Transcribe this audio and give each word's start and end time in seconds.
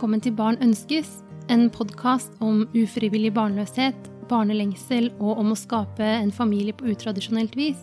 velkommen 0.00 0.22
til 0.24 0.32
Barn 0.32 0.56
ønskes, 0.64 1.20
en 1.52 1.66
podkast 1.68 2.32
om 2.40 2.64
ufrivillig 2.72 3.36
barnløshet, 3.36 3.92
barnelengsel 4.30 5.10
og 5.18 5.36
om 5.42 5.50
å 5.52 5.56
skape 5.60 6.00
en 6.00 6.32
familie 6.32 6.72
på 6.72 6.88
utradisjonelt 6.88 7.52
vis. 7.52 7.76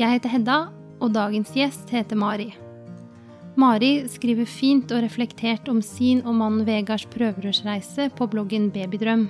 Jeg 0.00 0.08
heter 0.14 0.32
Hedda, 0.32 0.72
og 1.04 1.12
dagens 1.12 1.52
gjest 1.52 1.92
heter 1.92 2.16
Mari. 2.16 2.56
Mari 3.60 4.08
skriver 4.08 4.48
fint 4.48 4.88
og 4.88 5.04
reflektert 5.04 5.68
om 5.68 5.84
sin 5.84 6.24
og 6.24 6.32
mannen 6.40 6.64
Vegards 6.64 7.04
prøverørsreise 7.12 8.08
på 8.16 8.24
bloggen 8.32 8.72
Babydrøm. 8.72 9.28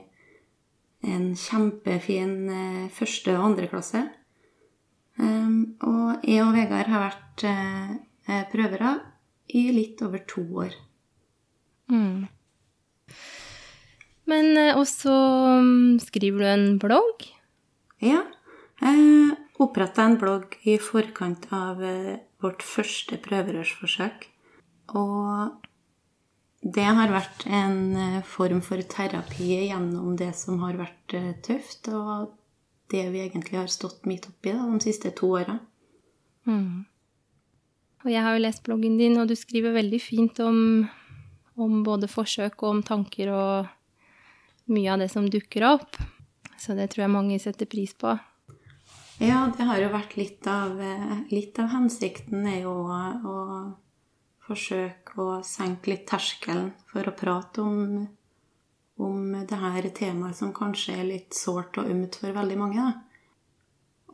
en 1.08 1.30
kjempefin 1.32 2.50
eh, 2.50 2.90
første- 2.92 3.38
og 3.38 3.54
andreklasse. 3.54 4.10
Um, 5.20 5.76
og 5.84 6.24
jeg 6.24 6.44
og 6.44 6.54
Vegard 6.56 6.88
har 6.88 7.04
vært 7.04 7.44
eh, 7.48 8.44
prøvere 8.52 8.94
i 9.52 9.66
litt 9.74 10.00
over 10.04 10.22
to 10.28 10.44
år. 10.64 10.76
Mm. 11.92 12.28
Men 14.30 14.56
eh, 14.56 14.76
også 14.78 15.12
mm, 15.62 16.00
skriver 16.06 16.44
du 16.44 16.48
en 16.48 16.68
blogg? 16.82 17.26
Ja. 18.02 18.24
Jeg 18.82 19.36
oppretta 19.62 20.06
en 20.08 20.18
blogg 20.18 20.56
i 20.66 20.78
forkant 20.82 21.48
av 21.54 21.82
eh, 21.86 22.22
vårt 22.42 22.64
første 22.66 23.18
prøverørsforsøk. 23.22 24.26
Og 24.98 25.62
det 26.62 26.86
har 26.86 27.10
vært 27.12 27.46
en 27.50 27.78
eh, 27.98 28.20
form 28.26 28.62
for 28.64 28.82
terapi 28.96 29.50
gjennom 29.68 30.16
det 30.18 30.32
som 30.38 30.62
har 30.62 30.78
vært 30.80 31.16
eh, 31.18 31.32
tøft, 31.44 31.90
og 31.90 32.32
det 32.90 33.04
vi 33.12 33.22
egentlig 33.24 33.58
har 33.58 33.70
stått 33.70 34.06
midt 34.08 34.26
oppi 34.28 34.54
da, 34.54 34.64
de 34.66 34.80
siste 34.82 35.12
to 35.16 35.30
åra. 35.38 35.58
Mm. 36.48 36.84
Og 38.02 38.10
jeg 38.10 38.24
har 38.24 38.34
jo 38.34 38.42
lest 38.42 38.64
bloggen 38.66 38.98
din, 38.98 39.18
og 39.20 39.30
du 39.30 39.36
skriver 39.38 39.76
veldig 39.76 40.00
fint 40.02 40.40
om, 40.42 40.58
om 41.54 41.82
både 41.86 42.10
forsøk 42.10 42.64
og 42.64 42.68
om 42.68 42.82
tanker 42.82 43.30
og 43.30 43.70
mye 44.72 44.90
av 44.92 45.02
det 45.02 45.08
som 45.12 45.28
dukker 45.30 45.66
opp. 45.68 46.00
Så 46.58 46.76
det 46.78 46.90
tror 46.92 47.06
jeg 47.06 47.14
mange 47.14 47.38
setter 47.42 47.66
pris 47.70 47.94
på. 47.94 48.16
Ja, 49.22 49.44
det 49.54 49.66
har 49.68 49.78
jo 49.78 49.92
vært 49.92 50.16
litt 50.18 50.46
av, 50.50 50.78
litt 51.30 51.58
av 51.62 51.70
hensikten 51.74 52.46
er 52.48 52.64
jo 52.64 52.74
å, 52.90 53.00
å 53.22 53.36
forsøke 54.48 55.18
å 55.22 55.42
senke 55.46 55.92
litt 55.92 56.08
terskelen 56.10 56.72
for 56.90 57.06
å 57.06 57.14
prate 57.14 57.62
om, 57.62 58.06
om 59.02 59.32
det 59.48 59.58
her 59.58 59.88
temaet 59.94 60.38
som 60.38 60.52
kanskje 60.54 60.96
er 61.00 61.08
litt 61.08 61.36
sårt 61.36 61.78
og 61.80 61.90
ømt 61.90 62.18
for 62.20 62.34
veldig 62.36 62.58
mange. 62.60 62.86
Da. 62.86 62.92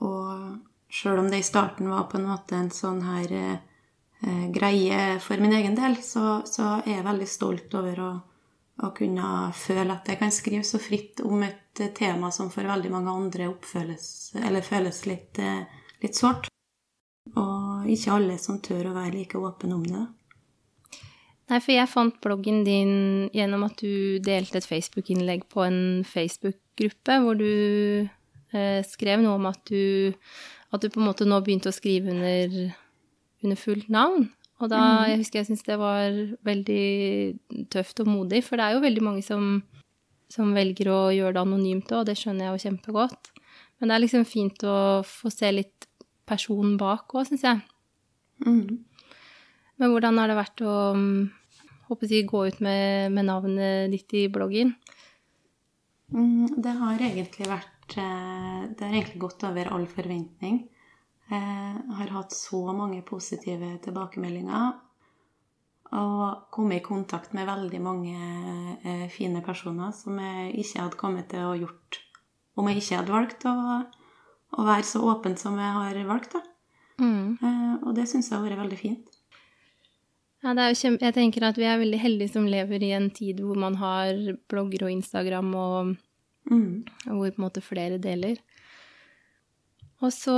Og 0.06 0.92
sjøl 0.92 1.22
om 1.22 1.30
det 1.30 1.42
i 1.42 1.46
starten 1.46 1.90
var 1.90 2.08
på 2.10 2.18
en 2.18 2.28
måte 2.30 2.56
en 2.56 2.70
sånn 2.74 3.02
her 3.06 3.34
eh, 3.34 4.46
greie 4.54 5.18
for 5.22 5.40
min 5.42 5.54
egen 5.58 5.76
del, 5.78 5.98
så, 6.02 6.40
så, 6.48 6.78
er 6.84 6.98
jeg 6.98 7.08
veldig 7.08 7.30
stolt 7.30 7.78
over 7.78 8.02
å, 8.04 8.10
å 8.84 8.92
kunne 8.96 9.32
føle 9.56 9.94
at 9.94 10.08
jeg 10.08 10.20
kan 10.20 10.34
skrive 10.34 10.66
så 10.66 10.80
fritt 10.82 11.22
om 11.26 11.42
et 11.46 11.82
tema 11.94 12.32
som 12.34 12.50
for 12.50 12.66
veldig 12.66 12.92
mange 12.94 13.14
andre 13.14 13.50
oppføles, 13.52 14.06
eller 14.40 14.66
føles 14.66 15.04
litt, 15.10 15.42
eh, 15.42 15.66
litt 16.02 16.18
sårt. 16.18 16.48
Og 17.36 17.84
ikke 17.92 18.14
alle 18.14 18.38
som 18.40 18.62
tør 18.64 18.88
å 18.88 18.96
være 18.96 19.18
like 19.18 19.38
åpne 19.38 19.74
om 19.76 19.84
det. 19.84 20.06
Nei, 21.48 21.58
for 21.64 21.72
jeg 21.72 21.88
fant 21.88 22.16
bloggen 22.20 22.60
din 22.66 22.90
gjennom 23.32 23.62
at 23.64 23.80
du 23.80 24.18
delte 24.20 24.60
et 24.60 24.66
Facebook-innlegg 24.68 25.46
på 25.48 25.62
en 25.64 25.78
Facebook-gruppe, 26.04 27.14
hvor 27.24 27.38
du 27.40 28.08
eh, 28.52 28.80
skrev 28.84 29.22
noe 29.24 29.38
om 29.38 29.46
at 29.48 29.62
du, 29.70 30.12
at 30.72 30.82
du 30.84 30.90
på 30.92 31.00
en 31.00 31.08
måte 31.08 31.24
nå 31.28 31.38
begynte 31.44 31.70
å 31.72 31.76
skrive 31.76 32.12
under, 32.12 32.58
under 33.44 33.56
fullt 33.60 33.88
navn. 33.88 34.28
Og 34.60 34.68
da 34.72 34.78
Mm. 34.82 35.08
jeg 35.08 35.18
husker 35.22 35.38
jeg 35.38 35.46
syntes 35.46 35.64
det 35.64 35.78
var 35.78 36.10
veldig 36.44 37.66
tøft 37.70 38.00
og 38.02 38.08
modig, 38.10 38.42
for 38.44 38.58
det 38.58 38.64
er 38.66 38.72
jo 38.76 38.84
veldig 38.84 39.04
mange 39.06 39.22
som, 39.24 39.62
som 40.28 40.52
velger 40.52 40.90
å 40.90 41.00
gjøre 41.14 41.32
det 41.36 41.44
anonymt 41.46 41.92
òg, 41.94 42.00
og 42.02 42.06
det 42.10 42.18
skjønner 42.18 42.48
jeg 42.48 42.52
jo 42.56 42.64
kjempegodt. 42.66 43.30
Men 43.78 43.88
det 43.88 43.94
er 43.96 44.02
liksom 44.04 44.24
fint 44.26 44.64
å 44.66 44.76
få 45.06 45.30
se 45.30 45.52
litt 45.54 45.86
personen 46.26 46.76
bak 46.76 47.14
òg, 47.14 47.28
syns 47.30 47.46
jeg. 47.46 47.62
Mm. 48.44 48.84
Men 49.78 49.92
hvordan 49.94 50.18
har 50.18 50.26
det 50.28 50.36
vært 50.42 50.60
å 50.66 50.74
håper 51.88 52.12
jeg, 52.12 52.26
gå 52.28 52.46
ut 52.48 52.60
med, 52.64 53.12
med 53.12 53.28
navnet 53.28 53.90
ditt 53.92 54.14
i 54.14 54.26
bloggen? 54.32 54.74
Mm, 56.12 56.60
Det 56.64 56.74
har 56.80 57.04
egentlig 57.04 57.48
vært 57.50 57.96
eh, 58.00 58.60
Det 58.72 58.84
har 58.84 58.94
egentlig 58.94 59.20
gått 59.20 59.44
over 59.44 59.72
all 59.74 59.86
forventning. 59.86 60.66
Jeg 61.28 61.80
har 61.92 62.12
hatt 62.14 62.32
så 62.32 62.62
mange 62.72 63.02
positive 63.04 63.74
tilbakemeldinger. 63.84 64.78
Og 65.98 66.48
kommet 66.52 66.80
i 66.80 66.84
kontakt 66.84 67.34
med 67.36 67.48
veldig 67.48 67.80
mange 67.80 68.16
eh, 68.84 69.06
fine 69.12 69.40
personer 69.44 69.92
som 69.96 70.18
jeg 70.20 70.54
ikke 70.62 70.82
hadde 70.82 71.00
kommet 71.00 71.28
til 71.32 71.44
å 71.48 71.56
gjort 71.56 72.00
om 72.58 72.66
jeg 72.68 72.80
ikke 72.80 72.98
hadde 72.98 73.14
valgt 73.14 73.44
å, 73.46 73.54
å 74.58 74.64
være 74.66 74.84
så 74.88 75.00
åpen 75.06 75.36
som 75.38 75.56
jeg 75.60 75.76
har 75.76 76.00
valgt. 76.08 76.34
Da. 76.34 76.42
Mm. 77.00 77.38
Eh, 77.40 77.74
Og 77.86 77.94
det 77.96 78.08
syns 78.10 78.28
jeg 78.28 78.36
har 78.36 78.44
vært 78.48 78.64
veldig 78.64 78.80
fint. 78.80 79.07
Ja, 80.44 80.52
jeg 80.54 81.14
tenker 81.16 81.48
at 81.48 81.56
vi 81.58 81.66
er 81.66 81.80
veldig 81.80 81.98
heldige 81.98 82.30
som 82.30 82.46
lever 82.46 82.82
i 82.86 82.92
en 82.94 83.08
tid 83.10 83.40
hvor 83.42 83.58
man 83.58 83.74
har 83.80 84.14
blogger 84.50 84.86
og 84.86 84.92
Instagram, 84.92 85.54
og 85.54 85.96
Mm. 86.50 86.86
og 87.06 87.12
hvor 87.12 87.30
på 87.30 87.42
en 87.42 87.44
måte 87.44 87.60
flere 87.60 87.98
deler. 87.98 88.38
Og 90.00 90.12
så 90.12 90.32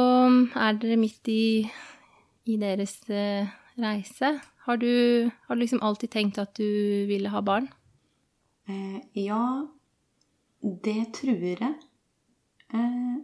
er 0.57 0.73
dere 0.73 0.97
midt 0.97 1.29
i, 1.29 1.71
i 2.47 2.57
deres 2.57 2.97
eh, 3.09 3.47
reise. 3.79 4.41
Har 4.67 4.77
du, 4.77 5.31
har 5.47 5.55
du 5.55 5.61
liksom 5.61 5.83
alltid 5.83 6.11
tenkt 6.11 6.39
at 6.39 6.57
du 6.57 7.07
ville 7.07 7.29
ha 7.31 7.41
barn? 7.41 7.69
Eh, 8.69 9.01
ja, 9.15 9.67
det 10.63 11.13
tror 11.15 11.47
jeg. 11.47 11.75
Eh, 12.75 13.17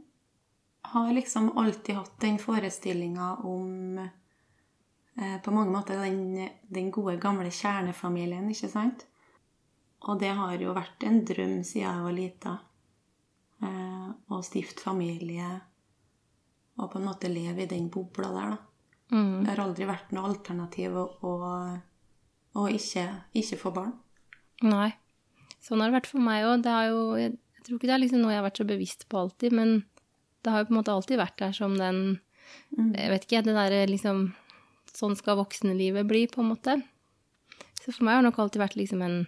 har 0.92 1.12
liksom 1.12 1.50
alltid 1.58 1.94
hatt 1.94 2.20
den 2.20 2.38
forestillinga 2.38 3.34
om 3.42 3.98
på 5.16 5.52
mange 5.54 5.72
måter 5.72 6.00
den, 6.02 6.48
den 6.68 6.90
gode, 6.92 7.16
gamle 7.20 7.48
kjernefamilien, 7.48 8.50
ikke 8.52 8.68
sant? 8.68 9.06
Og 10.06 10.20
det 10.20 10.34
har 10.36 10.60
jo 10.60 10.74
vært 10.76 11.06
en 11.08 11.22
drøm 11.26 11.62
siden 11.64 11.86
jeg 11.86 12.04
var 12.04 12.14
lita. 12.14 12.52
Eh, 13.64 14.08
å 14.28 14.42
stifte 14.44 14.84
familie 14.84 15.48
og 16.76 16.90
på 16.92 17.00
en 17.00 17.06
måte 17.08 17.30
leve 17.32 17.64
i 17.64 17.70
den 17.70 17.88
bobla 17.88 18.28
der, 18.34 18.52
da. 18.52 18.58
Mm. 19.16 19.44
Det 19.44 19.52
har 19.52 19.62
aldri 19.62 19.86
vært 19.88 20.12
noe 20.12 20.28
alternativ 20.28 20.96
å, 20.98 21.04
å, 21.24 21.32
å 22.58 22.66
ikke, 22.68 23.06
ikke 23.38 23.58
få 23.60 23.72
barn. 23.72 23.94
Nei. 24.66 24.90
Sånn 25.64 25.80
har 25.80 25.88
det 25.88 26.00
vært 26.00 26.10
for 26.10 26.22
meg 26.22 26.44
òg. 26.44 26.64
Det 26.66 26.74
har 26.74 26.88
jo 26.90 27.02
jeg, 27.16 27.36
jeg 27.56 27.64
tror 27.64 27.78
ikke 27.78 27.88
det 27.88 27.94
er 27.96 28.02
liksom 28.02 28.20
noe 28.22 28.34
jeg 28.34 28.42
har 28.42 28.48
vært 28.50 28.60
så 28.60 28.68
bevisst 28.68 29.06
på 29.08 29.20
alltid, 29.22 29.56
men 29.56 29.78
det 30.44 30.52
har 30.52 30.62
jo 30.62 30.68
på 30.68 30.74
en 30.74 30.80
måte 30.82 30.94
alltid 30.94 31.22
vært 31.22 31.38
der 31.40 31.56
som 31.56 31.78
den 31.80 32.02
Jeg 32.76 33.10
vet 33.10 33.24
ikke, 33.24 33.42
det 33.46 33.56
derre 33.56 33.86
liksom 33.88 34.26
Sånn 34.96 35.16
skal 35.18 35.36
voksenlivet 35.40 36.08
bli, 36.08 36.24
på 36.30 36.40
en 36.40 36.52
måte. 36.54 36.78
Så 37.82 37.92
for 37.92 38.06
meg 38.06 38.16
har 38.16 38.24
det 38.24 38.30
nok 38.30 38.40
alltid 38.42 38.62
vært 38.62 38.78
liksom 38.80 39.02
en, 39.04 39.18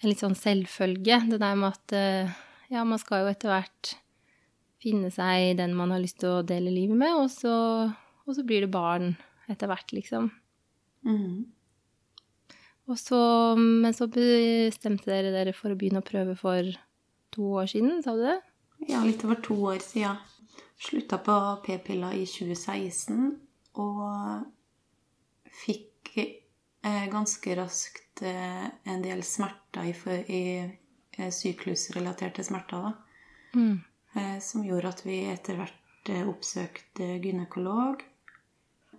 en 0.00 0.08
litt 0.08 0.22
sånn 0.22 0.38
selvfølge. 0.38 1.20
Det 1.28 1.40
der 1.42 1.58
med 1.60 1.74
at 1.76 1.94
eh, 1.96 2.32
ja, 2.72 2.84
man 2.88 3.00
skal 3.02 3.24
jo 3.24 3.32
etter 3.32 3.52
hvert 3.52 3.94
finne 4.84 5.10
seg 5.12 5.58
den 5.60 5.76
man 5.76 5.92
har 5.94 6.02
lyst 6.02 6.20
til 6.22 6.40
å 6.40 6.46
dele 6.46 6.72
livet 6.72 6.98
med, 7.00 7.12
og 7.16 7.28
så, 7.32 7.54
og 8.24 8.36
så 8.36 8.44
blir 8.46 8.64
det 8.64 8.72
barn 8.72 9.14
etter 9.52 9.68
hvert, 9.70 9.92
liksom. 9.96 10.30
Mm. 11.04 11.44
Og 12.88 12.98
så, 13.00 13.20
men 13.56 13.96
så 13.96 14.08
bestemte 14.12 15.08
dere 15.08 15.32
dere 15.32 15.54
for 15.56 15.72
å 15.72 15.78
begynne 15.78 16.02
å 16.02 16.06
prøve 16.06 16.36
for 16.36 16.68
to 17.34 17.54
år 17.60 17.70
siden, 17.70 18.02
sa 18.04 18.16
du 18.16 18.24
det? 18.26 18.38
Ja, 18.90 19.00
litt 19.04 19.24
over 19.24 19.40
to 19.44 19.56
år 19.70 19.80
siden. 19.84 20.20
Slutta 20.84 21.16
på 21.22 21.34
p-piller 21.64 22.16
i 22.18 22.26
2016 22.28 23.30
og 23.80 24.44
fikk 25.62 26.12
eh, 26.18 27.06
ganske 27.12 27.54
raskt 27.58 28.22
eh, 28.22 28.66
en 28.90 29.02
del 29.04 29.22
smerter 29.26 29.90
i, 29.90 29.92
for- 29.96 30.30
i 30.30 30.42
eh, 31.18 31.30
syklusrelaterte 31.30 32.44
smerter, 32.44 32.88
da. 32.88 32.92
Mm. 33.54 33.78
Eh, 34.14 34.38
som 34.42 34.64
gjorde 34.66 34.90
at 34.94 35.04
vi 35.06 35.20
etter 35.30 35.58
hvert 35.58 36.10
eh, 36.10 36.26
oppsøkte 36.28 37.16
gynekolog. 37.22 38.02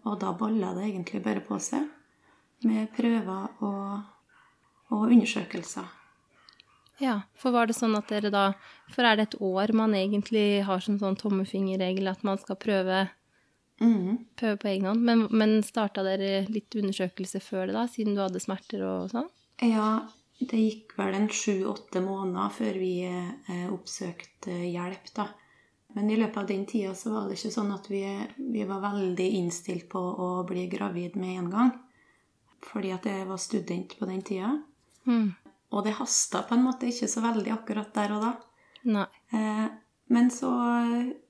Og 0.05 0.19
da 0.21 0.31
balla 0.37 0.73
det 0.77 0.89
egentlig 0.91 1.23
bare 1.25 1.41
på 1.41 1.57
seg 1.59 1.87
med 2.65 2.87
prøver 2.95 3.47
og, 3.65 4.03
og 4.93 5.05
undersøkelser. 5.11 5.87
Ja, 7.01 7.21
for 7.35 7.51
var 7.51 7.67
det 7.67 7.75
sånn 7.75 7.97
at 7.97 8.07
dere 8.07 8.29
da 8.31 8.43
For 8.93 9.03
er 9.03 9.17
det 9.19 9.23
et 9.25 9.41
år 9.43 9.73
man 9.75 9.91
egentlig 9.97 10.61
har 10.63 10.79
som 10.79 10.95
sånn 11.01 11.17
tommefingerregel 11.19 12.07
at 12.07 12.21
man 12.23 12.37
skal 12.39 12.55
prøve, 12.55 13.01
Mhm. 13.81 14.19
prøve 14.39 14.57
på 14.57 14.67
egen 14.71 14.85
hånd? 14.87 15.01
Men, 15.03 15.27
men 15.31 15.57
starta 15.63 16.03
dere 16.03 16.45
litt 16.47 16.75
undersøkelse 16.75 17.41
før 17.43 17.67
det, 17.67 17.75
da, 17.75 17.87
siden 17.91 18.15
du 18.15 18.21
hadde 18.23 18.43
smerter 18.43 18.85
og 18.87 19.09
sånn? 19.11 19.27
Ja, 19.63 20.07
det 20.39 20.59
gikk 20.59 20.95
vel 20.99 21.15
en 21.15 21.27
sju-åtte 21.31 22.01
måneder 22.03 22.53
før 22.55 22.79
vi 22.79 22.93
eh, 23.07 23.67
oppsøkte 23.71 24.55
hjelp, 24.67 25.11
da. 25.15 25.29
Men 25.95 26.09
i 26.11 26.17
løpet 26.19 26.37
av 26.41 26.47
den 26.49 26.65
tida 26.67 26.91
så 26.95 27.13
var 27.13 27.27
det 27.27 27.37
ikke 27.37 27.53
sånn 27.55 27.71
at 27.71 27.85
vi, 27.87 28.01
vi 28.35 28.65
var 28.67 28.81
veldig 28.83 29.27
innstilt 29.37 29.87
på 29.91 29.99
å 29.99 30.29
bli 30.47 30.65
gravid 30.67 31.15
med 31.15 31.37
en 31.39 31.47
gang. 31.53 31.69
Fordi 32.65 32.91
at 32.91 33.07
jeg 33.07 33.27
var 33.29 33.39
student 33.39 33.95
på 33.95 34.09
den 34.09 34.19
tida. 34.27 34.49
Mm. 35.07 35.29
Og 35.71 35.85
det 35.85 35.95
hasta 35.95 36.41
på 36.43 36.57
en 36.57 36.65
måte 36.67 36.89
ikke 36.91 37.07
så 37.07 37.23
veldig 37.23 37.53
akkurat 37.55 37.95
der 37.95 38.15
og 38.17 38.25
da. 38.25 38.33
Nei. 38.91 39.07
Eh, 39.31 39.65
men 40.07 40.29
så 40.31 40.51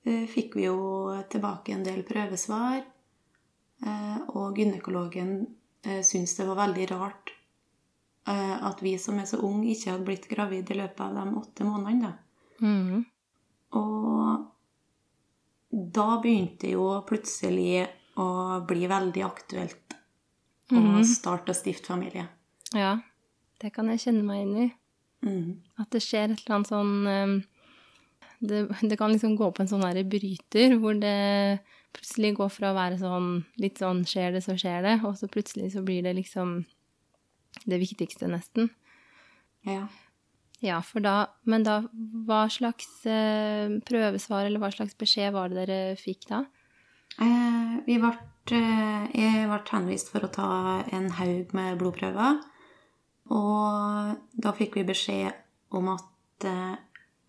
eh, 0.04 0.25
fikk 0.27 0.56
vi 0.56 0.66
jo 0.68 1.13
tilbake 1.31 1.74
en 1.74 1.83
del 1.83 2.04
prøvesvar, 2.04 2.81
eh, 3.86 4.18
og 4.36 4.57
gynekologen 4.57 5.48
eh, 5.86 6.01
syntes 6.04 6.36
det 6.38 6.48
var 6.48 6.56
veldig 6.68 6.88
rart 6.92 7.31
eh, 8.27 8.56
at 8.68 8.81
vi 8.83 8.98
som 9.00 9.19
er 9.19 9.25
så 9.30 9.38
unge, 9.44 9.69
ikke 9.72 9.92
hadde 9.94 10.06
blitt 10.06 10.27
gravid 10.30 10.72
i 10.72 10.80
løpet 10.81 11.00
av 11.00 11.16
de 11.16 11.36
åtte 11.39 11.63
månedene. 11.68 12.01
da. 12.01 12.13
Mm. 12.66 13.06
Og 13.75 14.51
da 15.95 16.07
begynte 16.24 16.69
jo 16.72 16.88
plutselig 17.07 17.88
å 18.18 18.27
bli 18.68 18.88
veldig 18.88 19.24
aktuelt 19.25 19.95
å 20.72 20.75
Mhm. 20.80 21.04
starte 21.04 21.50
og 21.51 21.56
stifte 21.56 21.88
familie. 21.92 22.27
Ja, 22.74 22.98
det 23.60 23.74
kan 23.74 23.88
jeg 23.88 24.00
kjenne 24.00 24.24
meg 24.24 24.42
inn 24.42 24.57
i. 24.57 24.74
Mm. 25.25 25.62
At 25.80 25.89
det 25.92 26.01
skjer 26.01 26.31
et 26.31 26.42
eller 26.45 26.56
annet 26.56 26.68
sånn 26.68 27.06
det, 28.39 28.67
det 28.81 28.97
kan 28.99 29.13
liksom 29.13 29.35
gå 29.39 29.51
på 29.51 29.63
en 29.63 29.71
sånn 29.71 29.85
bryter, 30.09 30.77
hvor 30.81 30.97
det 30.99 31.59
plutselig 31.95 32.33
går 32.35 32.49
fra 32.51 32.71
å 32.71 32.77
være 32.77 32.99
sånn 32.99 33.29
litt 33.61 33.79
sånn 33.79 34.03
skjer 34.07 34.35
det, 34.35 34.43
så 34.43 34.57
skjer 34.59 34.83
det, 34.83 34.95
og 35.07 35.15
så 35.19 35.29
plutselig 35.31 35.71
så 35.75 35.83
blir 35.85 36.03
det 36.03 36.15
liksom 36.17 36.57
det 37.63 37.79
viktigste, 37.79 38.27
nesten. 38.27 38.69
Ja. 39.65 39.85
Ja, 40.63 40.79
for 40.81 41.03
da 41.03 41.35
Men 41.43 41.65
da, 41.65 41.81
hva 42.25 42.45
slags 42.49 42.87
eh, 43.05 43.69
prøvesvar 43.85 44.47
eller 44.47 44.61
hva 44.61 44.71
slags 44.73 44.95
beskjed 44.97 45.33
var 45.35 45.51
det 45.51 45.65
dere 45.65 45.97
fikk 45.99 46.27
da? 46.29 46.45
Eh, 47.21 47.75
vi 47.85 47.97
ble, 48.01 48.11
eh, 48.55 49.05
jeg 49.13 49.47
ble 49.49 49.61
henvist 49.71 50.11
for 50.13 50.25
å 50.25 50.31
ta 50.31 50.49
en 50.95 51.09
haug 51.19 51.53
med 51.55 51.77
blodprøver. 51.79 52.41
Og 53.35 54.17
da 54.41 54.53
fikk 54.57 54.79
vi 54.79 54.88
beskjed 54.88 55.33
om 55.75 55.89
at 55.93 56.47
eh, 56.49 56.75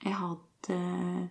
jeg 0.04 0.16
hadde 0.16 0.45
eh, 0.72 1.24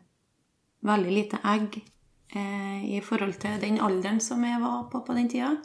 veldig 0.86 1.14
lite 1.14 1.40
egg 1.52 1.78
eh, 1.80 2.86
i 2.96 3.02
forhold 3.04 3.38
til 3.42 3.60
den 3.62 3.80
alderen 3.84 4.22
som 4.24 4.44
jeg 4.46 4.62
var 4.62 4.86
på 4.92 5.02
på 5.06 5.16
den 5.18 5.30
tida. 5.32 5.56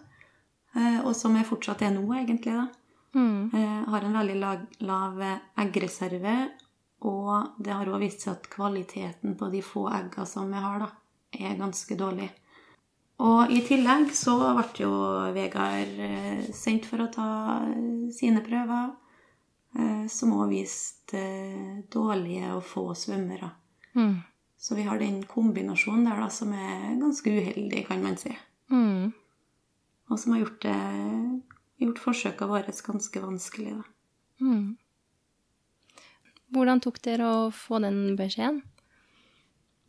Eh, 0.74 1.00
og 1.04 1.14
som 1.16 1.36
jeg 1.36 1.48
fortsatt 1.48 1.82
er 1.86 1.94
nå, 1.94 2.04
egentlig. 2.14 2.56
da. 2.56 2.68
Mm. 3.10 3.50
Har 3.90 4.04
en 4.06 4.18
veldig 4.20 4.36
lav, 4.38 4.66
lav 4.86 5.16
eggreserve, 5.58 6.34
og 7.02 7.56
det 7.58 7.72
har 7.74 7.88
også 7.88 8.02
vist 8.04 8.22
seg 8.22 8.36
at 8.36 8.50
kvaliteten 8.52 9.34
på 9.36 9.48
de 9.50 9.64
få 9.66 9.88
eggene 9.90 10.28
som 10.30 10.52
jeg 10.54 10.62
har, 10.62 10.84
da, 10.84 10.90
er 11.34 11.58
ganske 11.58 11.96
dårlig. 11.98 12.28
Og 13.20 13.50
i 13.52 13.64
tillegg 13.66 14.14
så 14.16 14.36
ble 14.56 14.84
jo 14.84 14.92
Vegard 15.34 15.98
sendt 16.54 16.86
for 16.88 17.02
å 17.02 17.10
ta 17.12 17.26
sine 18.14 18.44
prøver, 18.46 18.94
som 20.10 20.34
òg 20.34 20.50
viste 20.50 21.20
eh, 21.20 21.78
dårlige 21.92 22.52
og 22.56 22.64
få 22.66 22.90
svømmere. 22.98 23.50
Mm. 23.94 24.18
Så 24.60 24.76
vi 24.76 24.84
har 24.84 24.98
den 25.00 25.22
kombinasjonen 25.24 26.04
der 26.08 26.20
da, 26.20 26.28
som 26.32 26.52
er 26.52 26.98
ganske 27.00 27.32
uheldig, 27.32 27.86
kan 27.88 28.02
man 28.04 28.18
si. 28.20 28.34
Mm. 28.70 29.12
Og 30.10 30.18
som 30.20 30.34
har 30.34 30.42
gjort, 30.42 30.66
det, 30.66 30.74
gjort 31.80 32.02
forsøkene 32.02 32.50
våre 32.50 32.74
ganske 32.90 33.22
vanskelig. 33.22 33.78
Da. 33.78 34.44
Mm. 34.44 34.76
Hvordan 36.50 36.82
tok 36.82 37.00
dere 37.06 37.30
å 37.30 37.48
få 37.54 37.80
den 37.80 38.18
beskjeden? 38.18 38.60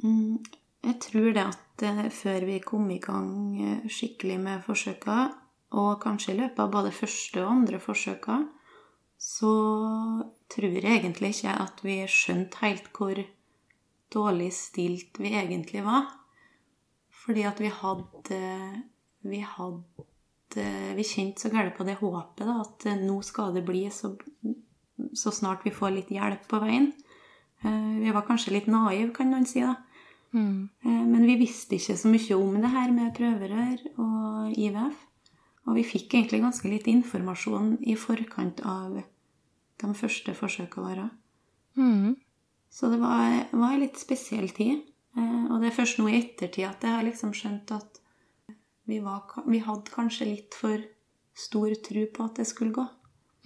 Mm, 0.05 0.39
jeg 0.85 0.97
tror 1.03 1.29
det 1.35 1.43
at 1.43 1.85
eh, 1.85 2.07
før 2.13 2.47
vi 2.47 2.61
kom 2.63 2.87
i 2.93 3.01
gang 3.01 3.33
eh, 3.59 3.89
skikkelig 3.89 4.39
med 4.45 4.63
forsøka, 4.65 5.19
og 5.71 6.01
kanskje 6.03 6.33
i 6.33 6.39
løpet 6.41 6.59
av 6.59 6.71
både 6.71 6.91
første 6.95 7.41
og 7.43 7.51
andre 7.51 7.79
forsøka, 7.81 8.41
så 9.21 9.51
tror 10.49 10.73
jeg 10.73 10.87
egentlig 10.97 11.35
ikke 11.35 11.53
at 11.61 11.83
vi 11.85 11.99
skjønte 12.09 12.63
helt 12.63 12.87
hvor 12.95 13.19
dårlig 14.11 14.49
stilt 14.57 15.19
vi 15.21 15.35
egentlig 15.37 15.83
var. 15.85 16.07
Fordi 17.21 17.43
at 17.45 17.61
vi 17.61 17.69
hadde 17.69 18.39
Vi 19.21 19.43
hadde 19.45 20.63
Vi 20.97 21.03
kjente 21.05 21.43
så 21.43 21.51
gærent 21.53 21.77
på 21.77 21.85
det 21.85 21.99
håpet 22.01 22.41
da, 22.47 22.57
at 22.65 22.85
eh, 22.89 22.97
nå 22.97 23.21
skal 23.23 23.53
det 23.53 23.61
bli 23.63 23.85
så, 23.93 24.15
så 25.13 25.31
snart 25.31 25.61
vi 25.63 25.71
får 25.71 25.93
litt 25.95 26.09
hjelp 26.11 26.47
på 26.49 26.59
veien. 26.59 26.89
Eh, 27.63 28.01
Vi 28.01 28.11
var 28.11 28.25
kanskje 28.27 28.57
litt 28.57 28.67
naive, 28.67 29.13
kan 29.13 29.29
man 29.31 29.45
si. 29.45 29.61
da. 29.61 29.77
Mm. 30.33 30.67
Eh, 30.83 31.05
Men 31.13 31.23
vi 31.29 31.37
visste 31.39 31.77
ikke 31.77 31.95
så 31.95 32.11
mye 32.11 32.35
om 32.35 32.57
det 32.59 32.73
her 32.73 32.91
med 32.91 33.13
prøverør 33.15 33.85
og 34.01 34.51
IVF. 34.57 35.07
Og 35.69 35.77
vi 35.77 35.85
fikk 35.85 36.17
egentlig 36.17 36.41
ganske 36.41 36.67
litt 36.67 36.87
informasjon 36.89 37.77
i 37.85 37.95
forkant 37.95 38.59
av 38.65 38.97
de 39.81 39.97
første 39.97 40.33
forsøkene 40.37 40.87
våre. 40.87 41.09
Mm. 41.75 42.15
Så 42.71 42.89
det 42.91 42.99
var, 43.01 43.45
var 43.51 43.73
en 43.73 43.83
litt 43.83 43.99
spesiell 43.99 44.49
tid. 44.55 44.83
Eh, 45.17 45.43
Og 45.51 45.59
det 45.61 45.71
er 45.71 45.77
først 45.77 45.99
nå 45.99 46.07
i 46.09 46.19
ettertid 46.21 46.67
at 46.67 46.85
jeg 46.85 46.95
har 46.95 47.07
liksom 47.07 47.33
skjønt 47.35 47.73
at 47.75 47.99
vi, 48.87 48.99
var, 49.03 49.23
vi 49.47 49.61
hadde 49.63 49.93
kanskje 49.93 50.27
litt 50.29 50.57
for 50.57 50.81
stor 51.37 51.73
tro 51.85 52.05
på 52.13 52.27
at 52.27 52.41
det 52.41 52.47
skulle 52.49 52.75
gå. 52.75 52.85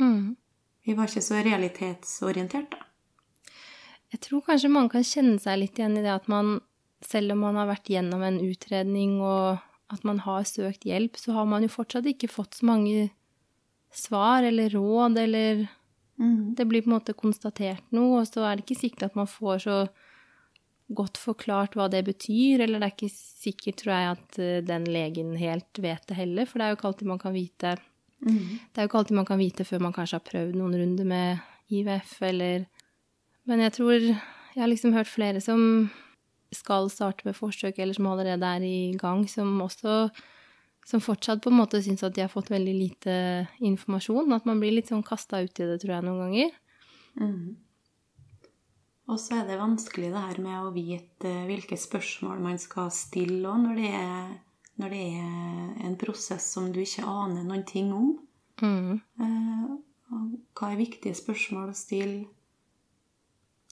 Mm. 0.01 0.35
Vi 0.85 0.93
var 0.97 1.09
ikke 1.09 1.23
så 1.25 1.41
realitetsorientert, 1.45 2.75
da. 2.75 2.81
Jeg 4.13 4.21
tror 4.21 4.43
kanskje 4.45 4.71
man 4.71 4.87
kan 4.89 5.03
kjenne 5.03 5.39
seg 5.41 5.59
litt 5.59 5.79
igjen 5.79 5.97
i 5.99 6.03
det 6.05 6.11
at 6.13 6.27
man, 6.31 6.59
selv 7.03 7.33
om 7.33 7.41
man 7.43 7.57
har 7.59 7.67
vært 7.67 7.89
gjennom 7.91 8.21
en 8.23 8.37
utredning 8.39 9.17
og 9.19 9.57
at 9.91 10.05
man 10.07 10.21
har 10.23 10.45
søkt 10.47 10.85
hjelp, 10.87 11.17
så 11.19 11.35
har 11.35 11.49
man 11.49 11.65
jo 11.65 11.73
fortsatt 11.73 12.07
ikke 12.09 12.29
fått 12.31 12.59
så 12.59 12.69
mange 12.69 13.09
svar 13.95 14.45
eller 14.45 14.71
råd, 14.73 15.17
eller 15.21 15.65
Mm. 16.15 16.55
det 16.55 16.65
blir 16.65 16.81
på 16.81 16.87
en 16.87 16.95
måte 16.95 17.13
konstatert 17.17 17.83
noe, 17.91 18.21
og 18.21 18.27
så 18.29 18.45
er 18.47 18.55
det 18.55 18.63
ikke 18.63 18.83
sikkert 18.85 19.09
at 19.09 19.17
man 19.19 19.27
får 19.27 19.65
så 19.65 19.79
godt 20.95 21.17
forklart 21.17 21.75
hva 21.75 21.89
det 21.91 22.03
betyr, 22.07 22.61
eller 22.63 22.79
det 22.79 22.87
er 22.87 22.93
ikke 22.93 23.11
sikkert, 23.11 23.81
tror 23.81 23.93
jeg, 23.95 24.13
at 24.15 24.39
eh, 24.39 24.63
den 24.63 24.85
legen 24.87 25.33
helt 25.39 25.81
vet 25.81 26.05
det 26.07 26.19
heller, 26.19 26.47
for 26.47 26.61
det 26.61 26.67
er 26.67 26.73
jo 26.73 26.79
ikke 26.79 26.89
alltid 26.91 27.11
man 27.11 27.21
kan 27.21 27.35
vite 27.35 27.75
Mm. 28.25 28.57
Det 28.71 28.79
er 28.79 28.85
jo 28.85 28.89
ikke 28.89 29.01
alltid 29.01 29.17
man 29.19 29.27
kan 29.27 29.41
vite 29.41 29.65
før 29.67 29.83
man 29.85 29.93
kanskje 29.93 30.17
har 30.17 30.25
prøvd 30.25 30.55
noen 30.57 30.77
runder 30.79 31.07
med 31.07 31.43
IVF, 31.69 32.15
eller 32.21 32.65
Men 33.45 33.59
jeg 33.59 33.73
tror 33.73 33.99
Jeg 33.99 34.61
har 34.61 34.67
liksom 34.67 34.93
hørt 34.93 35.07
flere 35.07 35.41
som 35.41 35.91
skal 36.51 36.89
starte 36.89 37.25
med 37.25 37.35
forsøk, 37.35 37.77
eller 37.77 37.93
som 37.93 38.07
allerede 38.07 38.45
er 38.45 38.63
i 38.63 38.95
gang, 38.97 39.27
som 39.29 39.61
også 39.61 40.09
som 40.85 41.01
fortsatt 41.01 41.41
på 41.41 41.49
en 41.49 41.59
måte 41.59 41.81
syns 41.81 42.03
at 42.05 42.13
de 42.15 42.21
har 42.21 42.31
fått 42.31 42.51
veldig 42.53 42.73
lite 42.77 43.13
informasjon. 43.65 44.33
At 44.35 44.45
man 44.45 44.61
blir 44.61 44.75
litt 44.75 44.91
sånn 44.91 45.05
kasta 45.05 45.41
uti 45.41 45.65
det, 45.65 45.79
tror 45.81 45.95
jeg, 45.97 46.05
noen 46.05 46.21
ganger. 46.25 46.57
Mm. 47.21 47.55
Og 49.09 49.21
så 49.21 49.39
er 49.39 49.49
det 49.49 49.61
vanskelig 49.61 50.11
det 50.13 50.21
her 50.27 50.41
med 50.41 50.59
å 50.61 50.73
vite 50.73 51.31
hvilke 51.49 51.77
spørsmål 51.77 52.41
man 52.41 52.61
skal 52.61 52.91
stille 52.93 53.49
òg, 53.49 53.65
når, 53.65 53.81
det 53.81 54.81
når 54.81 54.93
det 54.93 55.01
er 55.21 55.89
en 55.89 55.97
prosess 56.01 56.47
som 56.53 56.71
du 56.73 56.81
ikke 56.81 57.05
aner 57.05 57.45
noen 57.45 57.65
ting 57.69 57.91
om. 57.93 58.15
Mm. 58.61 59.01
Eh, 59.21 59.75
hva 60.55 60.71
er 60.71 60.81
viktige 60.81 61.17
spørsmål 61.17 61.73
å 61.73 61.77
stille? 61.77 62.25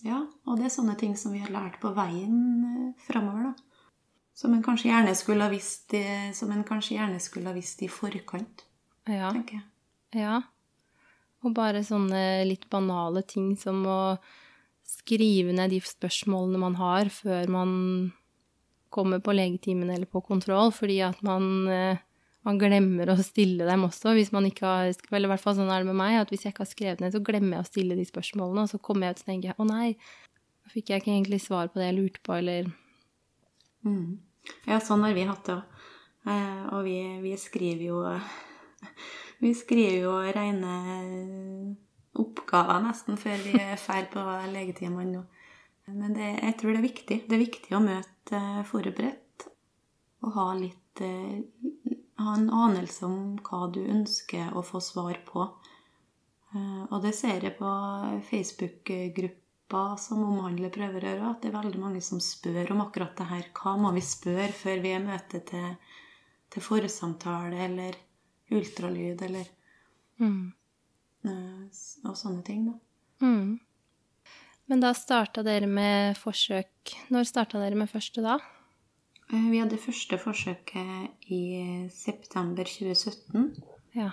Ja, 0.03 0.19
og 0.49 0.59
det 0.59 0.67
er 0.67 0.73
sånne 0.73 0.97
ting 0.99 1.13
som 1.17 1.33
vi 1.33 1.41
har 1.41 1.53
lært 1.53 1.79
på 1.81 1.93
veien 1.95 2.39
eh, 2.69 3.05
framover, 3.05 3.53
da. 3.53 3.72
Som 4.33 4.53
en 4.55 4.63
kanskje 4.65 4.89
gjerne 4.89 5.13
skulle 5.15 5.45
ha 5.45 5.49
visst, 5.49 5.93
i- 5.93 6.31
som 6.33 6.51
en 6.51 6.63
kanskje 6.63 6.97
gjerne 6.97 7.19
skulle 7.21 7.45
ha 7.51 7.53
visst 7.53 7.81
i 7.83 7.87
forkant, 7.87 8.63
Ja. 9.07 9.31
tenker 9.31 9.53
jeg. 9.59 9.63
Ja. 10.13 10.41
Og 11.43 11.53
bare 11.53 11.83
sånne 11.83 12.45
litt 12.47 12.69
banale 12.69 13.21
ting 13.27 13.55
som 13.57 13.83
å 13.85 14.17
skrive 14.85 15.53
ned 15.53 15.69
de 15.71 15.79
spørsmålene 15.79 16.59
man 16.59 16.75
har 16.75 17.05
før 17.05 17.47
man 17.49 18.13
kommer 18.91 19.19
på 19.19 19.33
legetimen 19.33 19.89
eller 19.89 20.05
på 20.05 20.21
kontroll, 20.25 20.71
fordi 20.71 20.99
at 21.01 21.21
man, 21.23 21.67
eh, 21.67 21.97
man 22.45 22.59
glemmer 22.59 23.07
å 23.07 23.17
stille 23.23 23.65
dem 23.65 23.83
også. 23.83 24.13
Hvis 24.13 24.31
man 24.31 24.45
ikke 24.45 24.61
har, 24.61 24.93
eller 25.11 25.27
i 25.29 25.31
hvert 25.33 25.39
fall 25.41 25.55
sånn 25.55 25.71
er 25.71 25.79
det 25.83 25.87
med 25.87 25.95
meg, 25.95 26.21
at 26.21 26.29
hvis 26.29 26.43
jeg 26.43 26.53
ikke 26.53 26.65
har 26.65 26.73
skrevet 26.73 26.99
ned, 27.01 27.13
så 27.13 27.23
glemmer 27.23 27.57
jeg 27.57 27.65
å 27.65 27.71
stille 27.71 27.95
de 27.95 28.05
spørsmålene, 28.05 28.63
og 28.63 28.69
så 28.69 28.79
kommer 28.81 29.07
jeg 29.07 29.15
ut 29.15 29.19
og 29.19 29.25
tenker 29.25 29.55
å 29.59 29.67
nei, 29.67 29.95
da 30.63 30.69
fikk 30.69 30.85
jeg 30.89 31.01
ikke 31.01 31.13
egentlig 31.23 31.41
svar 31.41 31.67
på 31.69 31.75
det 31.81 31.89
jeg 31.89 31.97
lurte 31.97 32.21
på, 32.23 32.37
eller 32.37 32.73
Mm. 33.85 34.19
Ja, 34.67 34.79
sånn 34.83 35.03
har 35.05 35.13
vi 35.15 35.25
hatt 35.27 35.45
det 35.47 35.57
òg. 35.57 35.63
Eh, 36.23 36.63
og 36.71 36.83
vi, 36.87 36.97
vi 37.23 37.33
skriver 37.39 37.83
jo 37.89 37.97
Vi 39.43 39.51
skriver 39.59 40.05
jo 40.05 40.13
rene 40.31 40.73
oppgaver 42.19 42.83
nesten 42.85 43.17
før 43.19 43.41
vi 43.43 43.57
ferdig 43.87 44.11
på 44.13 44.23
legetimene 44.53 45.17
nå. 45.17 45.23
Men 45.91 46.13
det, 46.15 46.29
jeg 46.39 46.55
tror 46.59 46.71
det 46.71 46.79
er 46.79 46.87
viktig. 46.87 47.17
Det 47.27 47.35
er 47.35 47.43
viktig 47.43 47.75
å 47.75 47.83
møte 47.83 48.39
eh, 48.39 48.63
forberedt 48.69 49.47
og 50.23 50.35
ha 50.37 50.47
litt 50.55 51.03
eh, 51.03 51.41
Ha 52.23 52.35
en 52.37 52.49
anelse 52.55 53.03
om 53.03 53.15
hva 53.43 53.65
du 53.73 53.81
ønsker 53.83 54.53
å 54.55 54.61
få 54.63 54.79
svar 54.79 55.17
på. 55.27 55.43
Eh, 56.53 56.83
Og 56.87 57.01
det 57.03 57.11
ser 57.17 57.43
jeg 57.43 57.57
på 57.57 57.71
Facebook-gruppa 58.29 59.42
som 59.71 60.23
omhandler 60.23 60.69
prøverør, 60.69 61.31
at 61.31 61.41
det 61.41 61.49
er 61.49 61.57
veldig 61.57 61.79
mange 61.81 62.01
som 62.01 62.19
spør 62.21 62.71
om 62.71 62.81
akkurat 62.81 63.17
det 63.17 63.25
her. 63.25 63.45
Hva 63.57 63.75
må 63.77 63.91
vi 63.95 64.01
spørre 64.01 64.51
før 64.53 64.81
vi 64.83 64.91
er 64.93 65.01
møte 65.01 65.39
til, 65.39 65.75
til 66.49 66.61
forsamtale 66.61 67.57
eller 67.65 67.97
ultralyd 68.53 69.21
eller 69.21 69.47
mm. 70.21 70.53
eh, 71.25 71.63
og 72.05 72.17
sånne 72.17 72.43
ting, 72.43 72.67
da. 72.69 72.77
Mm. 73.25 73.59
Men 74.69 74.83
da 74.83 74.93
starta 74.93 75.43
dere 75.43 75.67
med 75.67 76.17
forsøk 76.17 76.93
Når 77.11 77.27
starta 77.27 77.59
dere 77.61 77.75
med 77.75 77.91
første 77.91 78.23
da? 78.23 78.37
Eh, 79.31 79.49
Vi 79.51 79.59
hadde 79.59 79.77
første 79.81 80.17
forsøket 80.17 81.29
i 81.31 81.87
september 81.91 82.63
2017. 82.63 83.55
Ja. 83.95 84.11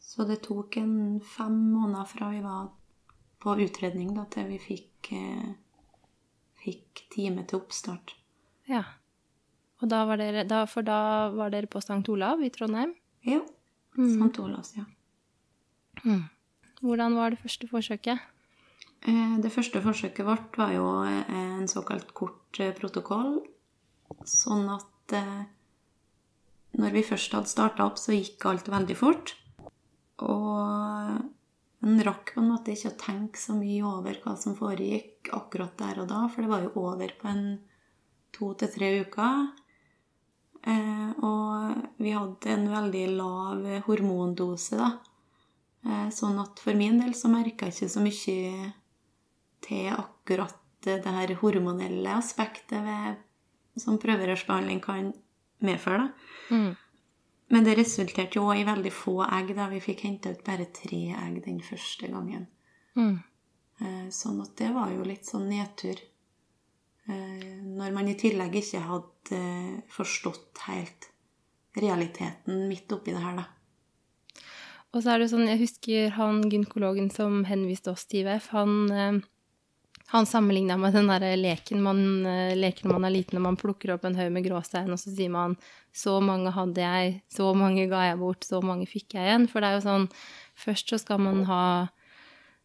Så 0.00 0.24
det 0.24 0.42
tok 0.46 0.76
en 0.80 1.20
fem 1.20 1.52
måneder 1.74 2.04
fra 2.08 2.30
vi 2.32 2.40
var 2.42 2.70
på 3.42 3.54
utredning 3.62 4.14
da, 4.16 4.24
til 4.32 4.48
vi 4.50 4.58
fikk, 4.62 5.10
eh, 5.14 5.52
fikk 6.64 7.04
time 7.14 7.44
til 7.46 7.60
oppstart. 7.60 8.14
Ja. 8.68 8.82
Og 9.82 9.90
da 9.92 10.02
var 10.08 10.18
dere, 10.18 10.44
da, 10.48 10.64
for 10.66 10.82
da 10.82 11.30
var 11.30 11.52
dere 11.54 11.70
på 11.70 11.78
St. 11.82 12.02
Olav 12.10 12.42
i 12.42 12.50
Trondheim? 12.50 12.96
Ja. 13.26 13.40
St. 13.94 14.38
Olavs, 14.42 14.74
ja. 14.76 14.84
Hvordan 16.82 17.14
var 17.18 17.30
det 17.30 17.40
første 17.42 17.66
forsøket? 17.70 18.18
Eh, 19.06 19.38
Det 19.42 19.52
første 19.52 19.82
forsøket 19.82 20.26
vårt 20.26 20.58
var 20.58 20.72
jo 20.74 21.02
eh, 21.04 21.58
en 21.58 21.68
såkalt 21.68 22.12
kort 22.14 22.58
protokoll. 22.78 23.40
Sånn 24.24 24.68
at 24.72 25.14
når 26.78 26.92
vi 26.92 27.02
først 27.02 27.32
hadde 27.32 27.50
starta 27.50 27.86
opp, 27.86 27.98
så 27.98 28.12
gikk 28.12 28.44
alt 28.46 28.68
veldig 28.68 28.96
fort. 28.96 29.34
Og 30.18 31.18
en 31.84 32.02
rakk 32.02 32.34
på 32.34 32.42
en 32.42 32.50
måte 32.50 32.74
ikke 32.74 32.90
å 32.90 32.98
tenke 32.98 33.38
så 33.40 33.54
mye 33.54 33.86
over 33.86 34.18
hva 34.24 34.34
som 34.38 34.56
foregikk 34.58 35.30
akkurat 35.36 35.76
der 35.78 36.02
og 36.02 36.08
da, 36.10 36.24
for 36.32 36.42
det 36.42 36.50
var 36.50 36.64
jo 36.66 36.72
over 36.82 37.12
på 37.20 37.30
en 37.30 37.44
to 38.34 38.50
til 38.58 38.72
tre 38.72 38.90
uker. 39.04 39.44
Eh, 40.68 41.10
og 41.24 42.00
vi 42.02 42.14
hadde 42.16 42.50
en 42.50 42.66
veldig 42.72 43.04
lav 43.18 43.68
hormondose, 43.86 44.78
da. 44.80 44.90
Eh, 45.86 46.08
sånn 46.14 46.40
at 46.42 46.58
for 46.60 46.74
min 46.78 46.98
del 47.00 47.14
så 47.14 47.30
merka 47.30 47.68
jeg 47.68 47.76
ikke 47.76 47.94
så 47.94 48.02
mye 48.02 48.72
til 49.64 49.92
akkurat 49.94 50.58
det 50.84 51.02
her 51.04 51.34
hormonelle 51.40 52.18
aspektet 52.18 52.82
ved, 52.84 53.22
som 53.78 53.98
prøverørsbehandling 54.02 54.82
kan 54.82 55.12
medføre. 55.64 56.08
Da. 56.08 56.54
Mm. 56.54 56.70
Men 57.48 57.64
det 57.64 57.78
resulterte 57.78 58.38
jo 58.38 58.50
i 58.52 58.64
veldig 58.68 58.92
få 58.92 59.22
egg. 59.24 59.54
da 59.56 59.68
Vi 59.72 59.80
fikk 59.80 60.04
henta 60.04 60.30
ut 60.34 60.44
bare 60.44 60.68
tre 60.74 61.00
egg 61.16 61.42
den 61.44 61.60
første 61.64 62.10
gangen. 62.12 62.46
Mm. 62.96 63.18
Eh, 63.80 64.08
Sånn 64.12 64.40
at 64.44 64.56
det 64.60 64.72
var 64.74 64.92
jo 64.92 65.06
litt 65.06 65.24
sånn 65.28 65.48
nedtur. 65.48 66.00
Eh, 67.08 67.62
Når 67.64 67.94
man 67.94 68.08
i 68.08 68.16
tillegg 68.20 68.58
ikke 68.60 68.82
hadde 68.84 69.38
eh, 69.38 69.78
forstått 69.88 70.66
helt 70.66 71.08
realiteten 71.78 72.66
midt 72.68 72.92
oppi 72.92 73.14
det 73.14 73.22
her, 73.22 73.40
da. 73.40 73.46
Og 74.92 75.02
så 75.04 75.12
er 75.12 75.20
det 75.20 75.28
sånn, 75.30 75.46
jeg 75.46 75.60
husker 75.60 76.14
han 76.16 76.40
gynekologen 76.48 77.10
som 77.12 77.42
henviste 77.44 77.92
oss 77.92 78.06
til 78.08 78.24
IVF, 78.24 78.48
han, 78.56 79.22
han 80.10 80.26
sammenligna 80.26 80.76
med 80.80 80.94
den 80.96 81.10
der 81.10 81.36
leken 81.36 81.82
man 81.84 81.98
eh, 82.26 82.54
leker 82.56 82.86
når 82.88 82.96
man 82.96 83.06
er 83.08 83.12
liten 83.12 83.36
og 83.36 83.44
man 83.44 83.58
plukker 83.60 83.92
opp 83.92 84.06
en 84.08 84.16
haug 84.16 84.30
med 84.32 84.46
gråstein, 84.46 84.88
og 84.88 85.00
så 85.00 85.12
sier 85.12 85.28
man 85.32 85.56
så 85.92 86.14
mange 86.24 86.52
hadde 86.54 86.80
jeg, 86.80 87.18
så 87.28 87.50
mange 87.56 87.84
ga 87.90 88.06
jeg 88.06 88.20
bort, 88.20 88.46
så 88.46 88.62
mange 88.64 88.86
fikk 88.88 89.18
jeg 89.18 89.26
igjen. 89.26 89.44
For 89.50 89.60
det 89.60 89.68
er 89.68 89.76
jo 89.76 89.84
sånn, 89.84 90.06
først 90.56 90.94
så 90.94 90.98
skal 91.02 91.20
man 91.20 91.42
ha 91.48 91.64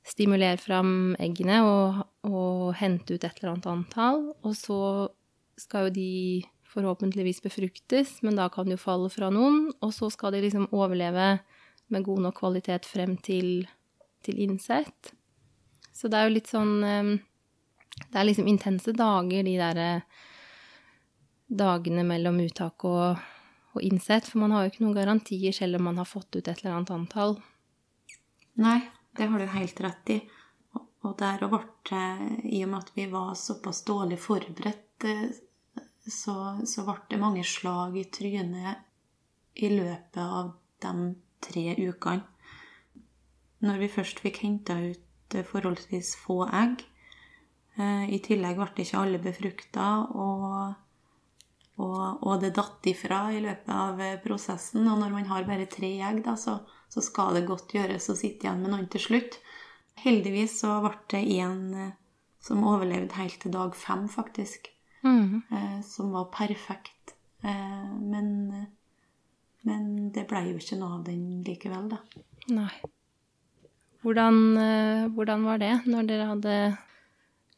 stimulere 0.08 0.60
fram 0.60 1.18
eggene 1.24 1.60
og, 1.68 2.00
og 2.28 2.72
hente 2.80 3.18
ut 3.18 3.28
et 3.28 3.42
eller 3.42 3.54
annet 3.54 3.70
antall, 3.74 4.24
og 4.44 4.56
så 4.56 4.80
skal 5.60 5.90
jo 5.90 5.96
de 5.98 6.14
forhåpentligvis 6.74 7.44
befruktes, 7.44 8.16
men 8.24 8.40
da 8.40 8.48
kan 8.52 8.68
de 8.70 8.78
jo 8.78 8.82
falle 8.82 9.12
fra 9.12 9.28
noen, 9.36 9.68
og 9.84 9.92
så 9.96 10.08
skal 10.14 10.32
de 10.34 10.46
liksom 10.46 10.72
overleve 10.72 11.28
med 11.92 12.08
god 12.08 12.24
nok 12.24 12.40
kvalitet 12.40 12.88
frem 12.88 13.18
til, 13.20 13.68
til 14.24 14.40
innsett. 14.48 15.14
Så 15.94 16.10
det 16.10 16.18
er 16.18 16.28
jo 16.32 16.36
litt 16.40 16.50
sånn 16.50 16.74
eh, 16.88 17.14
Det 17.98 18.18
er 18.20 18.26
liksom 18.28 18.48
intense 18.50 18.92
dager, 18.96 19.44
de 19.46 19.56
der 19.60 19.80
eh, 19.82 20.02
dagene 21.54 22.04
mellom 22.08 22.40
uttak 22.44 22.86
og, 22.90 23.20
og 23.74 23.82
innsett, 23.86 24.28
for 24.30 24.42
man 24.44 24.52
har 24.56 24.66
jo 24.66 24.72
ikke 24.74 24.84
noen 24.86 24.98
garantier 24.98 25.54
selv 25.56 25.78
om 25.80 25.88
man 25.90 26.00
har 26.02 26.10
fått 26.10 26.36
ut 26.36 26.48
et 26.48 26.64
eller 26.64 26.78
annet 26.80 26.94
antall. 26.96 27.36
Nei, 28.62 28.80
det 29.18 29.30
har 29.30 29.40
du 29.42 29.46
helt 29.54 29.82
rett 29.86 30.10
i. 30.16 30.20
Og- 30.74 30.90
Og 31.04 31.18
der 31.20 31.38
ble 31.48 31.60
det, 31.90 32.44
i 32.48 32.64
og 32.64 32.70
med 32.72 32.80
at 32.80 32.92
vi 32.96 33.06
var 33.12 33.34
såpass 33.36 33.84
dårlig 33.84 34.18
forberedt, 34.20 35.04
eh, 35.04 35.30
så, 36.08 36.36
så 36.66 36.86
ble 36.86 36.96
det 37.10 37.20
mange 37.20 37.44
slag 37.44 37.98
i 37.98 38.04
trynet 38.06 38.78
i 39.56 39.70
løpet 39.70 40.18
av 40.18 40.54
de 40.82 41.16
tre 41.42 41.76
ukene. 41.76 42.24
Når 43.64 43.78
vi 43.80 43.88
først 43.88 44.20
fikk 44.24 44.38
henta 44.44 44.74
ut 44.80 45.36
eh, 45.36 45.44
forholdsvis 45.44 46.16
få 46.24 46.48
egg, 46.54 46.86
i 47.74 48.20
tillegg 48.22 48.60
ble 48.60 48.84
ikke 48.84 49.00
alle 49.00 49.20
befrukta, 49.22 49.88
og, 50.13 50.75
og, 51.82 52.01
og 52.22 52.44
det 52.44 52.53
datt 52.58 52.86
ifra 52.92 53.25
i 53.34 53.42
løpet 53.42 53.74
av 53.74 54.01
eh, 54.03 54.20
prosessen. 54.22 54.86
Og 54.86 55.00
når 55.01 55.15
man 55.15 55.25
har 55.32 55.48
bare 55.48 55.70
tre 55.72 55.89
egg, 55.98 56.22
da, 56.25 56.36
så, 56.38 56.60
så 56.94 57.01
skal 57.01 57.39
det 57.39 57.48
godt 57.48 57.74
gjøres 57.74 58.12
å 58.12 58.18
sitte 58.20 58.48
igjen 58.48 58.62
med 58.62 58.75
noen 58.75 58.88
til 58.94 59.01
slutt. 59.08 59.39
Heldigvis 60.03 60.60
så 60.62 60.77
ble 60.84 60.94
det 61.15 61.24
en 61.42 61.65
eh, 61.88 61.92
som 62.44 62.65
overlevde 62.68 63.18
helt 63.18 63.39
til 63.42 63.53
dag 63.56 63.75
fem, 63.77 64.08
faktisk. 64.12 64.70
Mm. 65.03 65.42
Eh, 65.50 65.77
som 65.88 66.12
var 66.13 66.30
perfekt. 66.36 67.15
Eh, 67.42 67.94
men, 68.00 68.68
men 69.68 69.86
det 70.13 70.27
ble 70.30 70.46
jo 70.51 70.60
ikke 70.60 70.80
noe 70.80 71.00
av 71.00 71.06
den 71.08 71.42
likevel, 71.48 71.89
da. 71.96 72.01
Nei. 72.53 72.72
Hvordan, 74.03 74.39
eh, 74.60 75.06
hvordan 75.15 75.46
var 75.48 75.62
det 75.63 75.74
når 75.88 76.10
dere 76.10 76.32
hadde 76.34 76.56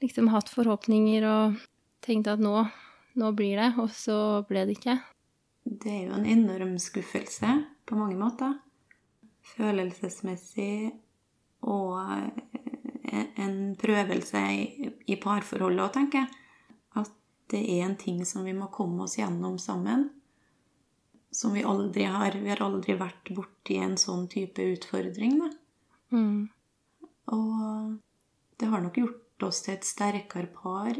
liksom 0.01 0.29
hatt 0.33 0.49
forhåpninger 0.51 1.25
og 1.29 1.59
tenkt 2.05 2.29
at 2.31 2.41
nå, 2.43 2.65
nå 3.19 3.31
blir 3.37 3.59
det, 3.61 3.71
og 3.81 3.91
så 3.95 4.17
ble 4.49 4.65
det 4.67 4.77
ikke? 4.79 4.99
Det 5.65 5.91
er 5.91 6.03
jo 6.09 6.17
en 6.19 6.27
enorm 6.29 6.75
skuffelse 6.81 7.55
på 7.85 7.97
mange 7.97 8.17
måter. 8.19 8.59
Følelsesmessig 9.55 10.91
og 11.65 12.01
eh, 12.05 13.25
en 13.41 13.57
prøvelse 13.79 14.41
i, 14.53 14.89
i 15.09 15.17
parforholdet 15.21 15.85
òg, 15.87 15.93
tenker 15.95 16.23
jeg. 16.23 16.43
At 17.01 17.11
det 17.53 17.61
er 17.75 17.87
en 17.87 17.97
ting 17.97 18.21
som 18.25 18.45
vi 18.45 18.53
må 18.57 18.69
komme 18.73 19.05
oss 19.05 19.17
gjennom 19.19 19.57
sammen. 19.61 20.09
som 21.35 21.53
vi 21.53 21.63
aldri 21.63 22.03
har 22.03 22.31
Vi 22.31 22.49
har 22.49 22.61
aldri 22.63 22.95
vært 22.95 23.29
borti 23.35 23.77
en 23.77 23.97
sånn 23.97 24.27
type 24.31 24.61
utfordring, 24.61 25.39
da. 25.41 25.49
Mm. 26.15 26.49
Og 27.33 27.97
det 28.57 28.69
har 28.71 28.81
nok 28.81 28.97
gjort 28.97 29.25
oss 29.44 29.62
til 29.65 29.75
et 29.75 29.88
sterkere 29.88 30.48
par, 30.54 30.96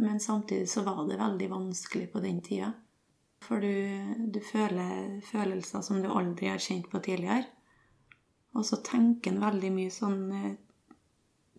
men 0.00 0.20
samtidig 0.20 0.68
så 0.70 0.84
var 0.86 1.02
det 1.08 1.18
veldig 1.20 1.50
vanskelig 1.50 2.08
på 2.12 2.22
den 2.24 2.40
tida. 2.40 2.72
For 3.44 3.60
du, 3.60 3.72
du 4.32 4.40
føler 4.44 5.20
følelser 5.24 5.82
som 5.84 6.00
du 6.02 6.10
aldri 6.12 6.50
har 6.52 6.60
kjent 6.62 6.90
på 6.92 7.00
tidligere. 7.04 7.48
Og 8.56 8.66
så 8.66 8.80
tenker 8.84 9.32
en 9.32 9.42
veldig 9.42 9.70
mye 9.74 9.92
sånn 9.94 10.20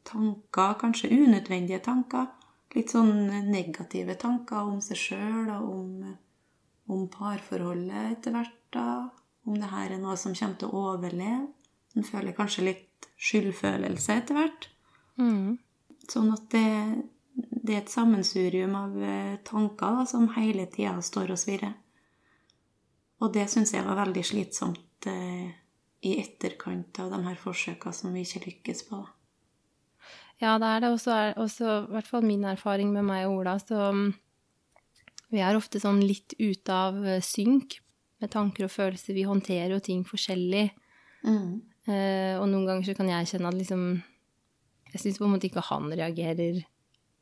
tanker, 0.08 0.78
kanskje 0.82 1.12
unødvendige 1.14 1.82
tanker. 1.86 2.30
Litt 2.76 2.94
sånn 2.94 3.28
negative 3.52 4.16
tanker 4.20 4.70
om 4.72 4.80
seg 4.84 5.00
sjøl 5.00 5.50
og 5.52 5.70
om, 5.70 6.12
om 6.92 7.08
parforholdet 7.12 8.18
etter 8.18 8.36
hvert. 8.36 8.58
da. 8.72 8.86
Om 9.44 9.58
det 9.58 9.72
her 9.72 9.92
er 9.92 10.00
noe 10.00 10.16
som 10.20 10.36
kommer 10.38 10.60
til 10.62 10.72
å 10.72 10.86
overleve. 10.94 11.50
En 11.98 12.08
føler 12.08 12.36
kanskje 12.38 12.68
litt 12.70 13.10
skyldfølelse 13.20 14.16
etter 14.22 14.38
hvert. 14.38 14.70
Mm. 15.20 15.58
Sånn 16.10 16.32
at 16.34 16.48
det, 16.54 16.66
det 17.36 17.76
er 17.76 17.82
et 17.84 17.94
sammensurium 17.94 18.76
av 18.78 18.98
eh, 19.04 19.38
tanker 19.48 20.00
da, 20.00 20.06
som 20.10 20.30
hele 20.38 20.68
tida 20.72 20.98
står 21.04 21.34
og 21.36 21.42
svirrer. 21.42 21.74
Og 23.22 23.34
det 23.36 23.46
syns 23.52 23.74
jeg 23.76 23.86
var 23.86 24.00
veldig 24.02 24.24
slitsomt 24.26 25.10
eh, 25.10 25.52
i 26.02 26.16
etterkant 26.18 27.00
av 27.04 27.12
de 27.14 27.22
her 27.28 27.38
forsøka 27.38 27.94
som 27.94 28.16
vi 28.16 28.26
ikke 28.26 28.48
lykkes 28.48 28.86
på. 28.90 29.02
da. 29.04 29.18
Ja, 30.42 30.58
det 30.58 30.68
er 30.68 30.82
det. 30.82 30.90
Og 30.90 31.44
også, 31.44 31.70
i 31.86 31.94
hvert 31.94 32.10
fall 32.10 32.26
min 32.26 32.48
erfaring 32.50 32.90
med 32.94 33.06
meg 33.06 33.28
og 33.28 33.44
Ola, 33.44 33.60
så 33.62 33.92
mm, 33.94 34.08
vi 35.32 35.42
er 35.46 35.58
ofte 35.58 35.80
sånn 35.80 36.02
litt 36.02 36.34
ute 36.40 36.74
av 36.74 36.98
eh, 37.06 37.22
synk 37.22 37.78
med 38.22 38.34
tanker 38.34 38.66
og 38.66 38.74
følelser. 38.74 39.14
Vi 39.18 39.28
håndterer 39.30 39.76
jo 39.76 39.84
ting 39.86 40.02
forskjellig. 40.06 40.72
Eh, 41.22 42.34
og 42.40 42.48
noen 42.50 42.66
ganger 42.68 42.90
så 42.90 42.98
kan 42.98 43.10
jeg 43.10 43.30
kjenne 43.30 43.52
at 43.52 43.58
liksom 43.58 43.86
Jeg 44.92 45.04
syns 45.04 45.20
på 45.22 45.28
en 45.28 45.34
måte 45.36 45.48
ikke 45.48 45.64
han 45.70 45.92
reagerer 45.94 46.62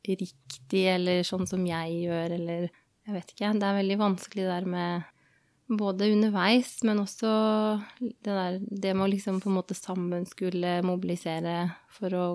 riktig, 0.08 0.84
eller 0.88 1.22
sånn 1.26 1.46
som 1.48 1.64
jeg 1.66 2.04
gjør, 2.06 2.36
eller 2.38 2.70
Jeg 3.06 3.14
vet 3.16 3.30
ikke. 3.32 3.48
Det 3.58 3.66
er 3.66 3.74
veldig 3.74 3.96
vanskelig 3.98 4.44
der 4.44 4.66
med 4.68 5.06
både 5.80 6.10
underveis, 6.12 6.82
men 6.86 7.00
også 7.02 7.30
det 7.98 8.20
der 8.26 8.58
Det 8.60 8.94
med 8.94 9.06
å 9.06 9.10
liksom 9.10 9.40
på 9.40 9.50
en 9.50 9.56
måte 9.56 9.74
sammen 9.74 10.26
skulle 10.26 10.80
mobilisere 10.86 11.70
for 11.90 12.14
å 12.14 12.26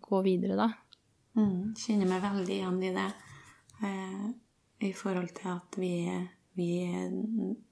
gå 0.00 0.22
videre, 0.22 0.56
da. 0.56 0.68
Mm, 1.36 1.74
kjenner 1.78 2.08
meg 2.08 2.22
veldig 2.22 2.54
igjen 2.54 2.80
i 2.82 2.92
det. 2.92 3.08
Eh, 3.82 4.24
I 4.88 4.92
forhold 4.92 5.30
til 5.36 5.52
at 5.52 5.78
vi, 5.80 5.94
vi 6.58 6.70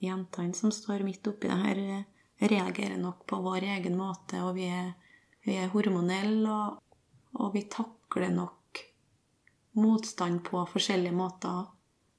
jentene 0.01 0.55
som 0.57 0.73
står 0.73 1.05
midt 1.05 1.27
oppi 1.29 1.51
det 1.51 1.59
her, 1.65 2.05
reagerer 2.41 2.97
nok 2.97 3.27
på 3.29 3.41
vår 3.45 3.67
egen 3.77 3.99
måte, 3.99 4.41
og 4.47 4.55
vi 4.57 4.69
er, 4.73 4.95
vi 5.45 5.59
er 5.61 5.73
hormonelle, 5.75 6.49
og, 6.49 6.90
og 7.39 7.53
vi 7.55 7.63
takler 7.71 8.33
nok 8.35 8.81
motstand 9.79 10.43
på 10.45 10.65
forskjellige 10.73 11.15
måter. 11.15 11.69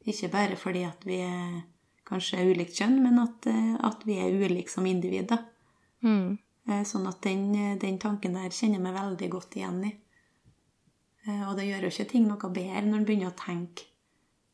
Ikke 0.07 0.29
bare 0.33 0.55
fordi 0.57 0.83
at 0.87 1.03
vi 1.05 1.19
er 1.25 1.61
kanskje 2.07 2.45
ulikt 2.51 2.77
kjønn, 2.79 2.97
men 3.03 3.19
at, 3.21 3.45
eh, 3.47 3.75
at 3.87 4.05
vi 4.07 4.17
er 4.19 4.33
ulike 4.33 4.71
som 4.71 4.85
individer. 4.85 5.43
Mm. 6.03 6.37
Eh, 6.67 6.83
Sånn 6.87 7.07
at 7.09 7.21
den, 7.21 7.51
den 7.79 7.99
tanken 8.01 8.33
der 8.37 8.49
kjenner 8.49 8.79
jeg 8.79 8.85
meg 8.85 8.95
veldig 8.97 9.29
godt 9.35 9.55
igjen 9.59 9.83
i. 9.85 9.91
Eh, 11.27 11.43
Og 11.49 11.55
det 11.57 11.67
gjør 11.67 11.85
jo 11.85 11.91
ikke 11.93 12.09
ting 12.09 12.27
noe 12.27 12.49
bedre 12.49 12.81
når 12.87 12.97
en 12.97 13.05
begynner 13.05 13.31
å 13.31 13.37
tenke, 13.37 13.85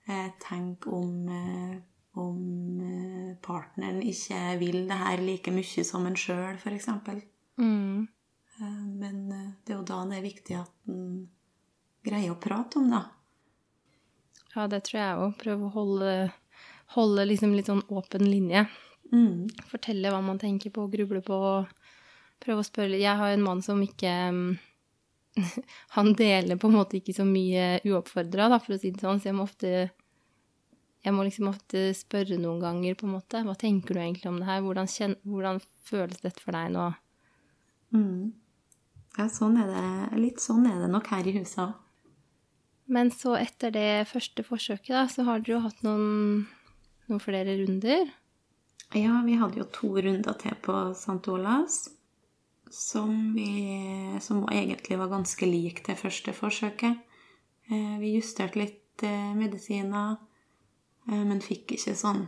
eh, 0.08 0.30
tenke 0.44 0.92
om, 0.92 1.30
eh, 1.30 1.78
om 2.20 2.82
eh, 2.82 3.32
partneren 3.42 4.02
ikke 4.04 4.58
vil 4.60 4.88
det 4.90 4.98
her 5.00 5.18
like 5.24 5.52
mye 5.54 5.84
som 5.86 6.06
en 6.10 6.16
sjøl, 6.20 6.58
f.eks. 6.60 6.90
Mm. 7.58 8.08
Men 8.60 9.32
eh, 9.32 9.50
det 9.64 9.74
er 9.74 9.80
jo 9.80 9.86
da 9.88 10.02
det 10.10 10.20
er 10.20 10.26
viktig 10.26 10.58
at 10.58 10.90
en 10.90 11.28
greier 12.08 12.34
å 12.34 12.42
prate 12.42 12.80
om 12.80 12.90
det. 12.92 13.04
Ja, 14.56 14.66
det 14.72 14.84
tror 14.88 15.00
jeg 15.00 15.22
òg. 15.22 15.36
Prøve 15.42 15.68
å 15.68 15.74
holde, 15.76 16.14
holde 16.96 17.28
liksom 17.28 17.54
litt 17.54 17.70
sånn 17.70 17.84
åpen 17.94 18.26
linje. 18.26 18.66
Mm. 19.12 19.48
Fortelle 19.70 20.12
hva 20.12 20.24
man 20.26 20.40
tenker 20.42 20.74
på, 20.74 20.88
gruble 20.92 21.22
på. 21.26 21.38
Prøve 22.44 22.64
å 22.64 22.66
spørre. 22.66 22.98
Jeg 23.00 23.20
har 23.20 23.32
jo 23.32 23.38
en 23.38 23.46
mann 23.46 23.62
som 23.66 23.82
ikke 23.84 24.16
Han 25.96 26.16
deler 26.18 26.58
på 26.58 26.70
en 26.70 26.80
måte 26.80 26.98
ikke 26.98 27.14
så 27.14 27.26
mye 27.28 27.78
uoppfordra, 27.86 28.48
da, 28.50 28.58
for 28.58 28.74
å 28.74 28.82
si 28.82 28.90
det 28.90 29.04
sånn, 29.04 29.22
så 29.22 29.30
jeg 29.30 29.38
må 29.38 29.46
ofte 29.46 29.72
jeg 31.06 31.14
må 31.14 31.24
liksom 31.24 31.52
ofte 31.52 31.92
spørre 31.96 32.40
noen 32.42 32.58
ganger, 32.60 32.98
på 32.98 33.06
en 33.06 33.14
måte. 33.14 33.44
Hva 33.46 33.54
tenker 33.60 33.96
du 33.96 34.02
egentlig 34.02 34.28
om 34.32 34.42
det 34.42 34.48
her? 34.50 34.64
Hvordan, 34.66 34.90
kjen, 34.92 35.14
hvordan 35.30 35.62
føles 35.88 36.20
dette 36.24 36.42
for 36.44 36.58
deg 36.58 36.74
nå? 36.74 36.88
Mm. 37.96 38.34
Ja, 39.18 39.26
sånn 39.34 39.58
er 39.58 39.72
det. 39.72 40.20
Litt 40.22 40.42
sånn 40.44 40.68
er 40.70 40.78
det 40.84 40.92
nok 40.94 41.10
her 41.14 41.28
i 41.28 41.34
huset 41.40 41.64
òg. 41.66 41.76
Men 42.88 43.10
så 43.12 43.34
etter 43.36 43.74
det 43.76 44.08
første 44.08 44.46
forsøket, 44.48 44.94
da, 44.94 45.08
så 45.12 45.26
har 45.28 45.42
dere 45.42 45.58
jo 45.58 45.64
hatt 45.66 45.82
noen, 45.84 46.46
noen 47.10 47.20
flere 47.20 47.58
runder. 47.60 48.14
Ja, 48.96 49.18
vi 49.26 49.36
hadde 49.36 49.60
jo 49.60 49.66
to 49.76 49.90
runder 50.00 50.38
til 50.40 50.56
på 50.64 50.76
St. 50.96 51.20
Olavs. 51.34 51.90
Som, 52.72 53.34
vi, 53.36 54.20
som 54.20 54.42
egentlig 54.52 54.98
var 55.00 55.12
ganske 55.12 55.48
lik 55.48 55.86
det 55.88 55.98
første 56.00 56.34
forsøket. 56.36 56.98
Eh, 57.72 57.94
Vi 58.00 58.14
justerte 58.16 58.60
litt 58.60 59.04
eh, 59.08 59.32
medisiner, 59.36 60.18
eh, 61.08 61.24
men 61.24 61.44
fikk 61.44 61.78
ikke 61.78 61.96
sånn 61.96 62.28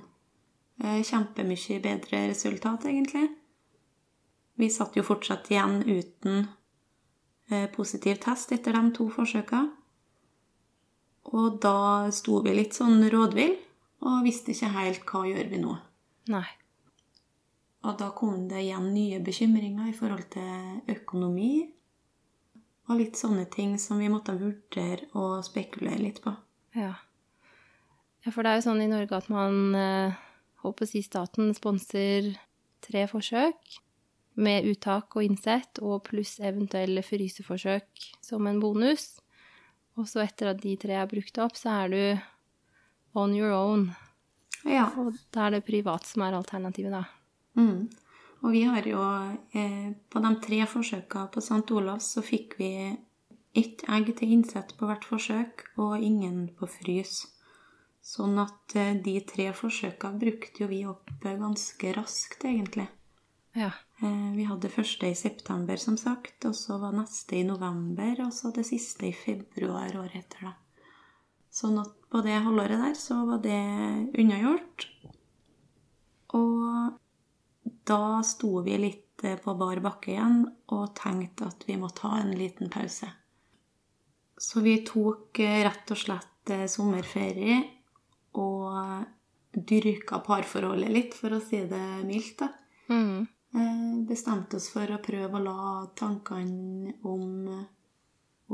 kjempemye 0.80 1.82
bedre 1.84 2.22
resultat, 2.30 2.86
egentlig. 2.88 3.26
Vi 4.56 4.70
satt 4.72 4.96
jo 4.96 5.04
fortsatt 5.04 5.50
igjen 5.52 5.82
uten 5.84 6.46
positiv 7.74 8.20
test 8.24 8.52
etter 8.56 8.78
de 8.78 8.92
to 8.96 9.10
forsøkene. 9.14 9.76
Og 11.30 11.60
da 11.62 12.10
sto 12.16 12.40
vi 12.46 12.56
litt 12.56 12.78
sånn 12.78 13.04
rådvill 13.12 13.54
og 14.08 14.24
visste 14.26 14.54
ikke 14.54 14.72
helt 14.78 15.04
hva 15.10 15.26
gjør 15.28 15.50
vi 15.52 15.60
nå. 15.62 15.76
Nei. 16.34 16.48
Og 17.88 17.96
da 18.00 18.10
kom 18.16 18.48
det 18.50 18.64
igjen 18.64 18.90
nye 18.94 19.20
bekymringer 19.24 19.92
i 19.92 19.96
forhold 19.96 20.26
til 20.34 20.96
økonomi. 20.96 21.68
Og 22.90 22.98
litt 22.98 23.20
sånne 23.20 23.46
ting 23.54 23.76
som 23.80 24.02
vi 24.02 24.10
måtte 24.12 24.34
vurdere 24.40 25.12
og 25.20 25.44
spekulere 25.46 26.02
litt 26.02 26.24
på. 26.24 26.34
Ja. 26.78 26.96
ja, 28.26 28.32
for 28.32 28.42
det 28.42 28.52
er 28.52 28.60
jo 28.60 28.66
sånn 28.66 28.82
i 28.84 28.90
Norge 28.90 29.20
at 29.20 29.30
man 29.32 29.78
eh, 29.78 30.18
håper 30.64 30.86
å 30.86 30.90
si 30.90 31.04
staten 31.06 31.54
sponser 31.58 32.34
tre 32.86 33.06
forsøk 33.10 33.80
med 34.40 34.68
uttak 34.72 35.16
og 35.18 35.26
innsett, 35.26 35.82
og 35.84 36.04
pluss 36.08 36.38
eventuelle 36.40 37.04
fryseforsøk 37.06 38.10
som 38.26 38.48
en 38.48 38.62
bonus. 38.64 39.18
Og 40.00 40.08
så 40.08 40.24
etter 40.24 40.54
at 40.54 40.62
de 40.64 40.76
tre 40.80 40.96
er 40.96 41.10
brukt 41.12 41.40
opp, 41.44 41.58
så 41.60 41.82
er 41.84 41.94
du 41.94 43.20
on 43.20 43.36
your 43.36 43.52
own. 43.56 43.90
Ja. 44.64 44.90
Og 45.00 45.18
da 45.34 45.48
er 45.48 45.58
det 45.58 45.66
privat 45.68 46.08
som 46.08 46.24
er 46.26 46.38
alternativet, 46.38 46.94
da. 46.94 47.04
Mm. 47.60 47.90
Og 48.40 48.54
vi 48.56 48.64
har 48.64 48.86
jo 48.88 49.02
eh, 49.58 49.92
På 50.08 50.22
de 50.24 50.30
tre 50.44 50.62
forsøkene 50.70 51.32
på 51.34 51.42
St. 51.44 51.66
Olavs 51.76 52.14
så 52.16 52.24
fikk 52.24 52.56
vi 52.60 52.72
ett 53.58 53.82
egg 53.90 54.14
til 54.20 54.36
innsett 54.38 54.76
på 54.78 54.88
hvert 54.88 55.08
forsøk, 55.08 55.66
og 55.82 56.04
ingen 56.06 56.48
på 56.56 56.70
frys. 56.70 57.26
Sånn 58.06 58.38
at 58.42 58.76
eh, 58.78 58.96
de 59.04 59.18
tre 59.28 59.50
forsøkene 59.56 60.22
brukte 60.22 60.64
jo 60.64 60.70
vi 60.72 60.84
opp 60.88 61.12
eh, 61.26 61.36
ganske 61.42 61.94
raskt, 61.98 62.46
egentlig. 62.46 62.88
Ja. 63.58 63.72
Eh, 64.02 64.32
Vi 64.36 64.46
hadde 64.48 64.70
første 64.72 65.10
i 65.10 65.16
september, 65.18 65.78
som 65.78 65.98
sagt, 65.98 66.46
og 66.46 66.56
så 66.56 66.78
var 66.82 66.96
neste 66.96 67.40
i 67.40 67.44
november, 67.44 68.26
og 68.26 68.34
så 68.34 68.54
det 68.56 68.66
siste 68.68 69.10
i 69.10 69.16
februar 69.16 69.96
året 69.98 70.16
etter, 70.22 70.50
da. 70.50 70.54
Sånn 71.50 71.80
at 71.82 71.96
på 72.12 72.22
det 72.22 72.38
halvåret 72.46 72.78
der 72.78 72.94
så 72.98 73.24
var 73.26 73.42
det 73.42 73.58
unnagjort. 74.22 74.86
Og 76.38 77.00
da 77.90 78.22
sto 78.24 78.62
vi 78.66 78.78
litt 78.78 79.24
eh, 79.26 79.40
på 79.42 79.56
bar 79.58 79.82
bakke 79.82 80.14
igjen 80.14 80.44
og 80.70 80.94
tenkte 80.98 81.50
at 81.50 81.66
vi 81.66 81.80
måtte 81.82 82.06
ha 82.06 82.22
en 82.22 82.36
liten 82.38 82.70
pause. 82.70 83.10
Så 84.40 84.62
vi 84.62 84.78
tok 84.86 85.42
eh, 85.42 85.64
rett 85.66 85.90
og 85.90 86.00
slett 86.00 86.54
sommerferie 86.70 87.60
og 88.40 89.04
dyrka 89.54 90.22
parforholdet 90.26 90.90
litt, 90.94 91.18
for 91.18 91.36
å 91.36 91.42
si 91.44 91.60
det 91.70 91.84
mildt. 92.06 92.46
da. 92.46 92.54
Mm. 92.90 93.28
Eh, 93.56 94.06
bestemte 94.06 94.60
oss 94.60 94.70
for 94.70 94.92
å 94.94 95.02
prøve 95.02 95.40
å 95.40 95.42
la 95.42 95.62
tankene 95.98 96.94
om, 97.10 97.48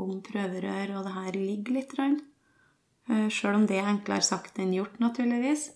om 0.00 0.12
prøverør 0.24 0.94
og 0.96 1.04
det 1.04 1.16
her 1.18 1.36
ligge 1.36 1.74
litt. 1.76 1.92
Eh, 2.00 3.26
Sjøl 3.28 3.58
om 3.58 3.66
det 3.68 3.76
er 3.82 3.90
enklere 3.90 4.24
sagt 4.24 4.58
enn 4.62 4.72
gjort, 4.72 4.96
naturligvis. 5.02 5.68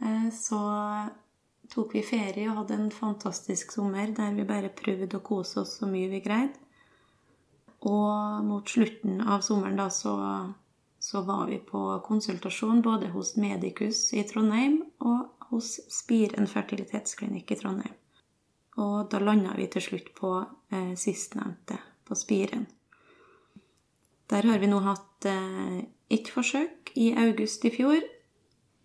Eh, 0.00 0.28
Så 0.30 0.60
tok 1.72 1.94
vi 1.96 2.02
ferie 2.06 2.50
og 2.50 2.60
hadde 2.60 2.78
en 2.78 2.90
fantastisk 2.94 3.72
sommer 3.72 4.12
der 4.14 4.34
vi 4.36 4.44
bare 4.46 4.70
prøvde 4.70 5.18
å 5.18 5.24
kose 5.24 5.62
oss 5.64 5.78
så 5.80 5.88
mye 5.90 6.10
vi 6.12 6.20
greide. 6.22 6.58
Og 7.82 8.44
mot 8.46 8.68
slutten 8.68 9.18
av 9.20 9.42
sommeren 9.42 9.80
da 9.80 9.88
så, 9.90 10.14
så 11.02 11.24
var 11.26 11.48
vi 11.50 11.58
på 11.58 11.80
konsultasjon 12.06 12.84
både 12.86 13.10
hos 13.10 13.34
Medicus 13.34 14.12
i 14.14 14.22
Trondheim 14.22 14.84
og 15.00 15.48
hos 15.50 15.80
Spiren 15.90 16.46
fertilitetsklinikk 16.46 17.50
i 17.50 17.58
Trondheim. 17.58 17.98
Og 18.80 19.10
da 19.12 19.20
landa 19.20 19.52
vi 19.58 19.66
til 19.72 19.84
slutt 19.84 20.12
på 20.16 20.36
eh, 20.72 20.94
sistnevnte, 20.96 21.76
på 22.08 22.16
Spiren. 22.16 22.66
Der 24.32 24.48
har 24.48 24.62
vi 24.62 24.70
nå 24.70 24.78
hatt 24.80 25.26
eh, 25.28 25.82
ett 26.12 26.28
forsøk 26.32 26.94
i 26.96 27.12
august 27.20 27.64
i 27.68 27.72
fjor, 27.74 28.00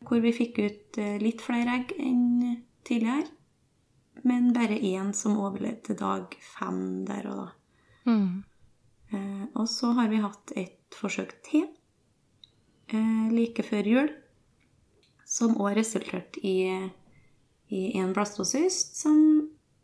hvor 0.07 0.19
vi 0.23 0.35
fikk 0.35 0.59
ut 0.59 0.99
eh, 0.99 1.15
litt 1.21 1.43
flere 1.43 1.79
egg 1.79 1.95
enn 1.99 2.59
tidligere. 2.87 3.31
Men 4.27 4.51
bare 4.55 4.75
én 4.75 5.13
som 5.15 5.37
overlevde 5.39 5.95
dag 5.95 6.35
fem 6.41 7.05
der 7.07 7.27
og 7.31 7.41
da. 7.41 7.47
Mm. 8.07 8.43
Eh, 9.13 9.43
og 9.55 9.67
så 9.71 9.93
har 9.95 10.09
vi 10.11 10.23
hatt 10.23 10.51
et 10.59 10.95
forsøk 10.99 11.35
til 11.47 11.67
eh, 12.91 13.27
like 13.31 13.63
før 13.63 13.87
jul, 13.87 14.09
som 15.27 15.55
òg 15.59 15.77
resulterte 15.77 16.43
i, 16.43 16.71
i 17.71 17.81
en 17.99 18.13
blastocyst 18.15 18.95
som 18.99 19.36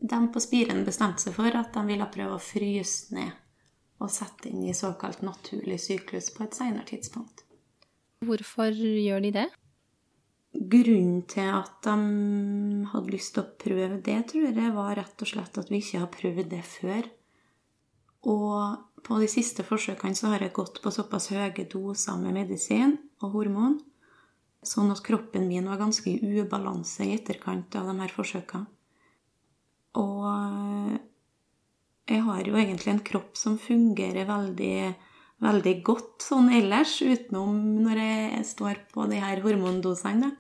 de 0.03 0.19
på 0.33 0.41
Spiren 0.43 0.83
bestemte 0.83 1.23
seg 1.23 1.35
for 1.37 1.55
at 1.55 1.71
de 1.71 1.81
ville 1.87 2.09
prøve 2.11 2.35
å 2.35 2.43
fryse 2.43 3.15
ned 3.15 3.31
og 4.03 4.11
sette 4.11 4.49
inn 4.49 4.65
i 4.67 4.75
såkalt 4.75 5.21
naturlig 5.23 5.77
syklus 5.79 6.27
på 6.35 6.43
et 6.43 6.57
senere 6.57 6.83
tidspunkt. 6.89 7.45
Hvorfor 8.27 8.75
gjør 8.75 9.23
de 9.23 9.31
det? 9.37 9.45
Grunnen 10.53 11.21
til 11.31 11.47
at 11.55 11.79
de 11.87 11.93
hadde 12.91 13.13
lyst 13.13 13.33
til 13.35 13.45
å 13.45 13.53
prøve 13.63 14.01
det, 14.03 14.17
tror 14.29 14.51
jeg 14.51 14.75
var 14.75 14.97
rett 14.99 15.23
og 15.23 15.31
slett 15.31 15.59
at 15.61 15.71
vi 15.71 15.79
ikke 15.79 16.03
har 16.03 16.11
prøvd 16.13 16.51
det 16.51 16.61
før. 16.67 17.07
Og 18.27 19.07
på 19.07 19.23
de 19.23 19.31
siste 19.31 19.63
forsøkene 19.67 20.19
så 20.19 20.33
har 20.33 20.43
jeg 20.43 20.55
gått 20.59 20.83
på 20.83 20.91
såpass 20.93 21.31
høye 21.31 21.65
doser 21.71 22.19
med 22.19 22.35
medisin 22.41 22.97
og 23.23 23.39
hormon, 23.39 23.79
sånn 24.63 24.91
at 24.91 25.03
kroppen 25.03 25.47
min 25.47 25.67
var 25.71 25.79
ganske 25.79 26.11
i 26.11 26.43
ubalanse 26.43 27.07
i 27.07 27.15
etterkant 27.15 27.75
av 27.79 27.89
de 27.89 27.99
her 28.03 28.13
forsøkene. 28.13 28.67
Og 29.99 30.99
jeg 32.10 32.23
har 32.25 32.47
jo 32.47 32.58
egentlig 32.60 32.91
en 32.91 33.03
kropp 33.06 33.38
som 33.39 33.56
fungerer 33.62 34.27
veldig, 34.27 34.77
veldig 35.43 35.75
godt 35.88 36.25
sånn 36.25 36.49
ellers, 36.51 36.97
utenom 36.99 37.56
når 37.86 38.01
jeg 38.01 38.47
står 38.49 38.82
på 38.91 39.06
de 39.12 39.21
her 39.23 39.43
hormondosene. 39.45 40.34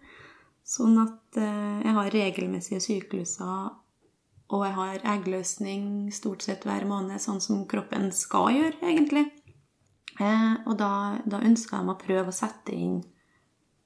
Sånn 0.63 0.97
at 0.99 1.39
eh, 1.39 1.79
jeg 1.83 1.95
har 1.97 2.11
regelmessige 2.11 2.83
sykluser, 2.83 3.71
og 4.53 4.65
jeg 4.67 4.75
har 4.77 5.07
eggløsning 5.15 6.11
stort 6.15 6.43
sett 6.45 6.67
hver 6.67 6.85
måned, 6.87 7.19
sånn 7.19 7.41
som 7.43 7.63
kroppen 7.69 8.11
skal 8.15 8.51
gjøre, 8.55 8.77
egentlig. 8.83 9.25
Eh, 10.19 10.53
og 10.67 10.77
da, 10.79 11.19
da 11.25 11.41
ønska 11.43 11.79
jeg 11.79 11.87
meg 11.87 11.95
å 11.95 12.03
prøve 12.03 12.31
å 12.31 12.35
sette 12.35 12.75
inn, 12.75 12.99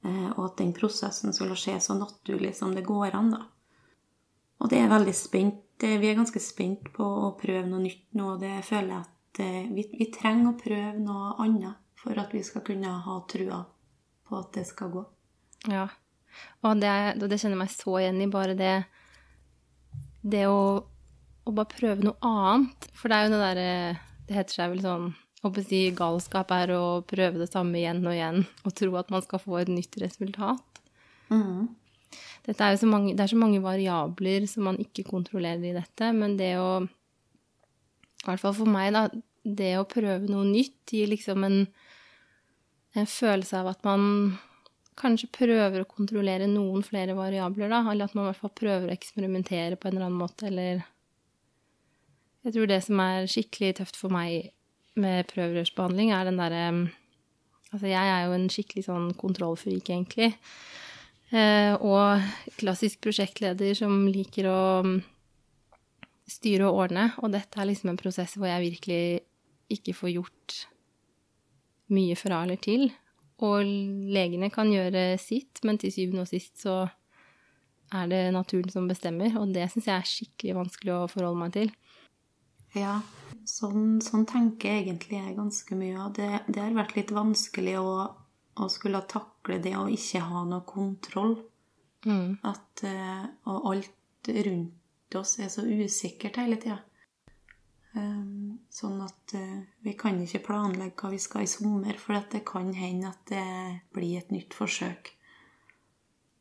eh, 0.06 0.30
og 0.36 0.44
at 0.50 0.58
den 0.62 0.74
prosessen 0.78 1.34
skulle 1.34 1.58
skje 1.58 1.78
så 1.82 1.98
naturlig 1.98 2.56
som 2.58 2.74
det 2.78 2.86
går 2.86 3.18
an, 3.18 3.32
da. 3.38 3.46
Og 4.62 4.72
det 4.72 4.82
er 4.82 4.92
veldig 4.92 5.14
spent. 5.16 5.64
Vi 5.78 6.10
er 6.10 6.18
ganske 6.18 6.42
spent 6.42 6.90
på 6.96 7.06
å 7.06 7.34
prøve 7.38 7.68
noe 7.68 7.84
nytt 7.84 8.16
nå, 8.18 8.34
og 8.34 8.42
det 8.42 8.56
føler 8.66 8.96
jeg 8.96 9.04
at 9.04 9.42
vi, 9.76 9.84
vi 9.94 10.08
trenger 10.10 10.50
å 10.50 10.58
prøve 10.58 10.94
noe 10.98 11.36
annet 11.44 11.84
for 11.98 12.18
at 12.18 12.34
vi 12.34 12.42
skal 12.46 12.64
kunne 12.66 12.96
ha 13.06 13.18
trua 13.30 13.62
på 14.28 14.38
at 14.40 14.52
det 14.58 14.66
skal 14.70 14.92
gå. 14.94 15.04
Ja. 15.70 15.86
Og 16.66 16.82
det, 16.82 16.92
det 17.22 17.40
kjenner 17.40 17.58
jeg 17.58 17.64
meg 17.64 17.74
så 17.74 17.96
igjen 18.02 18.22
i. 18.22 18.30
Bare 18.34 18.58
det, 18.58 18.74
det 20.22 20.44
å, 20.50 20.60
å, 20.82 21.54
bare 21.54 21.72
prøve 21.72 22.06
noe 22.06 22.18
annet. 22.26 22.90
For 22.98 23.10
det 23.10 23.18
er 23.18 23.28
jo 23.28 23.34
det 23.34 23.46
derre 23.46 23.72
Det 24.28 24.36
heter 24.36 24.60
seg 24.60 24.76
vel 24.76 24.84
sånn 24.86 25.10
å 25.46 25.52
si 25.64 25.84
galskap 25.96 26.50
er 26.52 26.74
å 26.76 26.84
prøve 27.08 27.40
det 27.40 27.48
samme 27.52 27.78
igjen 27.80 28.02
og 28.04 28.16
igjen 28.16 28.42
og 28.66 28.74
tro 28.76 28.96
at 29.00 29.12
man 29.14 29.22
skal 29.24 29.40
få 29.40 29.60
et 29.62 29.70
nytt 29.72 29.96
resultat. 30.02 30.82
Mm. 31.30 31.70
Er 32.48 32.78
så 32.80 32.88
mange, 32.88 33.12
det 33.12 33.26
er 33.26 33.34
så 33.34 33.40
mange 33.40 33.60
variabler 33.60 34.46
som 34.48 34.70
man 34.70 34.78
ikke 34.80 35.04
kontrollerer 35.10 35.66
i 35.68 35.76
dette, 35.76 36.12
men 36.16 36.38
det 36.40 36.54
å 36.62 36.86
I 36.86 38.28
hvert 38.28 38.42
fall 38.42 38.56
for 38.56 38.72
meg, 38.72 38.94
da. 38.96 39.08
Det 39.48 39.74
å 39.80 39.88
prøve 39.88 40.28
noe 40.28 40.44
nytt 40.48 40.92
gir 40.92 41.08
liksom 41.12 41.44
en, 41.48 41.62
en 42.96 43.08
følelse 43.08 43.62
av 43.62 43.70
at 43.72 43.86
man 43.88 44.02
kanskje 44.98 45.30
prøver 45.32 45.84
å 45.84 45.88
kontrollere 45.88 46.50
noen 46.50 46.84
flere 46.84 47.16
variabler, 47.16 47.70
da. 47.72 47.84
Eller 47.92 48.08
at 48.08 48.16
man 48.18 48.26
i 48.26 48.32
hvert 48.32 48.42
fall 48.42 48.56
prøver 48.58 48.90
å 48.90 48.96
eksperimentere 48.96 49.78
på 49.78 49.88
en 49.88 49.98
eller 49.98 50.08
annen 50.10 50.24
måte, 50.24 50.48
eller 50.50 50.86
Jeg 52.48 52.56
tror 52.56 52.68
det 52.70 52.80
som 52.86 53.00
er 53.04 53.28
skikkelig 53.28 53.74
tøft 53.82 53.98
for 54.00 54.14
meg 54.14 54.54
med 54.96 55.28
prøverørsbehandling, 55.34 56.14
er 56.16 56.30
den 56.30 56.40
derre 56.40 56.64
Altså, 57.68 57.90
jeg 57.92 58.08
er 58.08 58.22
jo 58.24 58.36
en 58.38 58.46
skikkelig 58.48 58.86
sånn 58.86 59.08
kontrollfrik, 59.20 59.90
egentlig. 59.92 60.30
Eh, 61.36 61.74
og 61.84 62.24
klassisk 62.56 63.02
prosjektleder 63.04 63.76
som 63.76 64.06
liker 64.08 64.48
å 64.48 64.62
mm, 64.86 64.98
styre 66.32 66.70
og 66.70 66.86
ordne. 66.86 67.10
Og 67.24 67.34
dette 67.36 67.60
er 67.60 67.70
liksom 67.70 67.92
en 67.92 68.00
prosess 68.00 68.38
hvor 68.38 68.50
jeg 68.50 68.66
virkelig 68.70 69.02
ikke 69.78 69.96
får 69.98 70.14
gjort 70.16 70.62
mye 71.92 72.16
fra 72.20 72.44
eller 72.46 72.60
til. 72.64 72.90
Og 73.44 73.68
legene 74.14 74.50
kan 74.54 74.72
gjøre 74.72 75.12
sitt, 75.22 75.62
men 75.68 75.78
til 75.82 75.94
syvende 75.94 76.24
og 76.24 76.32
sist 76.32 76.64
så 76.64 76.86
er 77.96 78.08
det 78.12 78.24
naturen 78.36 78.72
som 78.72 78.88
bestemmer. 78.90 79.36
Og 79.40 79.54
det 79.56 79.68
syns 79.72 79.90
jeg 79.90 79.96
er 79.98 80.10
skikkelig 80.14 80.58
vanskelig 80.58 80.96
å 80.96 81.12
forholde 81.12 81.44
meg 81.44 81.54
til. 81.56 81.74
Ja, 82.76 83.00
sånn, 83.48 84.00
sånn 84.04 84.26
tenker 84.28 84.72
jeg 84.72 84.88
egentlig 84.88 85.20
jeg 85.20 85.38
ganske 85.38 85.78
mye. 85.78 85.98
Og 86.04 86.16
det, 86.18 86.32
det 86.50 86.64
har 86.64 86.76
vært 86.76 86.98
litt 86.98 87.14
vanskelig 87.16 87.78
å, 87.80 87.92
å, 88.58 88.70
skulle 88.72 89.02
takle 89.48 89.62
det 89.64 89.76
å 89.78 89.88
ikke 89.90 90.20
ha 90.28 90.44
noe 90.46 90.66
kontroll. 90.66 91.38
Mm. 92.06 92.38
At, 92.44 92.84
eh, 92.84 93.26
og 93.48 93.72
alt 93.72 94.28
rundt 94.28 95.16
oss 95.16 95.40
er 95.40 95.50
så 95.50 95.64
usikkert 95.64 96.38
hele 96.38 96.58
tida. 96.58 96.80
Ehm, 97.96 98.60
sånn 98.70 99.02
at 99.02 99.34
eh, 99.34 99.64
vi 99.82 99.94
kan 99.94 100.20
ikke 100.22 100.44
planlegge 100.46 100.96
hva 101.02 101.12
vi 101.12 101.20
skal 101.20 101.44
i 101.44 101.48
sommer, 101.48 101.98
for 101.98 102.20
det 102.32 102.44
kan 102.46 102.74
hende 102.74 103.10
at 103.10 103.24
det 103.28 103.82
blir 103.94 104.18
et 104.20 104.32
nytt 104.32 104.54
forsøk. 104.54 105.14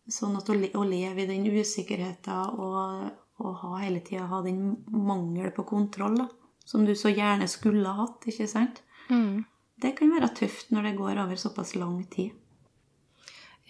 Sånn 0.09 0.37
at 0.37 0.49
å, 0.51 0.85
leve 0.85 1.23
i 1.23 1.27
den 1.27 1.47
usikkerheten 1.47 2.61
og, 2.61 3.11
og 3.42 3.55
ha 3.62 3.79
hele 3.83 4.01
tida 4.01 4.29
ha 4.31 4.42
den 4.42 4.85
mangel 4.87 5.51
på 5.51 5.64
kontroll, 5.66 6.19
da, 6.19 6.29
som 6.64 6.85
du 6.85 6.95
så 6.95 7.11
gjerne 7.11 7.49
skulle 7.49 7.88
ha 7.88 8.05
hatt, 8.05 8.27
ikke 8.27 8.47
sant? 8.47 8.83
Mm. 9.11 9.47
Det 9.83 9.97
kan 9.99 10.12
være 10.14 10.35
tøft 10.35 10.71
når 10.71 10.90
det 10.90 10.99
går 10.99 11.23
over 11.25 11.38
såpass 11.38 11.75
lang 11.75 12.05
tid. 12.11 12.35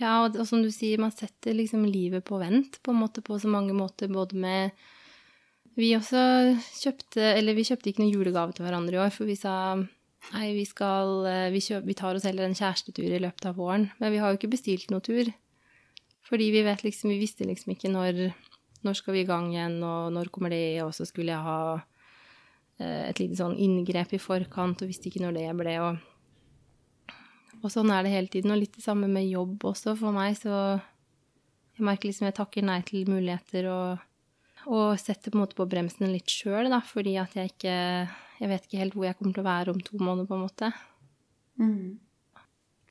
Ja, 0.00 0.26
og, 0.26 0.37
og 0.37 0.44
som 0.48 0.61
du 0.64 0.68
sier, 0.72 1.00
man 1.00 1.14
setter 1.14 1.56
liksom 1.56 1.87
livet 1.88 2.26
på 2.28 2.40
vent 2.40 2.80
på 2.85 2.92
en 2.92 3.00
måte 3.00 3.24
på 3.24 3.38
så 3.40 3.48
mange 3.48 3.76
måter, 3.76 4.11
både 4.12 4.37
med 4.37 4.76
vi 5.76 5.92
også 5.92 6.20
kjøpte 6.80 7.35
Eller 7.37 7.56
vi 7.56 7.66
kjøpte 7.68 7.90
ikke 7.90 8.00
noen 8.00 8.14
julegave 8.14 8.56
til 8.56 8.64
hverandre 8.64 8.96
i 8.96 9.02
år, 9.02 9.12
for 9.12 9.28
vi 9.28 9.37
sa 9.37 9.76
nei, 9.76 10.46
vi 10.56 10.64
skal 10.66 11.26
eh, 11.28 11.48
vi, 11.54 11.61
kjøp, 11.62 11.85
vi, 11.87 11.96
tar 11.98 12.16
oss 12.16 12.24
heller 12.26 12.48
en 12.48 12.56
kjærestetur 12.56 13.12
i 13.12 13.20
løpet 13.22 13.50
av 13.50 13.59
våren. 13.61 13.90
Men 14.00 14.14
vi 14.14 14.22
har 14.22 14.32
jo 14.32 14.40
ikke 14.40 14.54
bestilt 14.54 14.88
noen 14.90 15.04
tur. 15.04 15.28
Fordi 16.26 16.48
vi 16.50 16.64
vet 16.66 16.82
liksom 16.82 17.12
Vi 17.12 17.20
visste 17.20 17.46
liksom 17.46 17.76
ikke 17.76 17.92
når 17.92 18.32
Når 18.82 18.96
skal 18.98 19.14
vi 19.14 19.22
i 19.24 19.28
gang 19.28 19.52
igjen, 19.52 19.78
og 19.85 20.12
når 20.14 20.32
kommer 20.32 20.52
det, 20.52 20.80
og 20.85 20.94
så 20.96 21.06
skulle 21.09 21.32
jeg 21.35 21.44
ha 21.44 21.61
eh, 22.80 23.09
et 23.11 23.20
lite 23.20 23.38
sånn 23.38 23.56
inngrep 23.61 24.12
i 24.16 24.22
forkant, 24.22 24.82
og 24.82 24.90
visste 24.90 25.11
ikke 25.11 25.24
når 25.24 25.38
det 25.38 25.46
ble, 25.59 25.76
og 25.82 26.15
Og 27.62 27.73
sånn 27.73 27.90
er 27.90 28.05
det 28.05 28.12
hele 28.12 28.31
tiden. 28.33 28.53
Og 28.55 28.61
litt 28.61 28.77
det 28.77 28.85
samme 28.85 29.09
med 29.11 29.29
jobb 29.29 29.64
også 29.73 29.97
for 29.99 30.14
meg, 30.14 30.37
så 30.38 30.77
jeg 31.77 31.85
merker 31.85 32.09
liksom 32.09 32.29
jeg 32.29 32.37
takker 32.38 32.64
nei 32.64 32.81
til 32.88 33.09
muligheter 33.11 33.71
og 33.73 34.05
og 34.66 34.99
setter 34.99 35.31
på 35.31 35.38
en 35.38 35.45
måte 35.45 35.59
på 35.59 35.66
bremsen 35.71 36.11
litt 36.11 36.33
sjøl, 36.33 36.69
da, 36.73 36.81
fordi 36.83 37.16
at 37.23 37.37
jeg 37.38 37.55
ikke 37.55 37.75
Jeg 38.37 38.51
vet 38.51 38.66
ikke 38.66 38.81
helt 38.83 38.92
hvor 38.92 39.07
jeg 39.07 39.16
kommer 39.16 39.33
til 39.33 39.40
å 39.40 39.47
være 39.47 39.73
om 39.73 39.79
to 39.81 39.97
måneder, 39.97 40.27
på 40.29 40.37
en 40.37 40.42
måte. 40.42 40.69
Mm. 41.57 41.97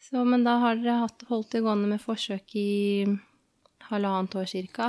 Så, 0.02 0.24
men 0.26 0.42
da 0.42 0.56
har 0.58 0.80
dere 0.80 0.96
hatt, 1.04 1.22
holdt 1.30 1.52
det 1.54 1.62
gående 1.62 1.90
med 1.92 2.02
forsøk 2.02 2.56
i 2.58 3.06
halvannet 3.92 4.38
år 4.42 4.50
cirka. 4.50 4.88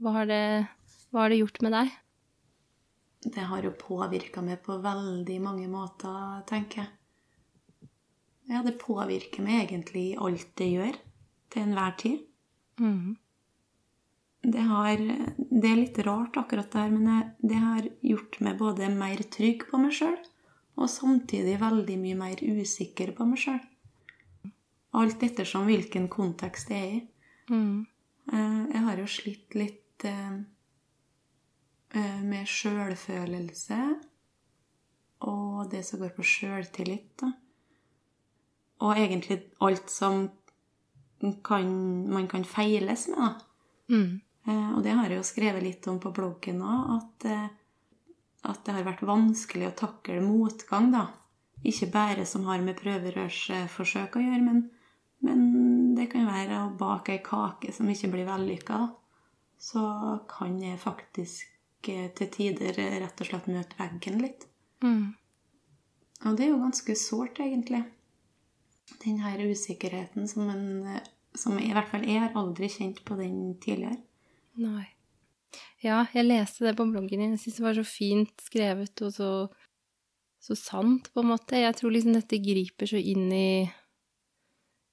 Hva 0.00 0.14
har, 0.16 0.30
det, 0.30 0.64
hva 1.12 1.26
har 1.26 1.34
det 1.34 1.42
gjort 1.42 1.60
med 1.66 1.76
deg? 1.76 1.92
Det 3.36 3.44
har 3.50 3.68
jo 3.68 3.74
påvirka 3.76 4.40
meg 4.40 4.64
på 4.64 4.78
veldig 4.80 5.38
mange 5.44 5.68
måter, 5.68 6.40
tenker 6.48 6.86
jeg. 6.86 6.90
Ja, 8.52 8.60
det 8.66 8.76
påvirker 8.82 9.44
meg 9.44 9.64
egentlig 9.64 10.10
i 10.10 10.20
alt 10.20 10.50
det 10.60 10.68
gjør, 10.68 10.96
til 11.52 11.66
enhver 11.66 11.98
tid. 12.00 12.24
Mm 12.80 13.16
det, 14.42 14.62
har, 14.66 14.98
det 15.36 15.68
er 15.70 15.78
litt 15.78 15.98
rart, 16.02 16.36
akkurat 16.36 16.70
det 16.72 16.80
her, 16.80 16.90
men 16.90 17.06
det, 17.06 17.50
det 17.52 17.58
har 17.62 17.88
gjort 18.02 18.38
meg 18.42 18.58
både 18.58 18.88
mer 18.90 19.22
trygg 19.30 19.68
på 19.70 19.80
meg 19.80 19.94
sjøl 19.96 20.18
og 20.72 20.88
samtidig 20.88 21.58
veldig 21.60 21.98
mye 22.00 22.18
mer 22.18 22.40
usikker 22.40 23.12
på 23.14 23.26
meg 23.28 23.42
sjøl. 23.42 23.60
Alt 24.98 25.22
ettersom 25.24 25.68
hvilken 25.68 26.08
kontekst 26.12 26.72
det 26.72 26.78
er 26.78 26.94
i. 26.96 27.02
Mm. 27.52 27.84
Jeg 28.32 28.82
har 28.86 28.98
jo 29.00 29.06
slitt 29.10 29.54
litt 29.56 30.06
eh, 30.08 30.34
eh, 31.96 32.20
med 32.24 32.48
sjølfølelse 32.48 33.78
og 35.28 35.70
det 35.72 35.84
som 35.86 36.02
går 36.02 36.12
på 36.16 36.26
sjøltillit. 36.26 37.24
Og 38.82 38.98
egentlig 38.98 39.38
alt 39.62 39.90
som 39.90 40.26
kan, 41.46 41.68
man 42.10 42.28
kan 42.28 42.44
feiles 42.44 43.08
med. 43.08 43.18
da 43.18 43.32
Mm. 43.92 44.20
Eh, 44.46 44.70
og 44.76 44.82
det 44.82 44.94
har 44.96 45.10
jeg 45.10 45.20
jo 45.20 45.26
skrevet 45.26 45.62
litt 45.62 45.86
om 45.90 45.98
på 46.02 46.12
bloggen 46.14 46.62
òg, 46.64 46.94
at, 46.96 47.26
eh, 47.30 48.14
at 48.50 48.64
det 48.66 48.76
har 48.76 48.86
vært 48.86 49.04
vanskelig 49.06 49.68
å 49.68 49.76
takle 49.84 50.22
motgang, 50.24 50.90
da. 50.94 51.06
Ikke 51.62 51.90
bare 51.92 52.26
som 52.26 52.46
har 52.48 52.62
med 52.64 52.78
prøverørsforsøk 52.80 54.18
å 54.18 54.24
gjøre, 54.24 54.42
men, 54.42 54.64
men 55.22 55.94
det 55.94 56.08
kan 56.10 56.26
være 56.26 56.64
å 56.64 56.72
bake 56.78 57.14
ei 57.14 57.22
kake 57.22 57.74
som 57.74 57.90
ikke 57.92 58.10
blir 58.16 58.26
vellykka. 58.26 58.80
Så 59.62 59.82
kan 60.30 60.56
jeg 60.58 60.80
faktisk 60.82 61.90
eh, 61.92 62.08
til 62.18 62.32
tider 62.34 62.80
rett 63.04 63.20
og 63.22 63.28
slett 63.28 63.50
møte 63.52 63.78
veggen 63.78 64.18
litt. 64.24 64.48
Mm. 64.82 65.12
Og 66.26 66.38
det 66.38 66.48
er 66.48 66.50
jo 66.50 66.62
ganske 66.64 66.96
sårt, 66.98 67.38
egentlig. 67.42 67.84
Den 69.02 69.20
her 69.22 69.40
usikkerheten 69.50 70.28
som 70.28 70.48
en 70.50 71.00
Som 71.34 71.56
i 71.58 71.72
hvert 71.72 71.88
fall 71.88 72.02
jeg 72.04 72.20
har 72.20 72.34
aldri 72.36 72.68
kjent 72.68 72.98
på 73.08 73.16
den 73.16 73.54
tidligere. 73.56 73.96
Nei. 74.60 74.90
Ja, 75.82 76.04
jeg 76.14 76.28
leste 76.28 76.66
det 76.66 76.76
på 76.78 76.86
bloggen 76.86 77.22
din. 77.22 77.34
Jeg 77.34 77.40
syns 77.42 77.58
det 77.58 77.64
var 77.64 77.78
så 77.78 77.84
fint 77.86 78.44
skrevet 78.44 79.02
og 79.02 79.14
så, 79.14 79.30
så 80.44 80.56
sant, 80.58 81.08
på 81.12 81.22
en 81.22 81.30
måte. 81.32 81.58
Jeg 81.58 81.74
tror 81.78 81.94
liksom 81.94 82.14
dette 82.14 82.40
griper 82.42 82.90
så 82.90 83.00
inn 83.00 83.32
i, 83.34 83.64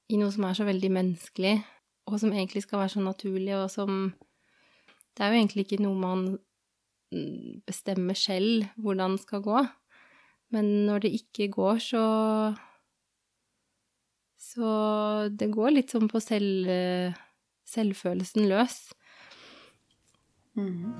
i 0.10 0.19
noe 0.19 0.32
som 0.34 0.47
er 0.47 0.58
så 0.58 0.65
veldig 0.67 0.91
menneskelig, 0.95 1.54
og 2.10 2.17
som 2.23 2.34
egentlig 2.34 2.63
skal 2.65 2.82
være 2.82 2.95
så 2.95 3.04
naturlig, 3.06 3.54
og 3.60 3.67
som 3.73 4.13
Det 5.13 5.25
er 5.25 5.34
jo 5.34 5.39
egentlig 5.41 5.65
ikke 5.65 5.84
noe 5.84 5.99
man 5.99 6.21
mm, 7.12 7.67
bestemmer 7.67 8.15
selv 8.15 8.69
hvordan 8.80 9.17
skal 9.19 9.43
gå. 9.43 9.65
Men 10.56 10.88
når 10.88 11.04
det 11.04 11.12
ikke 11.19 11.52
går, 11.52 11.82
så 11.84 12.04
Så 14.39 14.69
det 15.36 15.52
går 15.52 15.75
litt 15.75 15.91
sånn 15.91 16.08
på 16.08 16.21
selv, 16.23 16.71
selvfølelsen 17.67 18.47
løs. 18.49 18.80
Mm. 20.56 20.93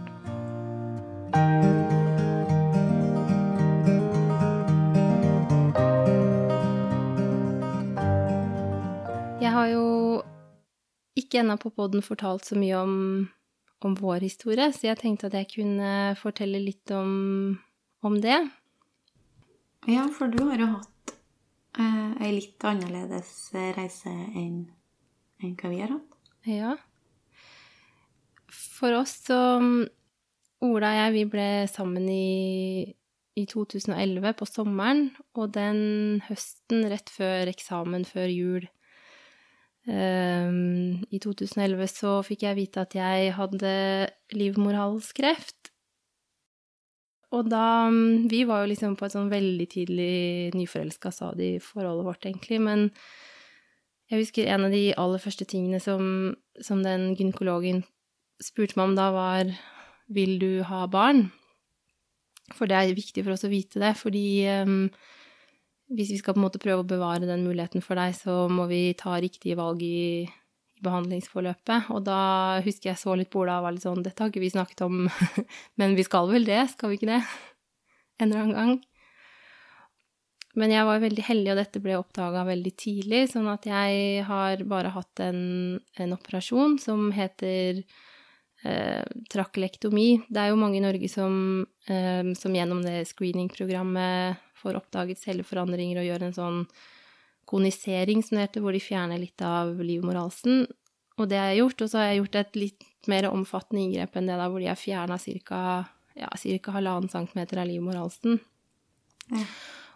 Jeg 9.40 9.56
har 9.56 9.68
jo 9.72 9.86
ikke 11.20 11.40
ennå 11.42 11.56
på 11.60 11.72
poden 11.72 12.04
fortalt 12.04 12.46
så 12.46 12.58
mye 12.60 12.76
om, 12.78 12.96
om, 13.82 13.96
vår 13.96 14.20
historie, 14.28 14.68
så 14.76 14.92
jeg 14.92 15.00
tenkte 15.00 15.30
at 15.32 15.38
jeg 15.40 15.52
kunne 15.56 16.16
fortelle 16.20 16.60
litt 16.62 16.92
om, 16.92 17.56
om 18.04 18.20
det. 18.22 18.40
Ja, 19.88 20.06
for 20.12 20.28
du 20.28 20.44
har 20.44 20.60
jo 20.60 20.68
hatt 20.76 20.88
eh, 20.88 20.99
ei 21.78 22.32
litt 22.34 22.64
annerledes 22.66 23.52
reise 23.78 24.10
enn 24.10 24.68
enn 25.40 25.56
hva 25.60 25.72
vi 25.72 25.82
har 25.84 25.94
hatt. 25.94 26.18
Ja. 26.50 26.76
For 28.50 28.96
oss 28.98 29.20
så 29.28 29.40
Ola 30.60 30.90
og 30.92 30.98
jeg, 30.98 31.12
vi 31.16 31.22
ble 31.32 31.50
sammen 31.72 32.10
i, 32.12 32.84
i 33.40 33.46
2011, 33.48 34.34
på 34.36 34.48
sommeren, 34.50 35.06
og 35.40 35.54
den 35.56 36.20
høsten 36.26 36.84
rett 36.92 37.12
før 37.14 37.48
eksamen 37.48 38.04
før 38.08 38.28
jul 38.28 38.66
um, 39.88 41.00
i 41.08 41.22
2011 41.24 41.92
så 41.94 42.18
fikk 42.28 42.44
jeg 42.44 42.60
vite 42.60 42.84
at 42.84 42.98
jeg 42.98 43.32
hadde 43.38 43.72
livmorhalskreft. 44.36 45.69
Og 47.36 47.50
da 47.50 47.90
Vi 48.30 48.44
var 48.50 48.64
jo 48.64 48.72
liksom 48.72 48.96
på 48.98 49.06
et 49.06 49.14
sånn 49.14 49.30
veldig 49.30 49.68
tidlig 49.70 50.54
nyforelska 50.58 51.12
stadie 51.14 51.58
i 51.58 51.64
forholdet 51.64 52.08
vårt, 52.08 52.26
egentlig, 52.26 52.62
men 52.62 52.90
jeg 54.10 54.24
husker 54.24 54.48
en 54.50 54.66
av 54.66 54.74
de 54.74 54.88
aller 54.98 55.22
første 55.22 55.46
tingene 55.46 55.78
som, 55.84 56.34
som 56.66 56.82
den 56.82 57.12
gynekologen 57.14 57.84
spurte 58.42 58.80
meg 58.80 58.90
om 58.90 58.96
da, 58.98 59.12
var 59.14 59.52
Vil 60.10 60.40
du 60.42 60.64
ha 60.66 60.88
barn? 60.90 61.28
For 62.58 62.66
det 62.66 62.78
er 62.80 62.96
viktig 62.98 63.22
for 63.22 63.36
oss 63.36 63.46
å 63.46 63.52
vite 63.52 63.78
det, 63.78 63.92
fordi 64.00 64.42
um, 64.66 64.88
hvis 65.94 66.10
vi 66.16 66.18
skal 66.18 66.34
på 66.34 66.42
en 66.42 66.48
måte 66.48 66.62
prøve 66.62 66.82
å 66.82 66.90
bevare 66.90 67.30
den 67.30 67.46
muligheten 67.46 67.84
for 67.86 68.00
deg, 68.00 68.16
så 68.18 68.48
må 68.50 68.66
vi 68.72 68.96
ta 68.98 69.20
riktige 69.22 69.60
valg 69.60 69.84
i 69.86 70.26
behandlingsforløpet. 70.86 71.90
Og 71.96 72.04
da 72.08 72.20
husker 72.66 72.92
jeg 72.92 73.02
så 73.02 73.16
litt 73.18 73.32
på 73.34 73.44
Ola 73.44 73.60
og 73.60 73.68
var 73.68 73.76
litt 73.76 73.86
sånn 73.86 74.04
Dette 74.06 74.24
har 74.24 74.32
ikke 74.32 74.44
vi 74.44 74.52
snakket 74.54 74.86
om, 74.88 75.08
men 75.80 75.98
vi 75.98 76.06
skal 76.08 76.30
vel 76.32 76.48
det, 76.48 76.64
skal 76.76 76.94
vi 76.94 77.00
ikke 77.02 77.14
det? 77.14 77.24
En 78.20 78.34
eller 78.34 78.42
annen 78.44 78.58
gang. 78.58 78.80
Men 80.60 80.74
jeg 80.74 80.88
var 80.90 81.00
veldig 81.00 81.24
heldig, 81.24 81.52
og 81.54 81.60
dette 81.62 81.80
ble 81.80 81.96
oppdaga 81.96 82.42
veldig 82.48 82.72
tidlig, 82.76 83.22
sånn 83.32 83.48
at 83.48 83.68
jeg 83.70 84.26
har 84.28 84.64
bare 84.68 84.92
hatt 84.92 85.22
en, 85.24 85.42
en 86.02 86.16
operasjon 86.18 86.76
som 86.84 87.06
heter 87.16 87.80
eh, 88.66 89.06
trakelektomi. 89.32 90.10
Det 90.28 90.42
er 90.42 90.52
jo 90.52 90.60
mange 90.60 90.82
i 90.82 90.84
Norge 90.84 91.08
som, 91.12 91.66
eh, 91.88 92.34
som 92.36 92.56
gjennom 92.58 92.82
det 92.84 93.06
screeningprogrammet 93.12 94.42
får 94.60 94.82
oppdaget 94.82 95.22
celleforandringer 95.22 96.02
og 96.02 96.10
gjør 96.10 96.28
en 96.28 96.36
sånn 96.36 96.64
konisering, 97.50 98.22
som 98.24 98.38
det 98.38 98.48
heter, 98.48 98.64
hvor 98.64 98.76
de 98.76 98.84
fjerner 98.84 99.22
litt 99.22 99.42
av 99.46 99.74
livmorhalsen. 99.82 100.68
Og 101.20 101.28
det 101.32 101.40
har 101.40 101.52
jeg 101.52 101.64
gjort. 101.64 101.84
Og 101.84 101.92
så 101.92 102.00
har 102.00 102.12
jeg 102.12 102.22
gjort 102.22 102.40
et 102.40 102.60
litt 102.60 103.10
mer 103.10 103.30
omfattende 103.32 103.84
inngrep 103.84 104.18
enn 104.20 104.30
det 104.30 104.38
da, 104.40 104.48
hvor 104.52 104.62
de 104.62 104.70
har 104.70 104.80
fjerna 104.80 105.18
ca. 105.20 105.62
Ja, 106.20 106.30
halvannen 106.74 107.12
centimeter 107.12 107.62
av 107.62 107.70
livmorhalsen. 107.70 108.40
Ja. 109.32 109.46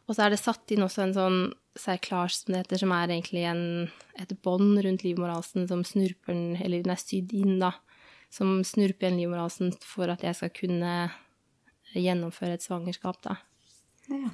Og 0.08 0.16
så 0.16 0.26
er 0.26 0.34
det 0.34 0.42
satt 0.42 0.72
inn 0.74 0.84
også 0.84 1.06
en 1.06 1.16
sånn 1.16 1.38
serklage, 1.80 2.36
som 2.38 2.54
det 2.54 2.64
heter, 2.64 2.82
som 2.84 2.94
er 2.96 3.10
egentlig 3.10 3.46
en, 3.50 3.64
et 4.20 4.34
bånd 4.46 4.78
rundt 4.84 5.06
livmorhalsen 5.06 5.68
som 5.70 5.84
snurper 5.88 6.36
den, 6.36 6.58
eller 6.62 6.84
den 6.84 6.94
er 6.94 7.02
sydd 7.02 7.34
inn, 7.38 7.56
da, 7.62 7.72
som 8.34 8.60
snurper 8.68 9.08
igjen 9.08 9.22
livmorhalsen 9.24 9.74
for 9.84 10.12
at 10.12 10.26
jeg 10.26 10.38
skal 10.38 10.52
kunne 10.54 10.94
gjennomføre 11.94 12.58
et 12.58 12.66
svangerskap, 12.66 13.22
da. 13.26 13.38
Ja. 14.12 14.32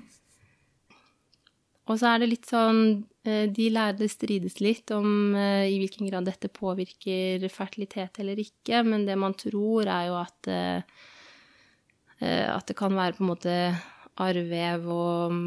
Og 1.90 1.98
så 1.98 2.12
er 2.12 2.22
det 2.22 2.30
litt 2.30 2.46
sånn 2.46 3.02
De 3.26 3.66
lærde 3.74 4.08
strides 4.10 4.60
litt 4.62 4.92
om 4.96 5.34
i 5.36 5.76
hvilken 5.82 6.08
grad 6.08 6.28
dette 6.30 6.48
påvirker 6.54 7.44
fertilitet 7.52 8.22
eller 8.22 8.40
ikke, 8.42 8.80
men 8.86 9.04
det 9.06 9.18
man 9.20 9.36
tror, 9.38 9.90
er 9.90 10.08
jo 10.08 10.16
at 10.22 10.50
at 12.20 12.68
det 12.68 12.76
kan 12.80 12.96
være 12.96 13.16
på 13.18 13.24
en 13.24 13.30
måte 13.30 13.54
arrvev 14.20 14.88
og, 14.92 15.38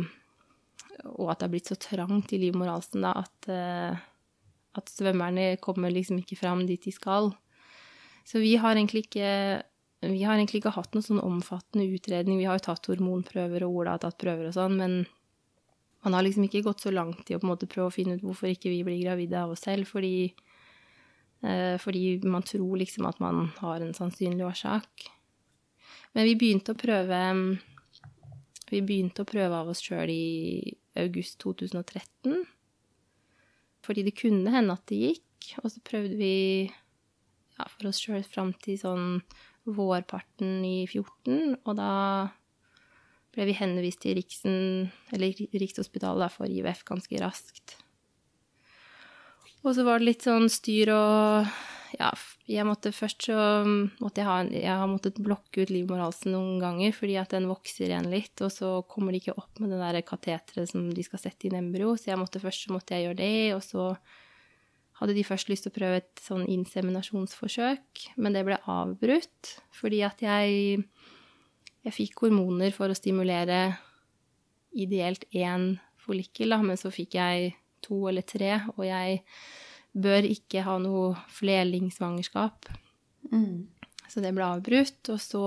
og 1.12 1.32
at 1.32 1.40
det 1.40 1.46
har 1.46 1.52
blitt 1.52 1.70
så 1.72 1.78
trangt 1.80 2.32
i 2.32 2.40
livmorhalsen 2.40 3.04
da, 3.04 3.14
at, 3.24 3.50
eh, 3.52 4.00
at 4.78 4.92
svømmerne 4.92 5.56
kommer 5.62 5.92
liksom 5.92 6.22
ikke 6.22 6.40
fram 6.40 6.64
dit 6.68 6.82
de 6.84 6.94
skal. 6.94 7.32
Så 8.28 8.40
vi 8.42 8.54
har 8.60 8.76
egentlig 8.76 9.06
ikke 9.08 9.28
vi 10.02 10.24
har 10.26 10.34
egentlig 10.34 10.62
ikke 10.62 10.74
hatt 10.74 10.96
noen 10.96 11.04
sånn 11.06 11.22
omfattende 11.22 11.84
utredning. 11.94 12.40
Vi 12.40 12.46
har 12.48 12.56
jo 12.58 12.64
tatt 12.64 12.88
hormonprøver, 12.90 13.62
og 13.62 13.76
Ola 13.82 13.92
har 13.94 14.00
tatt 14.02 14.16
prøver 14.18 14.48
og 14.48 14.56
sånn, 14.56 14.74
men 14.80 14.96
man 16.02 16.16
har 16.16 16.24
liksom 16.26 16.46
ikke 16.46 16.64
gått 16.66 16.82
så 16.84 16.92
langt 16.94 17.30
i 17.30 17.36
å 17.36 17.40
på 17.40 17.46
en 17.46 17.52
måte 17.52 17.70
prøve 17.70 17.90
å 17.90 17.94
finne 17.94 18.16
ut 18.18 18.24
hvorfor 18.26 18.50
ikke 18.50 18.72
vi 18.72 18.82
blir 18.86 19.02
gravide 19.04 19.38
av 19.38 19.54
oss 19.54 19.64
selv, 19.66 19.86
fordi, 19.86 20.32
eh, 21.46 21.76
fordi 21.82 22.18
man 22.26 22.42
tror 22.46 22.80
liksom 22.80 23.06
at 23.08 23.20
man 23.22 23.46
har 23.60 23.80
en 23.80 23.94
sannsynlig 23.94 24.46
årsak. 24.46 25.06
Men 26.14 26.26
vi 26.28 26.36
begynte 26.36 26.74
å 26.74 26.78
prøve 26.78 27.20
vi 28.72 28.80
begynte 28.80 29.22
å 29.22 29.28
prøve 29.28 29.52
av 29.52 29.68
oss 29.68 29.82
sjøl 29.84 30.08
i 30.08 30.72
august 30.96 31.38
2013. 31.44 32.46
Fordi 33.84 34.04
det 34.06 34.16
kunne 34.16 34.52
hende 34.54 34.76
at 34.78 34.86
det 34.88 35.00
gikk. 35.02 35.50
Og 35.60 35.68
så 35.74 35.82
prøvde 35.84 36.16
vi 36.16 36.36
ja, 36.64 37.66
for 37.66 37.90
oss 37.90 38.00
sjøl 38.00 38.24
fram 38.24 38.54
til 38.64 38.78
sånn 38.80 39.08
vårparten 39.68 40.62
i 40.66 40.86
14, 40.88 41.58
og 41.62 41.76
da 41.78 41.90
ble 43.32 43.48
vi 43.48 43.56
henvist 43.56 44.02
til 44.04 44.18
Riksen, 44.18 44.90
Rikshospitalet 45.12 46.34
for 46.34 46.50
IVF 46.50 46.84
ganske 46.88 47.20
raskt. 47.22 47.76
Og 49.62 49.76
så 49.76 49.84
var 49.86 50.00
det 50.00 50.10
litt 50.10 50.26
sånn 50.26 50.48
styr 50.50 50.90
og 50.94 51.52
ja, 51.98 52.08
jeg 52.48 52.64
måtte 52.66 52.92
først 52.94 53.26
så 53.28 53.36
måtte 54.00 54.22
jeg 54.22 54.26
ha 54.28 54.36
Jeg 54.48 54.78
har 54.80 54.88
måttet 54.88 55.20
blokke 55.22 55.64
ut 55.64 55.72
livmorhalsen 55.72 56.32
noen 56.32 56.58
ganger 56.62 56.94
fordi 56.96 57.18
at 57.20 57.34
den 57.34 57.48
vokser 57.50 57.86
igjen 57.88 58.08
litt, 58.12 58.34
og 58.40 58.52
så 58.52 58.74
kommer 58.88 59.12
de 59.12 59.20
ikke 59.20 59.36
opp 59.36 59.60
med 59.60 59.74
det 59.74 59.80
der 59.82 60.00
kateteret 60.06 60.70
som 60.70 60.88
de 60.94 61.04
skal 61.06 61.20
sette 61.22 61.48
inn 61.48 61.58
embryo, 61.58 61.94
så 61.96 62.12
jeg 62.12 62.20
måtte 62.20 62.42
først 62.42 62.66
så 62.66 62.74
måtte 62.74 62.96
jeg 62.96 63.08
gjøre 63.08 63.20
det, 63.20 63.34
og 63.56 63.62
så 63.66 63.90
hadde 65.02 65.16
de 65.18 65.26
først 65.26 65.50
lyst 65.50 65.66
til 65.66 65.72
å 65.72 65.76
prøve 65.76 66.00
et 66.00 66.22
sånn 66.22 66.44
inseminasjonsforsøk, 66.46 68.06
men 68.22 68.36
det 68.36 68.44
ble 68.46 68.60
avbrutt 68.70 69.56
fordi 69.76 70.02
at 70.06 70.22
jeg 70.24 70.84
jeg 71.82 71.96
fikk 71.96 72.22
hormoner 72.24 72.74
for 72.74 72.92
å 72.92 72.96
stimulere 72.96 73.64
ideelt 74.72 75.24
én 75.34 75.74
follikkel, 76.02 76.54
men 76.62 76.78
så 76.80 76.92
fikk 76.94 77.18
jeg 77.18 77.52
to 77.82 78.06
eller 78.10 78.24
tre, 78.26 78.54
og 78.76 78.84
jeg 78.86 79.20
bør 79.92 80.26
ikke 80.28 80.64
ha 80.64 80.78
noe 80.80 81.12
flerlingsvangerskap. 81.34 82.70
Mm. 83.32 83.68
Så 84.08 84.22
det 84.24 84.32
ble 84.36 84.46
avbrutt. 84.46 85.00
Og 85.12 85.20
så 85.20 85.44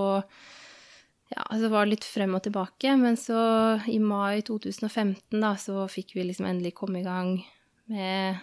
ja, 1.33 1.43
så 1.49 1.69
var 1.71 1.85
det 1.85 1.95
litt 1.95 2.07
frem 2.07 2.35
og 2.37 2.43
tilbake. 2.45 2.93
Men 2.99 3.17
så 3.19 3.39
i 3.91 3.97
mai 4.01 4.43
2015 4.45 5.41
da, 5.41 5.55
så 5.59 5.87
fikk 5.91 6.15
vi 6.17 6.27
liksom 6.27 6.49
endelig 6.49 6.75
komme 6.77 7.01
i 7.01 7.07
gang 7.07 7.37
med 7.91 8.41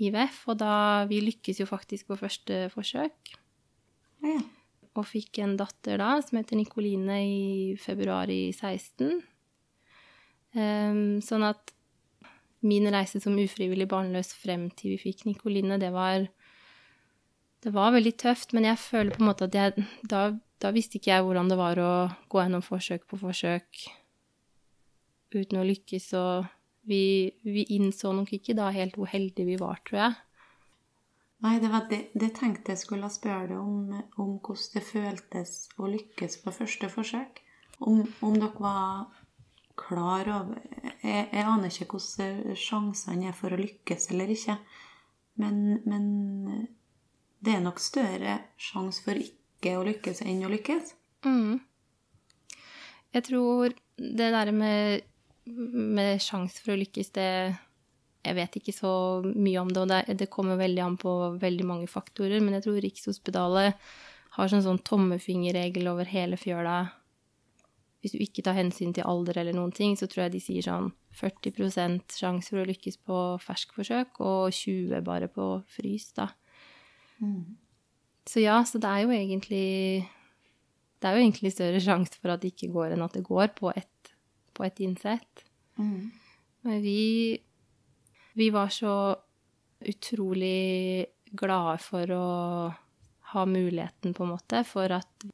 IVF. 0.00 0.42
Og 0.48 0.60
da 0.62 1.04
Vi 1.10 1.20
lykkes 1.24 1.60
jo 1.60 1.68
faktisk 1.68 2.08
på 2.10 2.20
første 2.20 2.68
forsøk. 2.74 3.36
Ja. 4.24 4.40
Og 4.94 5.06
fikk 5.08 5.40
en 5.42 5.56
datter 5.58 5.98
da, 5.98 6.16
som 6.22 6.38
heter 6.38 6.58
Nikoline, 6.58 7.16
i 7.18 7.76
februar 7.82 8.30
i 8.30 8.52
16. 8.54 9.22
Um, 10.54 11.18
sånn 11.24 11.42
at 11.48 11.72
min 12.64 12.86
reise 12.94 13.18
som 13.20 13.36
ufrivillig 13.36 13.88
barnløs 13.90 14.30
frem 14.38 14.68
til 14.78 14.94
vi 14.94 15.10
fikk 15.10 15.26
Nikoline, 15.28 15.80
det 15.82 15.92
var 15.92 16.28
Det 17.64 17.72
var 17.72 17.92
veldig 17.92 18.12
tøft, 18.20 18.52
men 18.52 18.64
jeg 18.64 18.76
føler 18.76 19.10
på 19.14 19.22
en 19.22 19.28
måte 19.30 19.44
at 19.48 19.54
jeg 19.54 19.86
Da, 20.04 20.36
da 20.60 20.70
visste 20.70 20.98
ikke 20.98 21.10
jeg 21.10 21.24
hvordan 21.24 21.48
det 21.48 21.56
var 21.56 21.78
å 21.80 21.92
gå 22.28 22.42
gjennom 22.42 22.62
forsøk 22.62 23.06
på 23.08 23.16
forsøk 23.16 23.86
uten 25.34 25.58
å 25.58 25.64
lykkes, 25.66 26.12
og 26.14 26.46
vi, 26.86 27.32
vi 27.42 27.64
innså 27.74 28.12
nok 28.14 28.32
ikke 28.36 28.54
da 28.54 28.68
helt 28.70 28.94
hvor 28.94 29.10
heldige 29.10 29.48
vi 29.48 29.56
var, 29.58 29.80
tror 29.82 29.98
jeg. 29.98 30.14
Nei, 31.44 31.58
det 31.60 31.68
det, 31.90 31.98
det 32.16 32.30
tenkte 32.38 32.72
jeg 32.72 32.80
skulle 32.80 33.10
spørre 33.12 33.50
deg 33.50 33.58
om, 33.58 33.90
om 34.16 34.36
hvordan 34.38 34.70
det 34.72 34.84
føltes 34.86 35.50
å 35.76 35.90
lykkes 35.92 36.38
på 36.40 36.54
første 36.56 36.88
forsøk. 36.88 37.42
Om, 37.84 38.00
om 38.24 38.38
dere 38.38 38.62
var 38.62 39.20
klar 39.76 40.30
over 40.30 40.62
jeg, 41.02 41.26
jeg 41.34 41.44
aner 41.44 41.68
ikke 41.68 41.98
hvordan 41.98 42.56
sjansene 42.56 43.28
er 43.28 43.36
for 43.36 43.52
å 43.52 43.60
lykkes 43.60 44.08
eller 44.14 44.32
ikke. 44.32 44.56
Men, 45.42 45.60
men 45.84 46.04
det 47.44 47.56
er 47.56 47.64
nok 47.64 47.82
større 47.82 48.38
sjanse 48.56 49.04
for 49.04 49.18
ikke 49.18 49.76
å 49.76 49.84
lykkes 49.84 50.22
enn 50.24 50.44
å 50.46 50.52
lykkes. 50.52 50.94
Mm. 51.26 51.58
Jeg 53.14 53.26
tror 53.28 53.74
det 53.98 54.30
der 54.32 54.52
med, 54.54 55.04
med 55.44 56.22
sjanse 56.22 56.62
for 56.62 56.74
å 56.74 56.80
lykkes, 56.80 57.12
det 57.14 57.28
Jeg 58.24 58.36
vet 58.38 58.58
ikke 58.58 58.72
så 58.72 58.90
mye 59.24 59.60
om 59.60 59.70
det, 59.70 59.82
og 59.82 59.90
det, 59.90 60.18
det 60.20 60.30
kommer 60.32 60.56
veldig 60.60 60.82
an 60.84 60.98
på 61.00 61.12
veldig 61.42 61.66
mange 61.68 61.88
faktorer, 61.90 62.40
men 62.40 62.56
jeg 62.56 62.66
tror 62.66 62.82
Rikshospitalet 62.84 63.88
har 64.34 64.50
sånn, 64.50 64.64
sånn 64.64 64.80
tommefingerregel 64.82 65.90
over 65.92 66.08
hele 66.10 66.38
fjøla. 66.40 66.78
Hvis 68.02 68.16
du 68.16 68.22
ikke 68.24 68.42
tar 68.44 68.56
hensyn 68.58 68.92
til 68.96 69.06
alder 69.08 69.38
eller 69.40 69.56
noen 69.56 69.72
ting, 69.72 69.94
så 69.96 70.08
tror 70.10 70.26
jeg 70.26 70.34
de 70.34 70.40
sier 70.42 70.64
sånn 70.66 70.90
40% 71.14 72.16
sjanse 72.18 72.50
for 72.50 72.64
å 72.64 72.66
lykkes 72.68 72.98
på 73.06 73.20
ferskforsøk, 73.44 74.18
og 74.24 74.50
20 74.52 75.04
bare 75.06 75.28
på 75.32 75.46
frys, 75.76 76.10
da. 76.18 76.30
Så 78.26 78.42
ja, 78.42 78.58
så 78.64 78.80
det 78.80 78.88
er 78.88 79.04
jo 79.04 79.12
egentlig 79.14 80.08
Det 80.98 81.08
er 81.10 81.18
jo 81.18 81.22
egentlig 81.22 81.52
større 81.52 81.80
sjanse 81.84 82.16
for 82.16 82.32
at 82.32 82.40
det 82.42 82.54
ikke 82.54 82.72
går, 82.72 82.94
enn 82.94 83.04
at 83.04 83.12
det 83.12 83.22
går 83.26 83.52
på 83.56 83.70
ett 83.76 83.90
på 84.54 84.64
et 84.64 84.78
innsett. 84.80 85.44
Men 86.64 86.80
vi 86.82 87.38
Vi 88.34 88.50
var 88.50 88.72
så 88.74 89.14
utrolig 89.84 91.06
glade 91.34 91.78
for 91.82 92.10
å 92.14 92.26
ha 93.34 93.46
muligheten, 93.46 94.14
på 94.14 94.24
en 94.24 94.32
måte, 94.34 94.62
for 94.66 94.90
at 94.94 95.26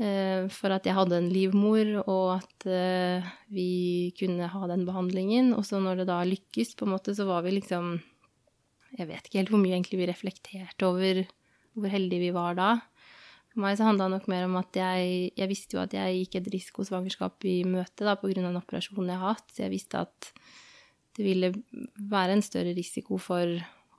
eh, 0.00 0.48
for 0.52 0.74
at 0.74 0.86
jeg 0.88 0.96
hadde 0.96 1.18
en 1.18 1.30
livmor, 1.32 1.90
og 2.02 2.38
at 2.38 2.66
eh, 2.68 3.32
vi 3.52 4.12
kunne 4.18 4.50
ha 4.52 4.68
den 4.70 4.86
behandlingen. 4.88 5.52
Og 5.56 5.64
så 5.68 5.80
når 5.80 6.02
det 6.02 6.08
da 6.10 6.22
lykkes, 6.28 6.74
på 6.76 6.88
en 6.88 6.94
måte, 6.94 7.16
så 7.16 7.28
var 7.28 7.44
vi 7.46 7.58
liksom 7.58 7.98
Jeg 8.92 9.08
vet 9.08 9.24
ikke 9.24 9.38
helt 9.40 9.50
hvor 9.54 9.60
mye 9.62 9.72
egentlig 9.72 10.02
vi 10.02 10.06
reflekterte 10.10 10.84
over 10.84 11.22
hvor 11.72 11.88
heldige 11.88 12.26
vi 12.26 12.32
var 12.36 12.58
da. 12.58 12.72
For 13.52 13.62
meg 13.64 13.78
så 13.78 13.86
handla 13.86 14.10
det 14.10 14.18
nok 14.18 14.26
mer 14.28 14.44
om 14.44 14.58
at 14.60 14.76
jeg, 14.76 15.30
jeg 15.36 15.48
visste 15.48 15.78
jo 15.78 15.80
at 15.80 15.94
jeg 15.96 16.18
gikk 16.18 16.36
et 16.36 16.50
risikosvangerskap 16.52 17.46
i 17.48 17.62
møte 17.68 18.04
da, 18.04 18.18
pga. 18.20 18.34
en 18.40 18.60
operasjonen 18.60 19.14
jeg 19.14 19.20
har 19.22 19.38
hatt. 19.38 19.48
Så 19.48 19.64
jeg 19.64 19.72
visste 19.72 20.04
at 20.04 20.28
det 21.16 21.24
ville 21.26 21.52
være 22.10 22.36
en 22.36 22.44
større 22.44 22.74
risiko 22.76 23.18
for 23.20 23.48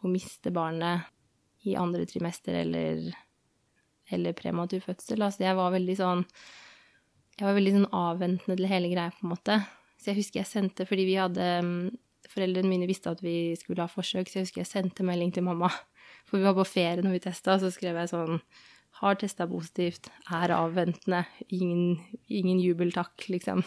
å 0.04 0.12
miste 0.12 0.52
barnet 0.54 1.10
i 1.70 1.78
andre 1.80 2.06
trimester 2.10 2.58
eller, 2.64 3.06
eller 4.12 4.36
prematur 4.38 4.84
fødsel. 4.84 5.22
Altså 5.24 5.46
jeg 5.46 5.58
var 5.60 5.74
veldig 5.76 5.96
sånn 6.00 6.26
Jeg 7.34 7.48
var 7.48 7.56
veldig 7.58 7.74
sånn 7.74 7.94
avventende 7.98 8.58
til 8.60 8.70
hele 8.70 8.90
greia, 8.92 9.14
på 9.14 9.26
en 9.26 9.32
måte. 9.32 9.56
Så 9.98 10.12
jeg 10.12 10.20
husker 10.20 10.42
jeg 10.42 10.50
sendte 10.52 10.86
Fordi 10.90 11.06
vi 11.08 11.16
hadde 11.18 11.48
Foreldrene 12.34 12.70
mine 12.70 12.90
visste 12.90 13.12
at 13.14 13.22
vi 13.22 13.54
skulle 13.60 13.84
ha 13.84 13.92
forsøk, 13.92 14.30
så 14.30 14.40
jeg 14.40 14.48
husker 14.48 14.64
jeg 14.64 14.70
sendte 14.70 15.06
melding 15.06 15.34
til 15.36 15.46
mamma. 15.46 15.70
For 16.26 16.40
vi 16.40 16.48
var 16.48 16.56
på 16.58 16.66
ferie 16.66 17.04
når 17.04 17.18
vi 17.18 17.26
testa, 17.26 17.58
så 17.62 17.70
skrev 17.74 18.00
jeg 18.00 18.10
sånn 18.10 18.40
Har 19.02 19.20
testa 19.20 19.46
positivt, 19.50 20.10
er 20.32 20.54
avventende, 20.56 21.24
ingen, 21.50 22.00
ingen 22.32 22.62
jubeltakk, 22.64 23.28
liksom. 23.30 23.62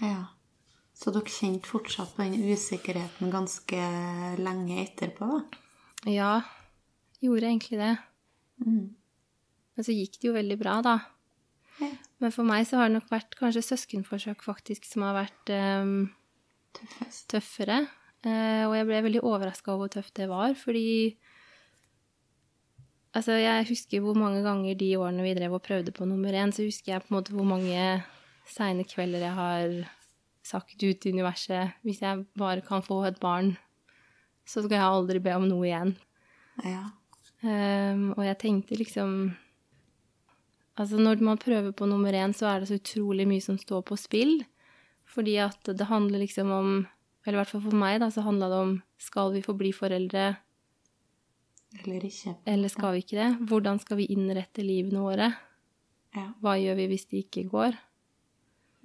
Ja. 0.00 0.37
Så 0.98 1.12
dere 1.14 1.30
kjente 1.30 1.70
fortsatt 1.70 2.16
på 2.16 2.24
den 2.26 2.50
usikkerheten 2.50 3.30
ganske 3.30 3.82
lenge 4.40 4.80
etterpå, 4.82 5.28
da? 5.30 5.60
Ja, 6.10 6.32
gjorde 7.22 7.46
egentlig 7.46 7.78
det. 7.78 7.92
Mm. 8.64 8.88
Men 9.74 9.86
så 9.86 9.94
gikk 9.94 10.18
det 10.18 10.26
jo 10.26 10.34
veldig 10.34 10.56
bra, 10.58 10.80
da. 10.82 10.96
Ja. 11.78 11.92
Men 12.18 12.34
for 12.34 12.46
meg 12.46 12.66
så 12.66 12.80
har 12.80 12.90
det 12.90 12.96
nok 12.96 13.12
vært 13.12 13.36
kanskje 13.38 13.62
søskenforsøk 13.62 14.42
faktisk 14.42 14.88
som 14.88 15.04
har 15.06 15.14
vært 15.20 15.52
um, 15.54 16.08
tøffere. 17.30 17.84
Uh, 18.26 18.66
og 18.66 18.74
jeg 18.74 18.88
ble 18.88 19.02
veldig 19.06 19.22
overraska 19.22 19.70
over 19.70 19.86
hvor 19.86 19.94
tøft 20.00 20.16
det 20.18 20.30
var, 20.30 20.54
fordi 20.58 21.18
Altså, 23.16 23.32
jeg 23.40 23.64
husker 23.70 24.02
hvor 24.04 24.14
mange 24.14 24.42
ganger 24.44 24.76
de 24.78 24.90
årene 25.00 25.24
vi 25.24 25.30
drev 25.34 25.54
og 25.56 25.62
prøvde 25.64 25.94
på 25.96 26.04
nummer 26.06 26.34
én, 26.36 26.52
så 26.52 26.62
husker 26.62 26.92
jeg 26.92 27.02
på 27.02 27.08
en 27.08 27.16
måte 27.16 27.32
hvor 27.34 27.46
mange 27.48 28.02
seine 28.46 28.84
kvelder 28.86 29.24
jeg 29.24 29.34
har 29.34 29.72
sagt 30.48 30.82
ut 30.82 31.06
i 31.06 31.12
universet 31.12 31.76
Hvis 31.84 32.00
jeg 32.02 32.24
bare 32.38 32.64
kan 32.64 32.82
få 32.84 33.02
et 33.08 33.20
barn, 33.20 33.56
så 34.48 34.62
skal 34.64 34.78
jeg 34.78 34.86
aldri 34.86 35.20
be 35.22 35.34
om 35.36 35.44
noe 35.48 35.66
igjen. 35.68 35.92
Ja. 36.64 36.86
Um, 37.42 38.14
og 38.16 38.24
jeg 38.26 38.38
tenkte 38.40 38.78
liksom 38.80 39.12
Altså, 40.78 40.98
når 40.98 41.20
man 41.26 41.38
prøver 41.38 41.72
på 41.74 41.86
nummer 41.90 42.14
én, 42.14 42.32
så 42.34 42.46
er 42.46 42.60
det 42.60 42.68
så 42.70 42.78
utrolig 42.78 43.26
mye 43.26 43.42
som 43.42 43.56
står 43.58 43.82
på 43.86 43.96
spill. 43.98 44.44
Fordi 45.10 45.34
at 45.42 45.70
det 45.74 45.88
handler 45.90 46.22
liksom 46.22 46.50
om 46.54 46.68
Eller 47.26 47.38
i 47.38 47.40
hvert 47.42 47.50
fall 47.50 47.64
for 47.64 47.76
meg, 47.76 47.98
da, 48.00 48.10
så 48.10 48.22
handla 48.24 48.48
det 48.48 48.60
om 48.62 48.76
Skal 48.98 49.32
vi 49.34 49.42
få 49.42 49.54
bli 49.58 49.72
foreldre, 49.72 50.36
Eller 51.82 52.04
ikke. 52.06 52.36
eller 52.46 52.68
skal 52.72 52.94
vi 52.94 53.02
ikke 53.02 53.18
det? 53.18 53.48
Hvordan 53.48 53.78
skal 53.82 53.98
vi 53.98 54.06
innrette 54.14 54.62
livene 54.64 55.02
våre? 55.04 55.32
Ja. 56.16 56.30
Hva 56.40 56.54
gjør 56.56 56.78
vi 56.78 56.86
hvis 56.88 57.04
det 57.10 57.24
ikke 57.26 57.48
går? 57.50 57.76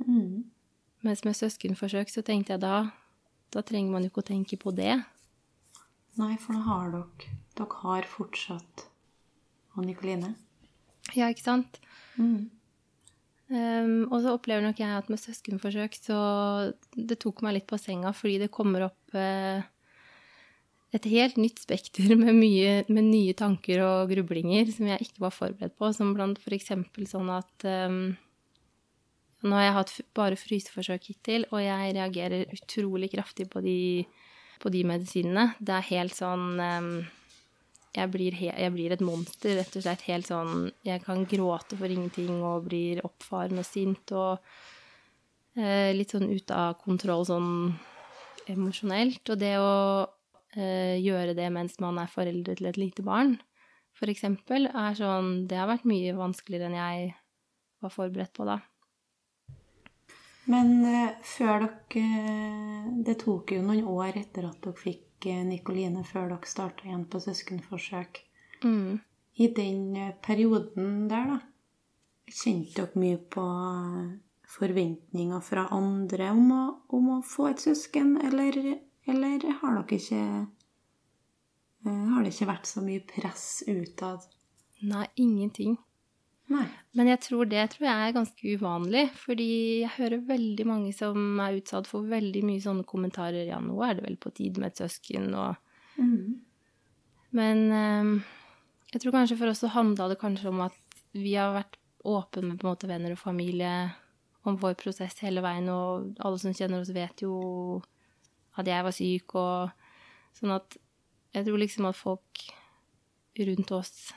Mm. 0.04 0.43
Mens 1.04 1.24
med 1.28 1.36
søskenforsøk 1.36 2.12
så 2.12 2.24
tenkte 2.26 2.56
jeg 2.56 2.63
da 2.63 2.78
Da 3.54 3.62
trenger 3.62 3.92
man 3.94 4.06
jo 4.06 4.10
ikke 4.10 4.24
å 4.24 4.32
tenke 4.32 4.58
på 4.58 4.72
det. 4.74 4.96
Nei, 6.18 6.34
for 6.42 6.56
da 6.56 6.63
har 6.68 6.92
dere 6.94 7.38
Dere 7.54 7.80
har 7.84 8.08
fortsatt 8.10 8.88
og 9.74 9.86
Nikoline. 9.86 10.36
Ja, 11.18 11.28
ikke 11.30 11.46
sant? 11.46 11.80
Mm. 12.18 12.50
Um, 13.54 14.06
og 14.08 14.22
så 14.24 14.34
opplever 14.34 14.63
nok 14.63 14.80
jeg 14.82 14.96
at 14.96 15.10
med 15.12 15.20
søskenforsøk 15.22 15.98
så 16.00 16.18
Det 16.96 17.18
tok 17.22 17.44
meg 17.44 17.58
litt 17.58 17.68
på 17.70 17.78
senga 17.82 18.13
fordi 18.16 18.38
det 18.42 18.54
kommer 18.54 18.88
opp 18.88 19.18
eh, 19.18 19.66
et 20.94 21.08
helt 21.10 21.38
nytt 21.42 21.62
spekter 21.62 22.16
med, 22.24 22.34
mye, 22.38 22.84
med 22.88 23.10
nye 23.10 23.34
tanker 23.38 23.84
og 23.86 24.13
grublinger 24.13 24.70
som 24.74 24.89
jeg 24.89 25.10
ikke 25.10 25.26
var 25.26 25.36
forberedt 25.36 25.78
på. 25.78 25.89
Som 25.96 26.13
blant 26.18 26.42
for 26.42 26.56
eksempel 26.56 27.10
sånn 27.10 27.32
at 27.34 27.68
ehm, 27.68 28.13
Nå 29.44 29.58
har 29.58 29.66
jeg 29.66 29.76
hatt 29.76 29.94
bare 30.16 30.40
fryseforsøk 30.40 31.10
hittil, 31.10 31.44
og 31.52 31.60
jeg 31.60 31.96
reagerer 31.98 32.54
utrolig 32.56 33.10
kraftig 33.12 33.50
på 33.52 33.60
de, 33.66 34.06
på 34.64 34.72
de 34.72 34.84
medisinene. 34.88 35.50
Det 35.60 35.76
er 35.76 35.90
helt 35.90 36.16
sånn 36.16 36.62
ehm, 36.64 36.94
jeg 37.94 38.10
blir, 38.10 38.34
he 38.40 38.50
jeg 38.50 38.74
blir 38.74 38.96
et 38.96 39.04
monster, 39.06 39.58
rett 39.60 39.76
og 39.78 39.86
slett. 39.86 40.08
Helt 40.10 40.30
sånn 40.30 40.72
Jeg 40.86 41.04
kan 41.06 41.28
gråte 41.30 41.78
for 41.78 41.92
ingenting 41.92 42.40
og 42.42 42.66
blir 42.70 43.04
oppfaren 43.06 43.62
og 43.62 43.68
sint 43.68 44.16
og 44.18 44.41
eh, 45.60 45.91
litt 45.94 46.16
sånn 46.16 46.32
ute 46.32 46.58
av 46.58 46.80
kontroll 46.82 47.28
sånn 47.30 47.52
emosjonelt. 48.50 49.22
Og 49.30 49.39
det 49.44 49.54
å 49.62 49.74
eh, 50.58 50.98
gjøre 51.04 51.36
det 51.38 51.52
mens 51.54 51.78
man 51.84 52.02
er 52.02 52.10
foreldre 52.10 52.58
til 52.58 52.72
et 52.72 52.82
lite 52.82 53.06
barn, 53.06 53.38
for 53.94 54.10
eksempel, 54.10 54.66
er 54.74 54.96
sånn 54.98 55.44
Det 55.46 55.60
har 55.60 55.70
vært 55.70 55.86
mye 55.86 56.16
vanskeligere 56.18 56.72
enn 56.72 56.80
jeg 56.80 57.12
var 57.84 57.94
forberedt 57.94 58.34
på 58.34 58.48
da. 58.48 58.58
Men 60.52 60.84
eh, 60.86 61.16
før 61.24 61.64
dere 61.64 62.02
eh, 62.04 62.91
Det 63.08 63.16
tok 63.22 63.54
jo 63.56 63.64
noen 63.64 63.88
år 63.88 64.20
etter 64.20 64.48
at 64.50 64.60
dere 64.64 64.76
fikk 64.80 65.28
eh, 65.32 65.44
Nikoline, 65.48 66.04
før 66.08 66.34
dere 66.34 66.50
starta 66.50 66.88
igjen 66.88 67.06
på 67.08 67.22
søskenforsøk. 67.24 68.20
Mm. 68.64 69.00
I 69.39 69.48
den 69.56 70.12
perioden 70.24 71.08
der, 71.12 71.32
da, 71.32 71.39
kjente 72.28 72.84
dere 72.84 73.00
mye 73.02 73.22
på 73.36 73.46
forventninger 74.54 75.41
fra 75.41 75.66
andre 75.74 76.28
om 76.36 76.52
å, 76.54 76.66
om 76.94 77.08
å 77.16 77.22
få 77.26 77.50
et 77.50 77.64
søsken, 77.64 78.18
eller, 78.22 78.60
eller 79.10 79.48
har 79.62 79.80
dere 79.80 79.98
ikke 79.98 80.26
Har 81.88 82.24
det 82.24 82.36
ikke 82.36 82.52
vært 82.52 82.70
så 82.70 82.84
mye 82.84 83.02
press 83.08 83.48
utad? 83.68 84.28
Nei, 84.84 85.08
ingenting. 85.20 85.80
Nei. 86.52 86.66
Men 86.94 87.08
jeg 87.08 87.22
tror 87.24 87.48
det 87.50 87.62
tror 87.72 87.88
jeg 87.88 88.08
er 88.08 88.16
ganske 88.16 88.56
uvanlig, 88.58 89.04
fordi 89.16 89.52
jeg 89.86 89.94
hører 89.96 90.26
veldig 90.28 90.66
mange 90.68 90.91
som 90.96 91.39
er 91.41 91.60
utsatt 91.62 91.88
for 91.89 92.06
veldig 92.10 92.44
mye 92.46 92.64
sånne 92.64 92.84
kommentarer. 92.89 93.46
Ja, 93.48 93.62
nå 93.64 93.78
er 93.86 93.96
det 93.98 94.04
vel 94.06 94.18
på 94.22 94.34
tide 94.36 94.62
med 94.62 94.74
et 94.74 94.84
søsken, 94.84 95.32
og 95.34 95.56
Mm. 95.98 96.41
Men 97.34 97.60
eh, 97.72 98.30
jeg 98.94 99.04
tror 99.04 99.16
kanskje 99.18 99.38
for 99.39 99.52
oss 99.52 99.64
så 99.64 99.72
handla 99.74 100.10
det 100.12 100.22
kanskje 100.22 100.50
om 100.52 100.64
at 100.66 100.78
vi 101.14 101.36
har 101.38 101.54
vært 101.56 101.78
åpne 102.04 102.48
med 102.48 102.60
på 102.60 102.68
en 102.68 102.74
måte 102.74 102.89
venner 102.89 103.16
og 103.16 103.22
familie 103.22 103.74
om 104.44 104.58
vår 104.60 104.76
prosess 104.80 105.22
hele 105.24 105.44
veien, 105.44 105.70
og 105.72 106.18
alle 106.20 106.39
som 106.41 106.56
kjenner 106.56 106.82
oss, 106.82 106.91
vet 106.91 107.24
jo 107.24 107.80
at 108.60 108.68
jeg 108.68 108.86
var 108.86 108.94
syk, 108.94 109.36
og 109.39 110.36
sånn 110.36 110.52
at 110.58 110.76
jeg 111.34 111.48
tror 111.48 111.62
liksom 111.62 111.88
at 111.89 111.98
folk 111.98 112.44
rundt 113.39 113.72
oss 113.74 114.12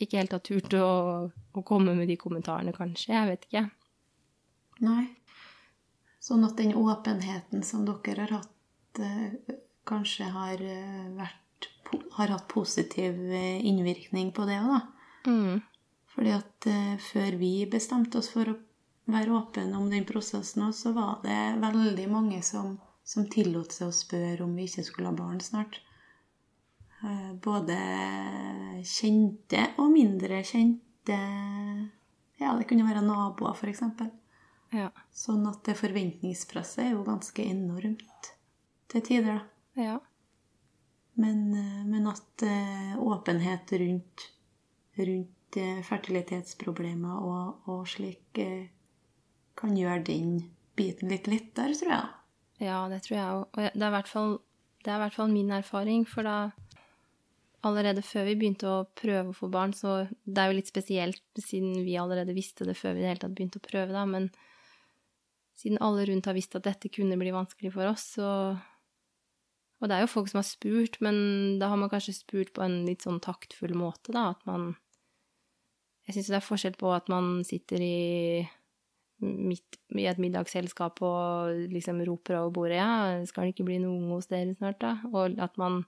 ikke 0.00 0.18
helt 0.18 0.34
har 0.34 0.42
turt 0.44 0.74
å, 0.78 0.88
å 1.30 1.62
komme 1.66 1.94
med 1.94 2.08
de 2.10 2.16
kommentarene, 2.18 2.74
kanskje. 2.74 3.12
Jeg 3.14 3.30
vet 3.30 3.46
ikke. 3.48 3.64
Nei. 4.84 5.04
Sånn 6.24 6.46
at 6.46 6.56
den 6.58 6.74
åpenheten 6.78 7.62
som 7.66 7.84
dere 7.86 8.24
har 8.24 8.38
hatt, 8.38 9.00
eh, 9.02 9.56
kanskje 9.86 10.30
har 10.32 10.60
eh, 10.62 11.06
vært 11.18 11.68
har 12.16 12.32
hatt 12.32 12.46
positiv 12.50 13.18
eh, 13.28 13.60
innvirkning 13.66 14.32
på 14.34 14.46
det 14.48 14.58
òg, 14.62 14.72
da. 14.72 15.30
Mm. 15.30 15.60
Fordi 16.14 16.30
at 16.30 16.66
før 17.02 17.36
vi 17.40 17.52
bestemte 17.70 18.20
oss 18.20 18.28
for 18.30 18.46
å 18.52 18.54
være 19.10 19.34
åpne 19.34 19.74
om 19.76 19.88
den 19.90 20.06
prosessen 20.06 20.62
òg, 20.68 20.74
så 20.78 20.92
var 20.96 21.18
det 21.24 21.38
veldig 21.62 22.06
mange 22.10 22.38
som, 22.46 22.76
som 23.04 23.26
tillot 23.30 23.74
seg 23.74 23.90
å 23.90 23.96
spørre 23.96 24.46
om 24.46 24.54
vi 24.54 24.68
ikke 24.68 24.84
skulle 24.86 25.10
ha 25.10 25.18
barn 25.18 25.42
snart. 25.42 25.80
Eh, 27.04 27.32
både 27.36 27.76
kjente 28.84 29.66
og 29.76 29.90
mindre 29.92 30.40
kjente 30.46 31.16
Ja, 32.40 32.54
det 32.56 32.64
kunne 32.68 32.86
være 32.86 33.04
naboer, 33.04 33.52
f.eks. 33.52 33.82
Ja. 34.74 34.88
Sånn 35.14 35.44
at 35.46 35.60
det 35.68 35.76
forventningspresset 35.78 36.86
er 36.86 36.94
jo 36.94 37.04
ganske 37.06 37.44
enormt 37.44 38.30
til 38.90 39.04
tider, 39.04 39.36
da. 39.36 39.82
ja. 39.90 39.98
Men, 41.20 41.44
eh, 41.54 41.84
men 41.86 42.08
at 42.10 42.46
eh, 42.46 42.96
åpenhet 42.98 43.76
rundt, 43.84 44.30
rundt 44.98 45.60
fertilitetsproblemer 45.86 47.20
og, 47.22 47.68
og 47.70 47.84
slik 47.86 48.40
kan 49.54 49.76
gjøre 49.78 50.00
den 50.08 50.32
biten 50.74 51.12
litt 51.12 51.28
lettere, 51.30 51.76
tror 51.78 51.92
jeg. 51.92 52.08
Ja, 52.64 52.80
det 52.90 53.04
tror 53.04 53.14
jeg 53.14 53.36
òg. 53.36 53.44
Og 53.52 53.78
det 53.78 53.86
i 53.86 53.92
det 54.84 54.92
er 54.92 54.98
i 54.98 55.02
hvert 55.06 55.16
fall 55.16 55.30
min 55.32 55.52
erfaring, 55.54 56.02
for 56.08 56.26
da 56.26 56.38
Allerede 57.64 58.02
før 58.04 58.26
vi 58.28 58.34
begynte 58.36 58.68
å 58.68 58.84
prøve 58.98 59.30
å 59.32 59.36
få 59.36 59.48
barn, 59.52 59.72
så 59.72 60.02
det 60.24 60.40
er 60.40 60.50
jo 60.50 60.58
litt 60.58 60.68
spesielt 60.68 61.40
siden 61.40 61.78
vi 61.86 61.96
allerede 61.96 62.36
visste 62.36 62.66
det 62.68 62.76
før 62.76 62.92
vi 62.92 63.00
i 63.00 63.04
det 63.06 63.12
hele 63.14 63.22
tatt 63.22 63.36
begynte 63.36 63.60
å 63.62 63.64
prøve, 63.64 63.94
da, 63.94 64.04
men 64.08 64.28
siden 65.56 65.80
alle 65.84 66.04
rundt 66.10 66.28
har 66.28 66.36
visst 66.36 66.56
at 66.58 66.66
dette 66.66 66.90
kunne 66.92 67.16
bli 67.20 67.32
vanskelig 67.34 67.72
for 67.74 67.88
oss, 67.88 68.14
så 68.18 68.30
Og 69.82 69.88
det 69.90 69.96
er 69.96 70.04
jo 70.04 70.12
folk 70.12 70.28
som 70.30 70.38
har 70.38 70.46
spurt, 70.48 70.94
men 71.04 71.58
da 71.60 71.68
har 71.68 71.76
man 71.76 71.90
kanskje 71.92 72.14
spurt 72.16 72.54
på 72.56 72.62
en 72.64 72.84
litt 72.86 73.02
sånn 73.04 73.18
taktfull 73.20 73.74
måte, 73.76 74.14
da, 74.14 74.30
at 74.32 74.44
man 74.48 74.76
Jeg 76.06 76.18
syns 76.18 76.28
det 76.28 76.36
er 76.36 76.44
forskjell 76.44 76.76
på 76.76 76.92
at 76.92 77.08
man 77.08 77.42
sitter 77.48 77.80
i 77.80 78.44
midt 79.24 79.78
i 79.96 80.04
et 80.10 80.20
middagsselskap 80.20 81.00
og 81.06 81.70
liksom 81.72 82.02
roper 82.04 82.38
over 82.40 82.52
bordet 82.52 82.76
ja, 82.80 83.24
skal 83.28 83.46
det 83.46 83.54
ikke 83.54 83.66
bli 83.68 83.78
noe 83.82 84.10
hos 84.10 84.28
dere 84.28 84.56
snart, 84.58 84.80
da? 84.82 84.98
Og 85.12 85.38
at 85.40 85.56
man 85.60 85.84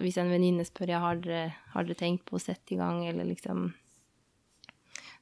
Hvis 0.00 0.16
en 0.22 0.30
venninne 0.30 0.64
spør 0.64 0.94
ja, 0.94 1.00
har 1.02 1.18
dere, 1.20 1.56
har 1.74 1.86
dere 1.86 1.98
tenkt 1.98 2.24
på 2.28 2.38
å 2.38 2.42
sette 2.42 2.76
i 2.76 2.78
gang, 2.78 3.02
eller 3.08 3.26
liksom 3.26 3.66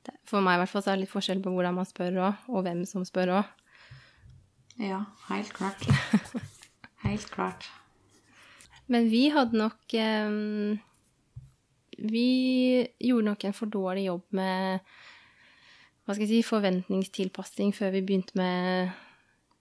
det, 0.04 0.14
For 0.28 0.44
meg 0.44 0.58
i 0.58 0.62
hvert 0.62 0.72
fall 0.72 0.84
så 0.84 0.92
er 0.92 0.98
det 0.98 1.06
litt 1.06 1.14
forskjell 1.14 1.42
på 1.42 1.52
hvordan 1.54 1.78
man 1.78 1.88
spør 1.88 2.18
òg, 2.28 2.46
og 2.52 2.66
hvem 2.66 2.84
som 2.88 3.06
spør 3.08 3.38
òg. 3.40 3.50
Ja, 4.80 5.04
helt 5.28 5.52
klart. 5.56 5.84
Helt 7.02 7.26
klart. 7.34 7.66
Men 8.86 9.08
vi 9.10 9.24
hadde 9.34 9.58
nok 9.58 9.94
um, 10.30 10.76
Vi 11.98 12.28
gjorde 13.02 13.26
nok 13.26 13.46
en 13.46 13.56
for 13.56 13.70
dårlig 13.70 14.06
jobb 14.06 14.36
med 14.38 14.92
hva 16.02 16.14
skal 16.14 16.24
jeg 16.26 16.30
si, 16.30 16.46
forventningstilpassing 16.46 17.70
før 17.76 17.92
vi 17.94 18.00
begynte 18.02 18.34
med, 18.38 18.94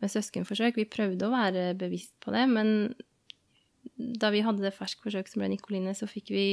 med 0.01 0.09
søskenforsøk. 0.09 0.79
Vi 0.79 0.87
prøvde 0.89 1.27
å 1.27 1.33
være 1.33 1.65
bevisst 1.77 2.15
på 2.21 2.33
det, 2.33 2.47
men 2.49 2.71
da 4.21 4.31
vi 4.33 4.43
hadde 4.45 4.63
det 4.63 4.73
ferskforsøket 4.75 5.33
som 5.33 5.43
ble 5.43 5.51
Nikoline, 5.53 5.93
så 5.97 6.09
fikk 6.09 6.33
vi 6.33 6.45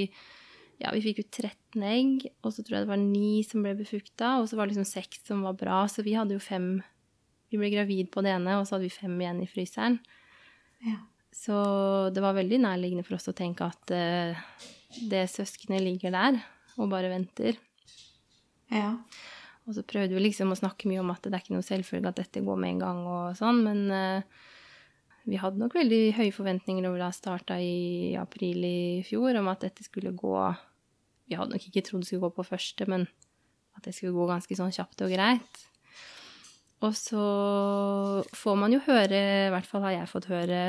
ja, 0.79 0.93
vi 0.95 1.03
fikk 1.03 1.23
jo 1.23 1.27
13 1.27 1.85
egg, 1.91 2.29
og 2.47 2.53
så 2.55 2.63
tror 2.63 2.77
jeg 2.77 2.87
det 2.87 2.93
var 2.93 3.01
ni 3.03 3.43
som 3.43 3.65
ble 3.65 3.75
befrukta, 3.81 4.37
og 4.39 4.47
så 4.47 4.59
var 4.59 4.67
det 4.67 4.77
liksom 4.77 4.87
seks 4.87 5.25
som 5.27 5.43
var 5.47 5.57
bra, 5.59 5.81
så 5.91 6.05
vi 6.07 6.15
hadde 6.15 6.37
jo 6.37 6.43
fem 6.43 6.79
Vi 7.49 7.57
ble 7.57 7.71
gravid 7.73 8.11
på 8.13 8.21
det 8.21 8.35
ene, 8.37 8.59
og 8.59 8.67
så 8.69 8.75
hadde 8.77 8.85
vi 8.85 8.93
fem 8.93 9.15
igjen 9.17 9.39
i 9.41 9.47
fryseren. 9.49 9.95
Ja. 10.85 10.99
Så 11.33 11.57
det 12.13 12.21
var 12.21 12.37
veldig 12.37 12.59
nærliggende 12.61 13.07
for 13.07 13.17
oss 13.17 13.31
å 13.31 13.33
tenke 13.33 13.65
at 13.65 13.93
uh, 13.97 14.37
det 15.09 15.23
søskenet 15.33 15.81
ligger 15.81 16.13
der 16.13 16.43
og 16.77 16.91
bare 16.93 17.09
venter. 17.09 17.57
Ja. 18.69 18.99
Og 19.65 19.77
så 19.77 19.85
prøvde 19.85 20.17
vi 20.17 20.27
liksom 20.27 20.53
å 20.53 20.59
snakke 20.61 20.89
mye 20.93 21.01
om 21.01 21.13
at 21.13 21.25
det 21.25 21.33
er 21.33 21.43
ikke 21.43 21.57
noe 21.57 21.67
selvfølge 21.67 22.13
at 22.13 22.21
dette 22.21 22.45
går 22.45 22.61
med 22.61 22.75
en 22.75 22.85
gang 22.85 23.01
og 23.09 23.41
sånn, 23.41 23.65
men 23.67 23.83
eh, 23.93 24.45
vi 25.29 25.37
hadde 25.37 25.61
nok 25.61 25.77
veldig 25.77 26.03
høye 26.17 26.33
forventninger 26.33 26.85
når 26.85 26.95
vi 26.95 27.01
da 27.03 27.09
starta 27.13 27.59
i 27.61 28.17
april 28.17 28.65
i 28.65 28.81
fjor, 29.05 29.37
om 29.37 29.51
at 29.53 29.67
dette 29.67 29.85
skulle 29.85 30.15
gå 30.17 30.35
Vi 31.29 31.37
hadde 31.37 31.53
nok 31.53 31.65
ikke 31.69 31.83
trodd 31.85 32.01
det 32.01 32.09
skulle 32.09 32.25
gå 32.25 32.31
på 32.39 32.47
første, 32.49 32.87
men 32.89 33.05
at 33.77 33.85
det 33.85 33.93
skulle 33.93 34.17
gå 34.17 34.25
ganske 34.31 34.57
sånn 34.57 34.73
kjapt 34.73 35.03
og 35.05 35.13
greit. 35.13 35.59
Og 36.81 36.95
så 36.97 37.25
får 38.33 38.57
man 38.57 38.73
jo 38.73 38.81
høre, 38.87 39.21
i 39.49 39.53
hvert 39.53 39.69
fall 39.69 39.85
har 39.85 39.97
jeg 39.97 40.11
fått 40.13 40.31
høre 40.31 40.61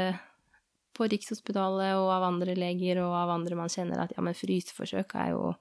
på 0.98 1.08
Rikshospitalet 1.08 1.96
og 1.96 2.10
av 2.12 2.26
andre 2.28 2.58
leger 2.58 3.00
og 3.06 3.14
av 3.16 3.32
andre 3.38 3.56
man 3.56 3.72
kjenner, 3.72 4.04
at 4.04 4.12
ja, 4.16 4.24
men 4.26 4.38
fryseforsøk 4.38 5.16
er 5.16 5.36
jo 5.36 5.54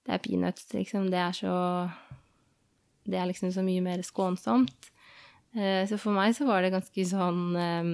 Det 0.00 0.14
er 0.16 0.22
peanuts, 0.24 0.72
liksom. 0.72 1.10
Det 1.12 1.18
er 1.20 1.32
så 1.36 1.54
Det 3.04 3.18
er 3.20 3.28
liksom 3.28 3.52
så 3.52 3.62
mye 3.62 3.82
mer 3.84 4.02
skånsomt. 4.02 4.90
Eh, 5.56 5.86
Så 5.88 5.98
for 5.98 6.14
meg 6.14 6.34
så 6.36 6.46
var 6.48 6.62
det 6.62 6.72
ganske 6.74 7.06
sånn 7.06 7.40
eh, 7.58 7.90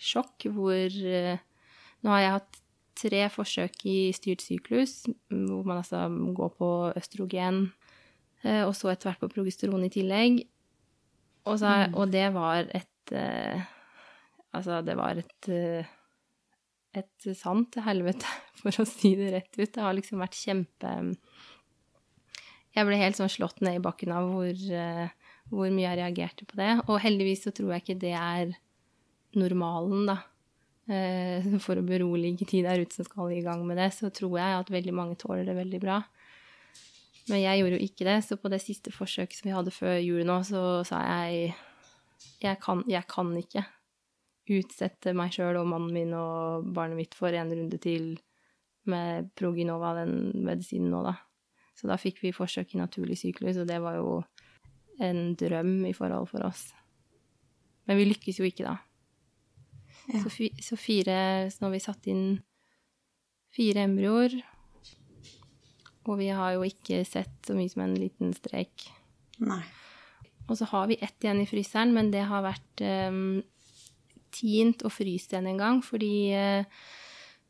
sjokk 0.00 0.48
hvor 0.52 0.88
eh, 0.88 1.38
Nå 2.00 2.12
har 2.14 2.20
jeg 2.24 2.34
hatt 2.38 2.60
tre 3.00 3.20
forsøk 3.32 3.82
i 3.88 3.98
styrt 4.16 4.40
syklus, 4.44 5.02
hvor 5.28 5.64
man 5.68 5.80
altså 5.82 6.06
går 6.36 6.50
på 6.56 6.68
østrogen, 6.96 7.58
og 8.44 8.72
så 8.76 8.88
etter 8.88 9.10
hvert 9.10 9.20
på 9.20 9.28
progesteron 9.34 9.84
i 9.84 9.90
tillegg. 9.92 10.38
Og, 11.44 11.58
så, 11.60 11.70
og 11.92 12.08
det 12.12 12.26
var 12.32 12.64
et 12.72 13.12
Altså, 14.56 14.80
det 14.84 14.96
var 14.96 15.20
et 15.20 15.50
et 16.96 17.28
sant 17.36 17.76
helvete, 17.84 18.32
for 18.62 18.80
å 18.80 18.88
si 18.88 19.12
det 19.20 19.28
rett 19.36 19.52
ut. 19.60 19.70
Det 19.76 19.84
har 19.84 19.96
liksom 19.96 20.24
vært 20.24 20.40
kjempe 20.40 20.94
Jeg 22.74 22.88
ble 22.88 23.00
helt 23.00 23.20
sånn 23.20 23.32
slått 23.32 23.60
ned 23.60 23.76
i 23.76 23.84
bakken 23.84 24.16
av 24.16 24.32
hvor, 24.32 24.56
hvor 25.50 25.70
mye 25.74 25.88
jeg 25.88 25.98
reagerte 26.00 26.46
på 26.48 26.58
det. 26.60 26.72
Og 26.88 27.00
heldigvis 27.02 27.46
så 27.46 27.52
tror 27.54 27.74
jeg 27.74 27.84
ikke 27.84 28.00
det 28.02 28.14
er 28.16 28.52
normalen, 29.38 30.06
da. 30.10 30.18
Eh, 30.90 31.46
For 31.62 31.78
å 31.78 31.86
berolige 31.86 32.48
de 32.50 32.62
der 32.66 32.82
ute 32.82 32.98
som 32.98 33.06
skal 33.06 33.34
i 33.34 33.42
gang 33.44 33.64
med 33.66 33.78
det, 33.78 33.90
så 33.94 34.10
tror 34.14 34.38
jeg 34.40 34.58
at 34.58 34.72
veldig 34.72 34.94
mange 34.96 35.18
tåler 35.20 35.44
det 35.46 35.58
veldig 35.58 35.82
bra. 35.82 36.00
Men 37.30 37.42
jeg 37.42 37.60
gjorde 37.60 37.76
jo 37.76 37.86
ikke 37.86 38.06
det, 38.08 38.16
så 38.26 38.38
på 38.40 38.50
det 38.50 38.62
siste 38.62 38.92
forsøket 38.94 39.38
som 39.38 39.50
vi 39.50 39.54
hadde 39.54 39.74
før 39.74 39.98
jul 40.00 40.24
nå, 40.26 40.40
så 40.46 40.80
sa 40.88 41.02
jeg 41.06 41.52
jeg 42.40 42.56
kan, 42.60 42.82
jeg 42.88 43.04
kan 43.08 43.30
ikke 43.36 43.62
utsette 44.50 45.12
meg 45.16 45.32
sjøl 45.34 45.60
og 45.60 45.68
mannen 45.68 45.92
min 45.94 46.14
og 46.16 46.66
barnet 46.74 46.98
mitt 46.98 47.14
for 47.16 47.32
en 47.36 47.52
runde 47.52 47.78
til 47.80 48.14
med 48.88 49.28
Proginova, 49.36 49.92
den 50.00 50.44
medisinen 50.46 50.90
nå, 50.90 51.02
da. 51.04 51.18
Så 51.76 51.88
da 51.88 51.98
fikk 52.00 52.22
vi 52.24 52.32
forsøk 52.34 52.74
i 52.74 52.80
naturlig 52.80 53.18
syklus, 53.20 53.60
og 53.60 53.68
det 53.68 53.78
var 53.84 54.00
jo 54.00 54.22
en 55.00 55.34
drøm 55.38 55.86
i 55.88 55.94
forhold 55.96 56.28
for 56.30 56.44
oss. 56.46 56.70
Men 57.88 57.98
vi 57.98 58.06
lykkes 58.10 58.38
jo 58.40 58.46
ikke, 58.46 58.68
da. 58.68 58.76
Ja. 60.10 60.22
Så, 60.24 60.48
så 60.64 60.76
fire 60.80 61.50
Så 61.52 61.60
nå 61.60 61.68
har 61.68 61.74
vi 61.74 61.82
satt 61.82 62.08
inn 62.10 62.24
fire 63.54 63.84
embryoer. 63.88 64.36
Og 66.08 66.16
vi 66.20 66.30
har 66.34 66.56
jo 66.56 66.64
ikke 66.66 67.02
sett 67.08 67.46
så 67.46 67.54
mye 67.56 67.70
som 67.70 67.84
en 67.84 67.96
liten 67.98 68.32
strek. 68.36 68.88
Nei. 69.42 69.62
Og 70.50 70.58
så 70.58 70.66
har 70.72 70.88
vi 70.90 70.98
ett 70.98 71.22
igjen 71.22 71.42
i 71.44 71.48
fryseren, 71.48 71.92
men 71.94 72.10
det 72.10 72.24
har 72.26 72.42
vært 72.42 72.82
um, 72.82 73.38
tint 74.34 74.82
og 74.86 74.94
fryst 74.94 75.34
igjen 75.34 75.50
en 75.52 75.60
gang, 75.60 75.82
fordi, 75.84 76.32
eh, 76.34 76.64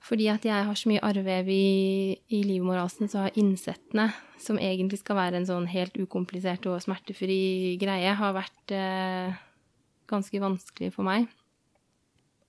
fordi 0.01 0.31
at 0.33 0.47
jeg 0.49 0.65
har 0.65 0.77
så 0.79 0.89
mye 0.89 1.03
arrvev 1.05 1.51
i, 1.53 2.17
i 2.33 2.41
livmorhalsen, 2.49 3.11
så 3.11 3.27
har 3.27 3.37
innsettene, 3.39 4.09
som 4.41 4.59
egentlig 4.61 5.03
skal 5.03 5.19
være 5.19 5.41
en 5.41 5.49
sånn 5.49 5.69
helt 5.69 5.99
ukomplisert 6.01 6.65
og 6.71 6.81
smertefri 6.81 7.77
greie, 7.81 8.15
har 8.17 8.33
vært 8.37 8.73
eh, 8.73 9.37
ganske 10.11 10.41
vanskelig 10.41 10.95
for 10.95 11.05
meg. 11.07 11.29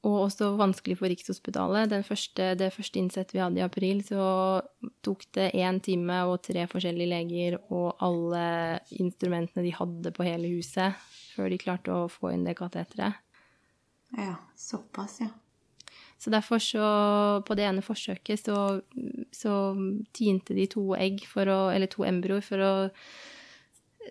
Og 0.08 0.16
også 0.24 0.56
vanskelig 0.58 0.96
for 0.98 1.12
Rikshospitalet. 1.12 1.92
Første, 2.08 2.54
det 2.58 2.72
første 2.74 2.98
innsettet 2.98 3.36
vi 3.36 3.44
hadde 3.44 3.62
i 3.62 3.66
april, 3.68 4.00
så 4.02 4.24
tok 5.06 5.28
det 5.38 5.52
én 5.60 5.78
time 5.84 6.24
og 6.32 6.40
tre 6.48 6.66
forskjellige 6.72 7.12
leger 7.12 7.60
og 7.68 8.02
alle 8.02 8.46
instrumentene 8.98 9.68
de 9.68 9.76
hadde 9.76 10.16
på 10.16 10.26
hele 10.26 10.56
huset, 10.56 10.98
før 11.36 11.52
de 11.52 11.62
klarte 11.62 11.94
å 11.94 12.10
få 12.10 12.32
inn 12.34 12.48
det 12.48 12.58
kateteret. 12.58 13.20
Ja, 14.18 14.40
såpass, 14.58 15.20
ja. 15.22 15.30
Så 16.22 16.30
derfor 16.30 16.62
så, 16.62 16.88
på 17.48 17.56
det 17.58 17.66
ene 17.66 17.82
forsøket, 17.82 18.44
så 18.46 18.82
så 19.34 19.54
tinte 20.14 20.54
de 20.54 20.68
to 20.70 20.92
egg 20.94 21.24
for 21.26 21.50
å, 21.50 21.62
eller 21.74 21.90
to 21.90 22.06
embryoer 22.06 22.46
for 22.46 22.62
å 22.62 22.74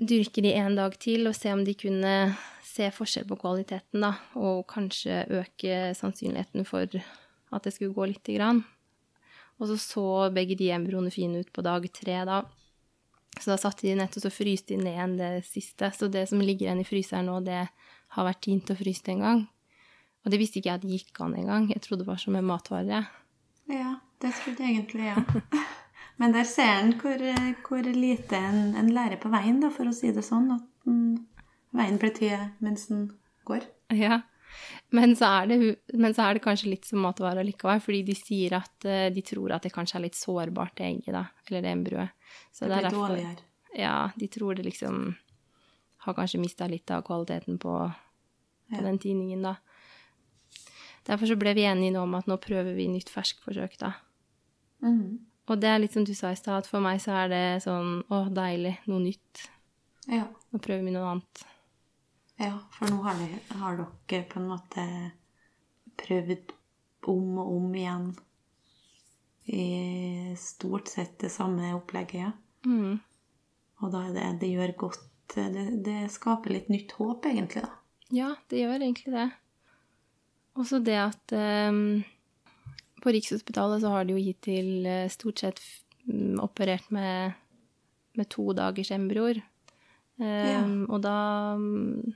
dyrke 0.01 0.43
de 0.43 0.55
en 0.59 0.79
dag 0.79 0.97
til 0.99 1.29
og 1.29 1.37
se 1.37 1.53
om 1.55 1.63
de 1.67 1.77
kunne 1.79 2.15
se 2.67 2.89
forskjell 2.95 3.27
på 3.29 3.39
kvaliteten, 3.39 4.03
da, 4.03 4.15
og 4.39 4.65
kanskje 4.71 5.25
øke 5.41 5.93
sannsynligheten 5.99 6.67
for 6.67 6.87
at 6.91 7.67
det 7.67 7.75
skulle 7.75 7.95
gå 7.95 8.11
lite 8.13 8.37
grann. 8.39 8.63
Og 9.61 9.69
så 9.69 9.77
så 9.83 10.07
begge 10.33 10.57
de 10.57 10.71
embryoene 10.73 11.13
fine 11.13 11.43
ut 11.43 11.53
på 11.53 11.65
dag 11.67 11.85
tre, 11.93 12.23
da. 12.27 12.43
Så 13.37 13.53
da 13.53 13.59
satte 13.61 13.87
de 13.87 13.95
nett, 13.99 14.17
og 14.17 14.35
fryste 14.35 14.75
de 14.75 14.83
ned 14.83 15.19
det 15.21 15.45
siste. 15.47 15.93
Så 15.95 16.09
det 16.11 16.27
som 16.31 16.41
ligger 16.43 16.67
igjen 16.67 16.83
i 16.83 16.89
fryseren 16.89 17.29
nå, 17.29 17.39
det 17.45 17.67
har 18.17 18.27
vært 18.27 18.43
tint 18.47 18.73
og 18.73 18.81
fryst 18.81 19.11
en 19.13 19.27
gang. 19.27 19.43
Og 20.25 20.33
det 20.33 20.41
visste 20.41 20.61
ikke 20.61 20.71
jeg 20.71 20.81
at 20.81 20.85
det 20.85 20.99
gikk 20.99 21.21
an 21.25 21.37
engang. 21.39 21.69
Jeg 21.73 21.83
trodde 21.85 22.05
det 22.05 22.11
var 22.11 22.21
som 22.21 22.35
med 22.37 22.45
matvarer. 22.45 23.09
Ja, 23.71 23.95
det 24.21 24.33
trodde 24.37 24.67
jeg 24.67 24.77
egentlig, 24.77 25.07
ja. 25.09 25.23
Men 26.21 26.35
der 26.35 26.45
ser 26.45 26.75
en 26.83 26.93
hvor, 27.01 27.23
hvor 27.65 27.87
lite 27.97 28.37
en, 28.37 28.75
en, 28.77 28.91
lærer 28.93 29.17
på 29.17 29.31
veien, 29.33 29.63
da, 29.63 29.71
for 29.73 29.89
å 29.89 29.95
si 29.97 30.11
det 30.13 30.25
sånn. 30.27 30.51
At 30.53 30.67
den, 30.85 30.99
veien 31.77 31.97
blir 32.01 32.13
til 32.13 32.37
mens 32.61 32.91
den 32.91 33.07
går. 33.49 33.65
Ja. 33.97 34.21
Men 34.93 35.15
så, 35.17 35.31
det, 35.49 35.57
men 35.95 36.13
så, 36.13 36.27
er 36.27 36.37
det, 36.37 36.45
kanskje 36.45 36.73
litt 36.75 36.85
som 36.85 37.01
matvarer 37.07 37.47
likevel, 37.47 37.81
fordi 37.81 38.03
de 38.11 38.17
sier 38.19 38.59
at 38.59 38.85
eh, 38.85 39.07
de 39.15 39.23
tror 39.25 39.55
at 39.57 39.65
det 39.65 39.73
kanskje 39.73 40.01
er 40.01 40.05
litt 40.09 40.19
sårbart, 40.19 40.75
det 40.77 40.89
egget, 40.91 41.15
da. 41.17 41.25
Eller 41.49 41.65
det 41.65 41.73
embryoet. 41.73 42.37
Så 42.53 42.67
det, 42.67 42.83
blir 42.83 42.99
dårligere. 42.99 43.49
Ja, 43.79 44.11
de 44.19 44.29
tror 44.29 44.59
det 44.59 44.67
liksom 44.67 45.15
har 46.05 46.17
kanskje 46.17 46.41
mista 46.43 46.67
litt 46.67 46.91
av 46.91 47.05
kvaliteten 47.07 47.59
på, 47.63 47.75
på 48.69 48.77
ja. 48.77 48.85
den 48.85 48.99
tiningen, 49.01 49.47
da. 49.47 49.57
Derfor 51.11 51.27
så 51.27 51.37
ble 51.39 51.57
vi 51.59 51.67
enige 51.67 51.97
nå 51.97 52.05
om 52.07 52.15
at 52.15 52.29
nå 52.31 52.39
prøver 52.39 52.77
vi 52.77 52.87
nytt 52.91 53.11
ferskforsøk, 53.11 53.75
da. 53.81 53.97
Mm. 54.85 55.19
Og 55.51 55.59
det 55.59 55.71
er 55.71 55.81
litt 55.83 55.97
som 55.97 56.07
du 56.07 56.13
sa 56.15 56.31
i 56.31 56.39
stad, 56.39 56.63
at 56.63 56.71
for 56.71 56.83
meg 56.85 57.01
så 57.03 57.17
er 57.25 57.33
det 57.33 57.45
sånn 57.65 58.05
å, 58.07 58.23
deilig, 58.31 58.77
noe 58.87 59.03
nytt. 59.03 59.49
Ja. 60.07 60.29
Nå 60.55 60.61
prøver 60.63 60.87
vi 60.87 60.95
noe 60.95 61.17
annet. 61.17 61.43
Ja, 62.41 62.55
for 62.73 62.89
nå 62.89 63.03
har, 63.05 63.19
vi, 63.19 63.27
har 63.61 63.81
dere 63.81 64.25
på 64.31 64.39
en 64.41 64.49
måte 64.49 64.85
prøvd 66.01 66.55
om 67.11 67.41
og 67.43 67.51
om 67.57 67.75
igjen 67.75 68.07
i 69.51 70.37
stort 70.39 70.89
sett 70.89 71.19
det 71.21 71.33
samme 71.35 71.75
opplegget. 71.75 72.31
Ja. 72.31 72.33
Mm. 72.71 73.01
Og 73.81 73.93
da 73.93 74.07
er 74.07 74.15
det, 74.15 74.27
det 74.45 74.53
gjør 74.53 74.77
godt 74.87 75.07
det, 75.35 75.67
det, 75.87 75.99
skaper 76.13 76.53
litt 76.55 76.71
nytt 76.73 76.93
håp, 76.99 77.27
egentlig, 77.27 77.65
da. 77.67 77.77
Ja, 78.11 78.31
det 78.51 78.63
gjør 78.63 78.81
egentlig 78.81 79.13
det. 79.15 79.29
Også 80.59 80.81
det 80.83 80.97
at 80.99 81.35
um, 81.71 82.01
på 83.03 83.13
Rikshospitalet 83.15 83.83
så 83.83 83.93
har 83.95 84.07
de 84.07 84.17
jo 84.17 84.23
hittil 84.23 84.87
uh, 84.89 85.11
stort 85.13 85.43
sett 85.45 85.61
mm, 86.09 86.41
operert 86.43 86.91
med, 86.95 87.37
med 88.19 88.31
to 88.33 88.51
dagers 88.57 88.91
embryoer. 88.95 89.43
Um, 90.21 90.27
ja. 90.27 90.65
Og 90.91 90.99
da 91.05 91.19
um, 91.57 92.15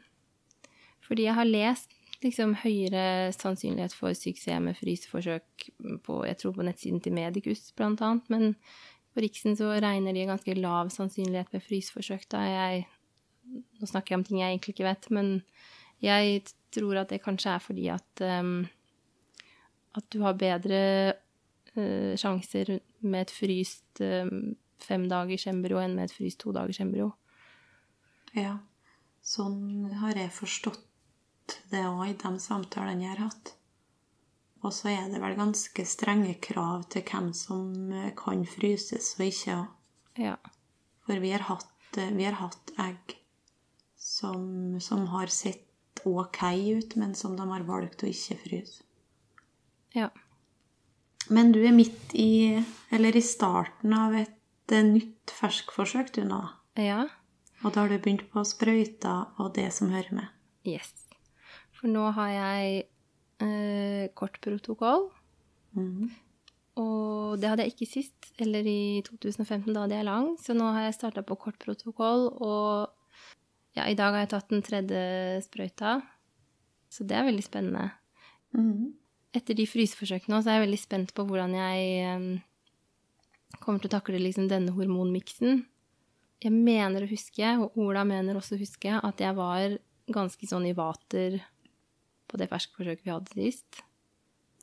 Fordi 1.04 1.28
jeg 1.28 1.36
har 1.36 1.48
lest 1.48 1.92
liksom 2.24 2.54
høyere 2.62 3.32
sannsynlighet 3.36 3.92
for 3.96 4.16
suksess 4.16 4.62
med 4.64 4.76
fryseforsøk 4.78 5.68
på, 6.04 6.18
jeg 6.24 6.38
tror 6.40 6.54
på 6.56 6.64
nettsiden 6.64 7.02
til 7.04 7.12
Medicus, 7.16 7.68
blant 7.76 8.00
annet. 8.00 8.30
Men 8.32 8.54
på 9.14 9.22
Riksen 9.22 9.56
så 9.56 9.68
regner 9.82 10.16
de 10.16 10.26
ganske 10.26 10.56
lav 10.58 10.90
sannsynlighet 10.90 11.52
ved 11.52 11.64
fryseforsøk. 11.64 12.28
Da 12.32 12.44
jeg 12.48 12.84
Nå 13.44 13.86
snakker 13.86 14.14
jeg 14.14 14.18
om 14.18 14.22
ting 14.24 14.38
jeg 14.40 14.54
egentlig 14.54 14.72
ikke 14.72 14.86
vet, 14.86 15.06
men 15.12 15.26
jeg 16.02 16.42
tror 16.74 17.02
at 17.02 17.12
det 17.12 17.22
kanskje 17.22 17.54
er 17.54 17.62
fordi 17.62 17.86
at 17.92 18.24
um, 18.40 18.64
at 19.94 20.06
du 20.10 20.22
har 20.24 20.38
bedre 20.38 20.80
uh, 21.76 22.14
sjanser 22.18 22.78
med 23.04 23.20
et 23.26 23.34
fryst 23.34 24.02
um, 24.02 24.54
femdagers 24.82 25.46
embryo 25.50 25.78
enn 25.82 25.94
med 25.96 26.08
et 26.08 26.16
fryst 26.16 26.40
todagers 26.42 26.80
embryo. 26.82 27.12
Ja, 28.34 28.58
sånn 29.22 29.92
har 30.00 30.18
jeg 30.18 30.34
forstått 30.34 31.60
det 31.70 31.84
òg 31.86 32.08
i 32.08 32.16
de 32.18 32.32
samtalene 32.42 33.04
jeg 33.04 33.14
har 33.14 33.28
hatt. 33.28 33.54
Og 34.64 34.72
så 34.72 34.88
er 34.94 35.10
det 35.12 35.20
vel 35.20 35.36
ganske 35.36 35.84
strenge 35.86 36.38
krav 36.42 36.86
til 36.92 37.04
hvem 37.04 37.30
som 37.36 37.68
kan 38.16 38.46
fryses 38.48 39.12
og 39.18 39.26
ikke 39.28 39.58
òg. 39.58 39.66
Ja. 40.24 40.38
For 41.04 41.20
vi 41.20 41.34
har 41.34 41.44
hatt, 41.50 41.68
vi 41.94 42.24
har 42.24 42.38
hatt 42.40 42.72
egg 42.80 43.16
som, 44.00 44.80
som 44.80 45.06
har 45.12 45.32
sett 45.32 45.63
ok 46.06 46.40
ut, 46.76 46.96
men 47.00 47.14
som 47.18 47.36
de 47.36 47.46
har 47.50 47.66
valgt 47.68 48.04
å 48.04 48.10
ikke 48.10 48.38
fryse. 48.42 48.84
Ja. 49.94 50.10
Men 51.32 51.52
du 51.54 51.62
er 51.64 51.72
midt 51.72 52.12
i, 52.18 52.60
eller 52.92 53.16
i 53.16 53.24
starten 53.24 53.94
av 53.96 54.16
et 54.18 54.72
eh, 54.74 54.84
nytt 54.84 55.32
ferskforsøk 55.32 56.12
du 56.16 56.24
nå. 56.28 56.42
Ja. 56.80 57.06
Og 57.62 57.72
da 57.72 57.84
har 57.84 57.92
du 57.92 57.96
begynt 57.96 58.26
på 58.32 58.42
sprøyter 58.44 59.30
og 59.40 59.54
det 59.56 59.70
som 59.72 59.92
hører 59.94 60.18
med. 60.18 60.32
Yes. 60.68 60.92
For 61.78 61.88
nå 61.88 62.10
har 62.16 62.32
jeg 62.32 62.84
eh, 63.44 64.10
kort 64.18 64.36
protokoll. 64.44 65.08
Mm. 65.72 66.10
Og 66.80 67.38
det 67.38 67.50
hadde 67.50 67.64
jeg 67.66 67.74
ikke 67.74 67.90
sist, 67.90 68.30
eller 68.42 68.66
i 68.66 69.00
2015, 69.06 69.70
da 69.70 69.84
hadde 69.84 69.96
jeg 70.00 70.08
lang. 70.08 70.32
Så 70.42 70.56
nå 70.56 70.72
har 70.74 70.88
jeg 70.88 70.98
starta 70.98 71.22
på 71.26 71.38
kort 71.40 71.58
protokoll, 71.62 72.28
og 72.34 72.90
ja, 73.74 73.86
i 73.90 73.96
dag 73.98 74.14
har 74.14 74.24
jeg 74.24 74.32
tatt 74.34 74.52
den 74.52 74.64
tredje 74.64 75.04
sprøyta, 75.44 75.98
så 76.92 77.06
det 77.06 77.16
er 77.18 77.26
veldig 77.26 77.44
spennende. 77.44 77.88
Mm. 78.54 78.92
Etter 79.34 79.58
de 79.58 79.66
fryseforsøkene 79.66 80.38
så 80.40 80.52
er 80.52 80.60
jeg 80.60 80.66
veldig 80.68 80.82
spent 80.82 81.14
på 81.16 81.24
hvordan 81.26 81.56
jeg 81.58 82.12
um, 82.14 82.28
kommer 83.58 83.82
til 83.82 83.90
å 83.90 83.96
takle 83.96 84.20
liksom 84.22 84.46
denne 84.50 84.74
hormonmiksen. 84.76 85.64
Jeg 86.44 86.54
mener 86.54 87.02
å 87.02 87.10
huske, 87.10 87.50
og 87.58 87.74
Ola 87.80 88.04
mener 88.06 88.38
også 88.38 88.54
å 88.54 88.62
huske, 88.62 88.94
at 88.94 89.22
jeg 89.22 89.34
var 89.38 89.78
ganske 90.14 90.46
sånn 90.46 90.68
i 90.68 90.76
vater 90.76 91.40
på 92.30 92.38
det 92.38 92.50
ferskforsøket 92.50 93.06
vi 93.06 93.14
hadde 93.14 93.34
sist. 93.34 93.82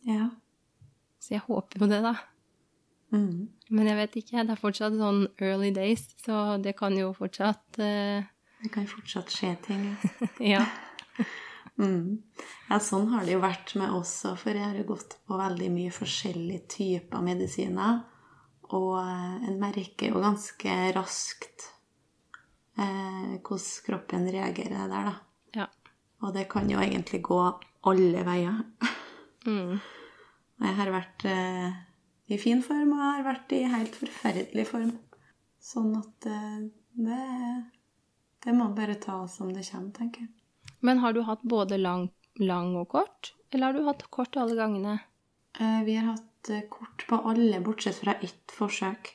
Ja. 0.07 0.29
Så 1.21 1.35
jeg 1.35 1.43
håper 1.49 1.83
jo 1.83 1.89
det, 1.91 2.01
da. 2.05 2.15
Mm. 3.11 3.49
Men 3.75 3.89
jeg 3.89 3.97
vet 3.99 4.19
ikke. 4.21 4.43
Det 4.45 4.55
er 4.55 4.61
fortsatt 4.61 4.95
sånn 4.95 5.25
early 5.41 5.71
days, 5.75 6.05
så 6.23 6.61
det 6.63 6.77
kan 6.79 6.95
jo 6.97 7.11
fortsatt 7.17 7.81
uh, 7.81 8.23
det 8.61 8.69
kan 8.73 8.87
fortsatt 8.89 9.33
skje 9.33 9.55
ting. 9.65 9.85
ja. 10.53 10.65
Mm. 11.81 12.21
Ja, 12.69 12.77
sånn 12.83 13.09
har 13.13 13.25
det 13.25 13.35
jo 13.35 13.41
vært 13.41 13.73
med 13.79 13.93
oss 13.97 14.13
òg, 14.29 14.37
for 14.43 14.55
jeg 14.55 14.67
har 14.67 14.77
jo 14.77 14.87
gått 14.93 15.17
på 15.25 15.39
veldig 15.39 15.69
mye 15.73 15.93
forskjellige 15.95 16.67
typer 16.75 17.23
medisiner. 17.25 18.03
Og 18.71 18.95
eh, 19.01 19.47
en 19.49 19.57
merker 19.59 20.13
jo 20.13 20.21
ganske 20.23 20.75
raskt 20.95 21.67
eh, 22.77 23.37
hvordan 23.41 23.85
kroppen 23.87 24.29
reagerer 24.31 24.91
der, 24.91 25.09
da. 25.09 25.15
Ja. 25.57 25.67
Og 26.21 26.35
det 26.37 26.45
kan 26.51 26.69
jo 26.71 26.79
egentlig 26.79 27.23
gå 27.25 27.41
alle 27.89 28.25
veier. 28.27 28.61
mm. 29.49 29.73
Jeg 30.61 30.77
har 30.77 30.93
vært 30.93 31.25
eh, 31.25 31.79
i 32.31 32.37
fin 32.39 32.61
form, 32.63 32.93
og 32.93 33.01
jeg 33.01 33.13
har 33.17 33.27
vært 33.27 33.55
i 33.57 33.63
helt 33.73 33.97
forferdelig 33.97 34.67
form. 34.69 34.93
Sånn 35.61 35.95
at 35.97 36.29
eh, 36.29 36.59
det 37.01 37.25
det 38.43 38.53
må 38.57 38.71
bare 38.75 38.97
ta 39.01 39.23
som 39.29 39.51
det 39.53 39.67
kommer, 39.69 39.91
tenker 39.95 40.25
jeg. 40.25 40.31
Men 40.81 41.01
har 41.03 41.13
du 41.13 41.21
hatt 41.27 41.43
både 41.45 41.77
lang, 41.77 42.09
lang 42.41 42.75
og 42.79 42.89
kort, 42.95 43.33
eller 43.51 43.69
har 43.69 43.73
du 43.73 43.85
hatt 43.85 44.03
kort 44.09 44.37
alle 44.37 44.55
gangene? 44.57 44.99
Eh, 45.59 45.83
vi 45.85 45.95
har 45.95 46.13
hatt 46.13 46.49
eh, 46.49 46.63
kort 46.69 47.05
på 47.09 47.15
alle, 47.15 47.61
bortsett 47.61 47.95
fra 47.95 48.13
ett 48.13 48.51
forsøk. 48.51 49.11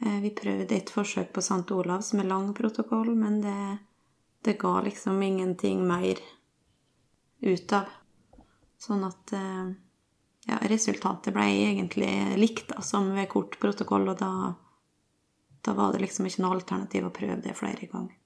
Eh, 0.00 0.18
vi 0.20 0.34
prøvde 0.36 0.76
et 0.76 0.90
forsøk 0.90 1.32
på 1.32 1.40
St. 1.40 1.64
Olavs 1.72 2.12
med 2.18 2.28
lang 2.28 2.52
protokoll, 2.54 3.14
men 3.16 3.40
det, 3.40 3.78
det 4.44 4.58
ga 4.60 4.80
liksom 4.82 5.22
ingenting 5.22 5.86
mer 5.88 6.20
ut 7.40 7.72
av. 7.72 7.88
Sånn 8.82 9.04
at 9.06 9.30
ja, 9.30 10.56
resultatet 10.66 11.30
ble 11.34 11.44
egentlig 11.68 12.10
likt 12.34 12.72
da, 12.72 12.80
som 12.82 13.12
ved 13.14 13.28
kort 13.30 13.54
protokoll, 13.62 14.08
og 14.10 14.18
da, 14.18 14.30
da 15.62 15.74
var 15.78 15.94
det 15.94 16.02
liksom 16.02 16.26
ikke 16.26 16.42
noe 16.42 16.56
alternativ 16.58 17.06
å 17.06 17.12
prøve 17.14 17.38
det 17.44 17.54
flere 17.54 17.86
ganger. 17.86 18.18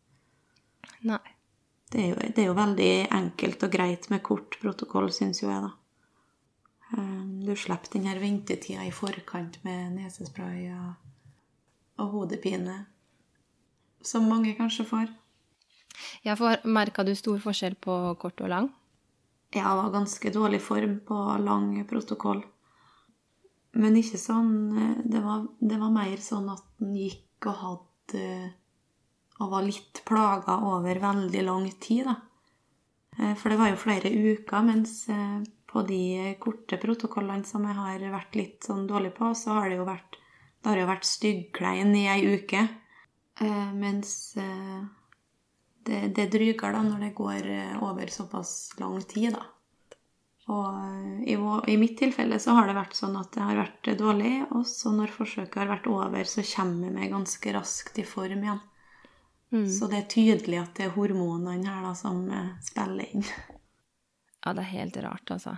Nei. 1.06 1.22
Det 1.86 2.00
er, 2.02 2.08
jo, 2.10 2.16
det 2.34 2.42
er 2.42 2.48
jo 2.48 2.56
veldig 2.58 2.92
enkelt 3.14 3.62
og 3.62 3.70
greit 3.70 4.08
med 4.10 4.22
kort 4.26 4.56
protokoll, 4.58 5.06
syns 5.14 5.42
jo 5.42 5.50
jeg, 5.52 5.62
da. 5.62 5.70
Ehm, 6.96 7.44
du 7.46 7.52
slipper 7.54 7.92
den 7.92 8.08
her 8.10 8.18
ventetida 8.22 8.82
i 8.86 8.94
forkant 8.94 9.60
med 9.66 9.94
nesespray 9.94 10.66
og, 10.74 10.96
og 12.02 12.10
hodepine, 12.14 12.80
som 14.02 14.26
mange 14.30 14.56
kanskje 14.58 14.86
får. 14.88 15.14
Ja, 16.26 16.34
for 16.34 16.58
Merka 16.66 17.06
du 17.06 17.14
stor 17.16 17.38
forskjell 17.42 17.78
på 17.80 17.94
kort 18.20 18.42
og 18.42 18.50
lang? 18.52 18.68
Ja, 19.54 19.70
det 19.70 19.78
var 19.78 19.94
ganske 19.94 20.34
dårlig 20.34 20.60
form 20.60 20.98
på 21.06 21.16
lang 21.40 21.70
protokoll. 21.88 22.42
Men 23.76 23.96
ikke 23.98 24.18
sånn 24.20 24.52
eh, 24.72 25.00
Det 25.04 25.20
var, 25.20 25.42
det 25.60 25.76
var 25.80 25.92
mer 25.92 26.20
sånn 26.24 26.48
at 26.48 26.64
den 26.80 26.94
gikk 26.96 27.48
og 27.50 27.58
hadde 27.62 28.22
og 29.40 29.50
var 29.52 29.66
litt 29.66 30.00
plaga 30.08 30.60
over 30.64 31.02
veldig 31.02 31.42
lang 31.44 31.68
tid, 31.80 32.08
da. 32.08 32.16
Eh, 33.18 33.34
for 33.34 33.52
det 33.52 33.60
var 33.60 33.72
jo 33.72 33.80
flere 33.80 34.12
uker 34.12 34.64
mens, 34.64 35.08
eh, 35.08 35.40
på 35.66 35.82
de 35.88 36.34
korte 36.40 36.78
protokollene 36.80 37.44
som 37.44 37.64
jeg 37.66 37.76
har 37.76 38.04
vært 38.12 38.36
litt 38.38 38.64
sånn 38.64 38.86
dårlig 38.88 39.14
på, 39.16 39.32
så 39.34 39.58
har 39.58 39.68
det 39.68 39.80
jo 39.80 39.88
vært, 39.88 40.16
det 40.62 40.70
har 40.70 40.80
jo 40.80 40.88
vært 40.88 41.08
styggklein 41.08 41.92
i 41.96 42.06
ei 42.08 42.22
uke. 42.36 42.62
Eh, 43.40 43.72
mens 43.76 44.36
det, 45.86 45.98
det 46.16 46.30
dryger 46.32 46.72
da 46.72 46.80
når 46.82 47.04
det 47.04 47.12
går 47.18 47.50
over 47.84 48.08
såpass 48.10 48.72
lang 48.80 48.96
tid, 49.04 49.36
da. 49.36 49.44
Og 50.46 51.26
i, 51.26 51.34
i 51.34 51.76
mitt 51.76 51.96
tilfelle 51.98 52.38
så 52.38 52.54
har 52.54 52.68
det 52.68 52.78
vært 52.78 52.94
sånn 52.94 53.16
at 53.18 53.32
det 53.34 53.42
har 53.42 53.58
vært 53.58 53.90
dårlig, 53.98 54.46
og 54.54 54.62
så 54.70 54.92
når 54.94 55.14
forsøket 55.14 55.58
har 55.58 55.70
vært 55.72 55.88
over, 55.90 56.24
så 56.24 56.44
kommer 56.54 56.86
jeg 56.86 56.94
meg 56.94 57.12
ganske 57.12 57.54
raskt 57.58 57.98
i 57.98 58.06
form 58.06 58.46
igjen. 58.46 58.62
Mm. 59.56 59.66
Så 59.72 59.88
det 59.88 60.02
er 60.02 60.10
tydelig 60.12 60.58
at 60.60 60.74
det 60.76 60.88
er 60.88 60.94
hormonene 60.96 61.64
her 61.64 61.86
da 61.86 61.94
som 61.96 62.26
eh, 62.28 62.52
spiller 62.66 63.08
inn. 63.08 63.24
Ja, 64.44 64.52
det 64.52 64.62
er 64.62 64.72
helt 64.74 64.96
rart, 65.02 65.32
altså. 65.32 65.56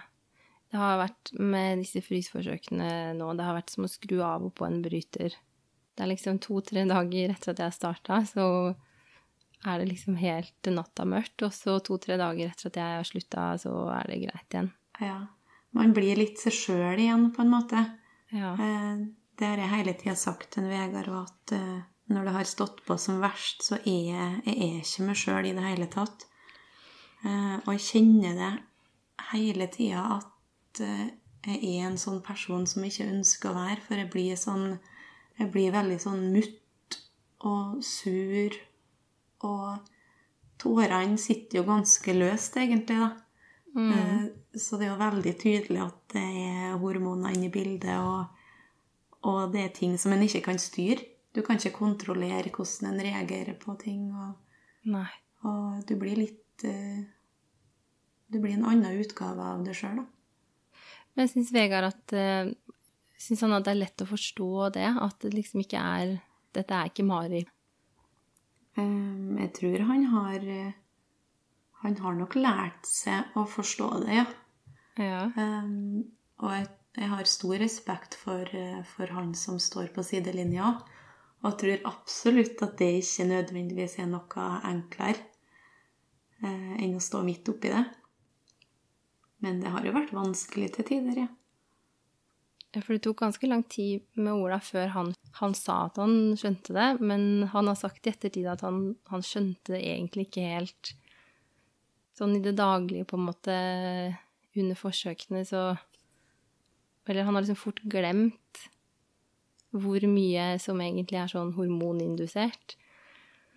Det 0.68 0.78
har 0.80 0.98
vært 1.00 1.32
med 1.40 1.82
disse 1.82 2.00
frysforsøkene 2.04 2.88
nå, 3.16 3.30
det 3.36 3.44
har 3.44 3.56
vært 3.56 3.72
som 3.72 3.86
å 3.86 3.90
skru 3.90 4.18
av 4.24 4.44
og 4.46 4.54
på 4.56 4.66
en 4.68 4.82
bryter. 4.84 5.34
Det 5.96 6.04
er 6.04 6.10
liksom 6.12 6.38
to-tre 6.44 6.84
dager 6.86 7.32
etter 7.34 7.54
at 7.54 7.62
jeg 7.64 7.76
starta, 7.76 8.20
så 8.28 8.46
er 9.66 9.80
det 9.80 9.88
liksom 9.90 10.18
helt 10.20 10.70
natta 10.70 11.06
mørkt. 11.08 11.42
Og 11.42 11.54
så 11.56 11.78
to-tre 11.84 12.18
dager 12.20 12.52
etter 12.52 12.70
at 12.70 12.78
jeg 12.78 12.98
har 13.00 13.08
slutta, 13.08 13.46
så 13.64 13.72
er 13.96 14.12
det 14.12 14.20
greit 14.26 14.54
igjen. 14.54 14.70
Ja. 15.02 15.16
Man 15.76 15.92
blir 15.96 16.20
litt 16.20 16.40
seg 16.40 16.54
sjøl 16.54 17.00
igjen, 17.02 17.30
på 17.34 17.42
en 17.44 17.52
måte. 17.52 17.84
Ja. 18.32 18.54
Eh, 18.54 19.06
Det 19.38 19.46
har 19.46 19.60
jeg 19.62 19.70
hele 19.70 19.92
tida 19.94 20.14
sagt 20.18 20.48
til 20.56 20.64
Vegard 20.66 21.08
og 21.12 21.18
at 21.28 21.52
eh, 21.54 21.82
når 22.08 22.24
det 22.24 22.34
har 22.38 22.48
stått 22.48 22.82
på 22.86 22.96
som 23.00 23.20
verst, 23.20 23.62
så 23.66 23.76
er 23.78 24.02
jeg, 24.08 24.42
jeg 24.46 24.56
er 24.56 24.76
ikke 24.80 25.06
meg 25.08 25.20
sjøl 25.20 25.48
i 25.48 25.54
det 25.56 25.64
hele 25.64 25.88
tatt. 25.92 26.24
Eh, 27.24 27.56
Og 27.66 27.72
jeg 27.74 27.84
kjenner 27.84 28.38
det 28.38 28.52
hele 29.32 29.66
tida 29.72 30.04
at 30.16 30.80
eh, 30.84 31.10
jeg 31.48 31.58
er 31.74 31.88
en 31.88 32.00
sånn 32.00 32.22
person 32.24 32.64
som 32.66 32.84
jeg 32.84 32.94
ikke 32.94 33.10
ønsker 33.12 33.50
å 33.50 33.58
være, 33.58 33.82
for 33.84 34.00
jeg 34.00 34.12
blir 34.12 34.38
sånn 34.38 34.78
Jeg 35.38 35.52
blir 35.54 35.70
veldig 35.70 36.00
sånn 36.02 36.32
mutt 36.34 36.96
og 37.46 37.76
sur, 37.86 38.56
og 39.46 39.76
tårene 40.58 41.14
sitter 41.22 41.60
jo 41.60 41.68
ganske 41.68 42.14
løst, 42.16 42.56
egentlig, 42.58 42.96
da. 42.98 43.12
Mm. 43.78 44.24
Så 44.58 44.80
det 44.80 44.88
er 44.88 44.90
jo 44.90 44.98
veldig 44.98 45.34
tydelig 45.38 45.78
at 45.84 46.00
det 46.10 46.24
er 46.24 46.74
hormoner 46.82 47.36
inne 47.36 47.46
i 47.46 47.52
bildet, 47.54 48.02
og, 48.02 48.26
og 49.30 49.54
det 49.54 49.62
er 49.62 49.76
ting 49.76 49.94
som 49.94 50.16
en 50.16 50.26
ikke 50.26 50.42
kan 50.48 50.58
styre. 50.58 51.06
Du 51.38 51.44
kan 51.46 51.60
ikke 51.60 51.76
kontrollere 51.76 52.50
hvordan 52.50 52.90
en 52.90 53.02
reagerer 53.06 53.54
på 53.62 53.76
ting, 53.78 54.08
og, 54.10 54.96
og 55.46 55.84
du 55.86 55.94
blir 56.00 56.18
litt 56.18 56.64
eh, 56.66 57.04
Du 58.26 58.40
blir 58.42 58.56
en 58.56 58.66
annen 58.66 58.98
utgave 58.98 59.44
av 59.54 59.62
deg 59.62 59.78
sjøl, 59.78 60.00
da. 60.02 60.82
Men 61.14 61.30
syns 61.30 61.52
Vegard 61.54 61.86
at 61.92 62.14
uh, 62.18 62.50
Syns 63.18 63.42
han 63.42 63.54
at 63.54 63.66
det 63.66 63.72
er 63.74 63.80
lett 63.80 64.02
å 64.02 64.08
forstå 64.08 64.50
det? 64.76 64.88
At 65.02 65.16
det 65.24 65.32
liksom 65.34 65.62
ikke 65.64 65.78
er 65.78 66.18
Dette 66.54 66.74
er 66.74 66.90
ikke 66.90 67.06
Mari. 67.06 67.44
Eh, 68.78 69.40
Jeg 69.42 69.50
tror 69.58 69.86
han 69.90 70.04
har 70.14 70.44
eh, 70.58 70.76
Han 71.82 71.96
har 72.02 72.18
nok 72.18 72.34
lært 72.38 72.86
seg 72.86 73.38
å 73.38 73.46
forstå 73.46 73.88
det, 74.04 74.20
ja. 74.20 74.26
Ja. 74.98 75.18
Um, 75.38 76.08
og 76.42 76.50
jeg, 76.50 76.64
jeg 76.98 77.10
har 77.12 77.28
stor 77.30 77.60
respekt 77.62 78.16
for, 78.18 78.42
eh, 78.50 78.80
for 78.96 79.14
han 79.14 79.30
som 79.38 79.60
står 79.62 79.92
på 79.94 80.02
sidelinja. 80.02 80.72
Og 81.38 81.52
jeg 81.52 81.58
tror 81.60 81.90
absolutt 81.92 82.62
at 82.66 82.78
det 82.80 82.90
ikke 82.98 83.28
nødvendigvis 83.28 83.98
er 84.02 84.08
noe 84.10 84.46
enklere 84.66 85.22
eh, 86.42 86.74
enn 86.82 86.96
å 86.98 87.02
stå 87.02 87.22
midt 87.26 87.48
oppi 87.52 87.70
det. 87.70 87.84
Men 89.44 89.60
det 89.62 89.70
har 89.70 89.86
jo 89.86 89.94
vært 89.94 90.16
vanskelig 90.16 90.72
til 90.74 90.88
tider, 90.88 91.20
ja. 91.26 91.28
Ja, 92.74 92.82
For 92.82 92.94
det 92.94 93.04
tok 93.06 93.22
ganske 93.22 93.48
lang 93.48 93.62
tid 93.70 94.02
med 94.18 94.34
Ola 94.34 94.58
før 94.60 94.90
han, 94.92 95.12
han 95.38 95.54
sa 95.56 95.86
at 95.86 96.00
han 96.02 96.34
skjønte 96.36 96.74
det, 96.76 96.88
men 97.00 97.46
han 97.54 97.70
har 97.70 97.78
sagt 97.80 98.06
i 98.06 98.12
ettertid 98.12 98.48
at 98.50 98.64
han, 98.66 98.90
han 99.08 99.24
skjønte 99.24 99.72
det 99.72 99.84
egentlig 99.86 100.26
ikke 100.28 100.48
helt 100.50 100.92
sånn 102.18 102.34
i 102.36 102.42
det 102.44 102.56
daglige, 102.58 103.06
på 103.08 103.16
en 103.16 103.28
måte, 103.28 103.54
under 104.58 104.78
forsøkene, 104.78 105.44
så 105.46 105.76
Eller 107.08 107.24
han 107.24 107.32
har 107.34 107.40
liksom 107.40 107.56
fort 107.56 107.78
glemt 107.88 108.64
hvor 109.76 110.04
mye 110.08 110.54
som 110.62 110.80
egentlig 110.80 111.18
er 111.20 111.28
sånn 111.32 111.50
hormonindusert. 111.56 112.76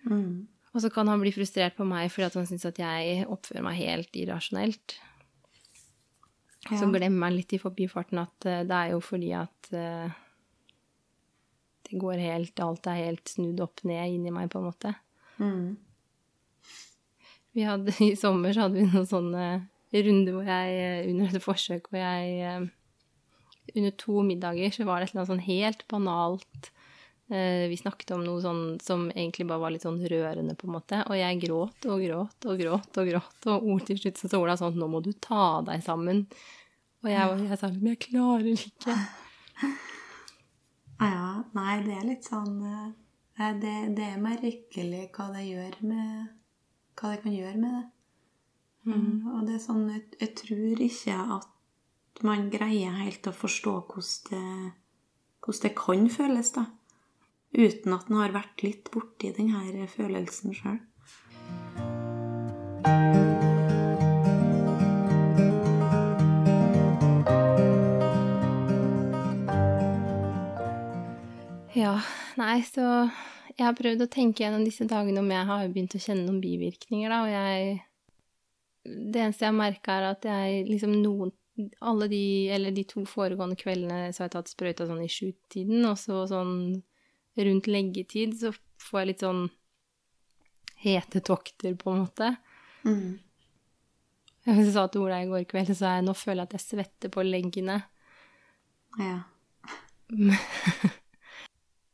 Mm. 0.08 0.48
Og 0.72 0.80
så 0.84 0.88
kan 0.92 1.08
han 1.08 1.20
bli 1.20 1.32
frustrert 1.34 1.76
på 1.76 1.84
meg 1.88 2.10
fordi 2.12 2.30
han 2.40 2.48
syns 2.48 2.64
at 2.68 2.78
jeg 2.80 3.26
oppfører 3.28 3.64
meg 3.64 3.76
helt 3.80 4.16
irrasjonelt. 4.16 4.98
Så 6.62 6.78
Ja. 6.84 6.90
glemmer 6.94 7.26
han 7.26 7.36
litt 7.36 7.52
i 7.52 7.58
forbifarten 7.58 8.20
at 8.22 8.46
eh, 8.46 8.62
det 8.64 8.76
er 8.76 8.90
jo 8.92 9.00
fordi 9.02 9.32
at 9.34 9.72
eh, 9.74 10.12
det 11.88 11.98
går 11.98 12.20
helt 12.22 12.60
Alt 12.62 12.86
er 12.86 13.00
helt 13.04 13.28
snudd 13.28 13.60
opp 13.60 13.82
ned 13.84 14.12
inni 14.14 14.30
meg, 14.30 14.48
på 14.52 14.60
en 14.60 14.68
måte. 14.68 14.94
Mm. 15.42 15.76
Vi 17.52 17.66
hadde, 17.66 17.92
I 18.12 18.14
sommer 18.16 18.52
så 18.54 18.66
hadde 18.68 18.78
vi 18.80 18.86
noen 18.88 19.08
sånne 19.08 19.46
runder 19.92 20.32
hvor 20.38 20.46
jeg 20.48 20.78
eh, 20.78 21.10
Under 21.10 21.34
et 21.36 21.42
forsøk 21.44 21.90
hvor 21.90 22.00
jeg 22.00 22.70
Under 23.74 23.92
to 23.96 24.22
middager 24.26 24.70
så 24.74 24.84
var 24.84 25.00
det 25.00 25.08
et 25.08 25.12
eller 25.12 25.22
annet 25.22 25.32
sånn 25.32 25.46
helt 25.46 25.84
banalt 25.88 26.70
eh, 27.30 27.68
Vi 27.70 27.78
snakket 27.78 28.10
om 28.16 28.24
noe 28.26 28.42
sånn 28.42 28.62
som 28.82 29.06
egentlig 29.12 29.46
bare 29.48 29.62
var 29.62 29.74
litt 29.74 29.86
sånn 29.86 30.00
rørende, 30.02 30.56
på 30.58 30.68
en 30.68 30.74
måte. 30.76 31.02
Og 31.06 31.16
jeg 31.18 31.40
gråt 31.44 31.86
og 31.88 32.02
gråt 32.02 32.48
og 32.50 32.64
gråt 32.64 32.98
og 33.02 33.12
gråt, 33.12 33.38
og 33.46 33.70
ord 33.74 33.86
til 33.88 34.00
slutt 34.02 34.20
så 34.20 34.32
sa 34.32 34.42
Ola 34.42 34.58
sånn 34.60 34.78
Nå 34.80 34.90
må 34.90 35.02
du 35.04 35.12
ta 35.14 35.62
deg 35.66 35.84
sammen. 35.86 36.26
Og 37.02 37.10
jeg, 37.10 37.38
jeg 37.48 37.58
sa 37.58 37.70
men 37.72 37.94
jeg 37.94 38.02
klarer 38.08 38.52
ikke. 38.52 38.98
Ja, 41.02 41.42
nei, 41.56 41.80
det 41.82 41.96
er 41.98 42.04
litt 42.06 42.28
sånn 42.28 42.60
eh, 42.62 43.54
det, 43.58 43.72
det 43.96 44.04
er 44.12 44.20
merkelig 44.22 45.08
hva 45.16 45.32
det 45.34 45.48
gjør 45.48 45.80
med 45.88 46.30
Hva 46.98 47.14
det 47.14 47.22
kan 47.24 47.34
gjøre 47.34 47.58
med 47.58 47.74
det. 47.74 47.86
Mm, 48.82 49.30
og 49.32 49.46
det 49.46 49.56
er 49.56 49.62
sånn 49.62 49.82
jeg, 49.90 50.04
jeg 50.20 50.34
tror 50.42 50.80
ikke 50.86 51.16
at 51.38 51.48
man 52.26 52.48
greier 52.52 52.94
helt 53.02 53.26
å 53.26 53.34
forstå 53.34 53.72
hvordan 53.90 54.30
det, 54.30 54.72
hvordan 55.42 55.62
det 55.66 55.74
kan 55.78 56.06
føles, 56.10 56.52
da. 56.54 56.66
Uten 57.52 57.92
at 57.92 58.08
en 58.08 58.20
har 58.20 58.32
vært 58.32 58.62
litt 58.64 58.88
borti 58.94 59.32
den 59.36 59.50
her 59.52 59.86
følelsen 59.92 60.54
sjøl. 60.56 60.80
Ja, 71.76 71.96
nei, 72.38 72.62
så 72.68 72.86
jeg 73.56 73.64
har 73.64 73.76
prøvd 73.76 74.04
å 74.04 74.10
tenke 74.12 74.44
gjennom 74.44 74.64
disse 74.64 74.86
dagene 74.88 75.20
om 75.20 75.30
jeg 75.32 75.48
har 75.48 75.68
begynt 75.72 75.96
å 75.96 76.00
kjenne 76.02 76.26
noen 76.26 76.40
bivirkninger, 76.42 77.12
da, 77.12 77.24
og 77.24 77.32
jeg 77.32 77.80
Det 78.82 79.20
eneste 79.22 79.44
jeg 79.44 79.52
har 79.52 79.54
merka, 79.54 79.94
er 79.94 80.04
at 80.08 80.24
jeg 80.26 80.64
liksom 80.66 80.96
noen 81.04 81.30
Alle 81.84 82.08
de, 82.08 82.22
eller 82.54 82.72
de 82.72 82.84
to 82.88 83.02
foregående 83.08 83.58
kveldene, 83.60 84.12
så 84.12 84.22
har 84.22 84.30
jeg 84.30 84.36
tatt 84.36 84.52
sprøyta 84.52 84.86
sånn 84.88 85.02
i 85.04 85.10
sjutiden, 85.12 85.84
og 85.88 85.98
så 86.00 86.22
sånn 86.30 86.54
rundt 87.36 87.68
leggetid 87.68 88.38
så 88.40 88.52
får 88.80 89.00
jeg 89.00 89.10
litt 89.10 89.24
sånn 89.24 89.42
hete 90.82 91.22
tokter, 91.24 91.76
på 91.78 91.92
en 91.92 92.02
måte. 92.04 92.32
Mm. 92.84 93.20
Jeg 94.48 94.72
sa 94.74 94.88
til 94.90 95.04
Ola 95.04 95.20
i 95.22 95.28
går 95.30 95.44
kveld, 95.50 95.70
så 95.70 95.78
sa 95.78 95.92
jeg 95.98 96.08
nå 96.08 96.16
føler 96.18 96.42
jeg 96.42 96.50
at 96.50 96.56
jeg 96.58 96.64
svetter 96.64 97.12
på 97.14 97.24
leggene. 97.26 97.78
Ja. 98.98 99.20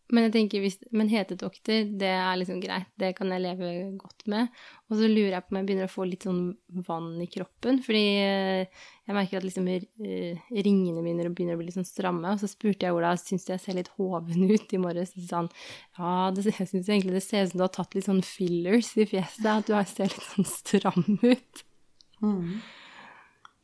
Men 0.09 0.24
jeg 0.24 0.32
tenker 0.38 0.62
hvis, 0.64 0.78
men 0.96 1.11
hetedoktor, 1.12 1.82
det 2.00 2.09
er 2.09 2.36
liksom 2.40 2.62
greit. 2.62 2.88
Det 2.96 3.11
kan 3.18 3.28
jeg 3.34 3.42
leve 3.44 3.72
godt 4.00 4.24
med. 4.32 4.54
Og 4.88 4.96
så 4.96 5.09
lurer 5.11 5.34
jeg 5.34 5.44
på 5.44 5.52
om 5.52 5.59
jeg 5.59 5.66
begynner 5.68 5.88
å 5.90 5.92
få 5.92 6.06
litt 6.09 6.24
sånn 6.24 6.40
vann 6.86 7.11
i 7.20 7.26
kroppen. 7.28 7.82
Fordi 7.84 8.04
eh, 8.22 8.86
jeg 9.04 9.16
merker 9.16 9.42
at 9.42 9.44
liksom 9.44 9.68
eh, 9.68 10.40
ringene 10.48 11.04
mine 11.04 11.28
begynner 11.28 11.59
å 11.59 11.61
bli 11.61 11.68
litt 11.68 11.76
sånn 11.76 11.88
stramme. 11.88 12.32
Og 12.32 12.40
så 12.40 12.48
spurte 12.48 12.88
jeg 12.88 12.96
Ola 12.96 13.11
syns 13.20 13.44
jeg 13.50 13.61
ser 13.61 13.76
litt 13.76 13.92
hoven 13.98 14.48
ut 14.54 14.72
i 14.72 14.80
morges. 14.80 15.12
Så 15.12 15.26
sa 15.26 15.42
han 15.42 15.52
ja, 15.98 16.14
det, 16.32 16.46
jeg 16.54 16.70
syns 16.72 16.88
egentlig 16.88 17.18
det 17.18 17.24
ser 17.26 17.44
ut 17.44 17.52
som 17.52 17.61
du 17.61 17.66
har 17.66 17.74
tatt 17.76 17.98
litt 17.98 18.09
sånn 18.09 18.24
fillers 18.24 18.94
i 18.96 19.09
fjeset. 19.12 19.44
At 19.59 19.68
du 19.68 19.76
ser 19.92 20.09
litt 20.14 20.26
sånn 20.30 20.48
stram 20.48 21.04
ut. 21.20 21.64
Mm. 22.24 22.56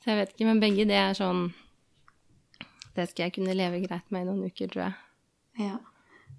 Så 0.05 0.12
jeg 0.12 0.20
vet 0.20 0.36
ikke, 0.36 0.51
men 0.51 0.61
begge 0.61 0.84
det 0.86 0.95
er 1.01 1.16
sånn 1.16 1.49
Det 2.95 3.09
skal 3.11 3.24
jeg 3.24 3.32
kunne 3.40 3.57
leve 3.57 3.80
greit 3.82 4.12
med 4.12 4.26
i 4.26 4.28
noen 4.28 4.53
uker, 4.53 4.68
tror 4.68 4.84
jeg. 4.90 5.01
Ja. 5.64 5.80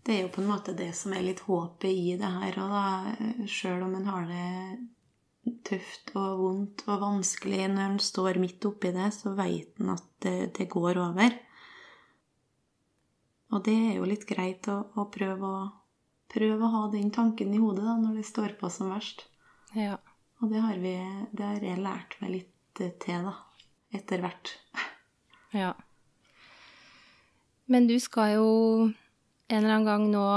Det 0.04 0.16
er 0.16 0.22
jo 0.26 0.34
på 0.34 0.42
en 0.44 0.52
måte 0.52 0.76
det 0.78 0.92
som 0.98 1.14
er 1.16 1.24
litt 1.26 1.46
håpet 1.46 1.90
i 1.90 2.18
det 2.20 2.32
her. 2.40 2.60
òg, 2.62 2.74
da, 2.76 3.46
sjøl 3.50 3.86
om 3.86 3.96
en 3.98 4.10
har 4.12 4.28
det 4.30 5.56
tøft 5.66 6.12
og 6.18 6.42
vondt 6.42 6.84
og 6.90 7.02
vanskelig 7.02 7.66
når 7.70 7.86
en 7.88 8.00
står 8.02 8.40
midt 8.42 8.66
oppi 8.66 8.92
det, 8.96 9.12
så 9.14 9.34
veit 9.38 9.82
en 9.82 9.94
at 9.96 10.06
det, 10.26 10.38
det 10.58 10.70
går 10.74 11.00
over. 11.02 11.38
Og 13.54 13.64
det 13.66 13.76
er 13.92 13.98
jo 14.00 14.10
litt 14.10 14.26
greit 14.28 14.68
å, 14.72 14.82
å, 14.98 15.08
prøve 15.14 15.48
å 15.48 15.64
prøve 16.34 16.66
å 16.66 16.74
ha 16.74 16.84
den 16.92 17.12
tanken 17.14 17.54
i 17.54 17.62
hodet 17.62 17.86
da, 17.86 17.96
når 18.02 18.20
det 18.20 18.28
står 18.28 18.58
på 18.60 18.70
som 18.74 18.92
verst. 18.94 19.28
Ja. 19.78 20.00
Og 20.42 20.52
det 20.52 20.62
har, 20.64 20.78
vi, 20.82 20.96
det 21.32 21.46
har 21.46 21.64
jeg 21.64 21.84
lært 21.84 22.18
meg 22.22 22.34
litt 22.34 22.82
eh, 22.84 22.94
til, 23.02 23.30
da. 23.30 23.36
etter 23.96 24.24
hvert. 24.26 24.56
Ja. 25.56 25.72
Men 27.72 27.88
du 27.88 27.96
skal 28.04 28.36
jo 28.36 28.50
en 29.48 29.58
eller 29.58 29.76
annen 29.76 29.86
gang 29.86 30.06
nå 30.12 30.28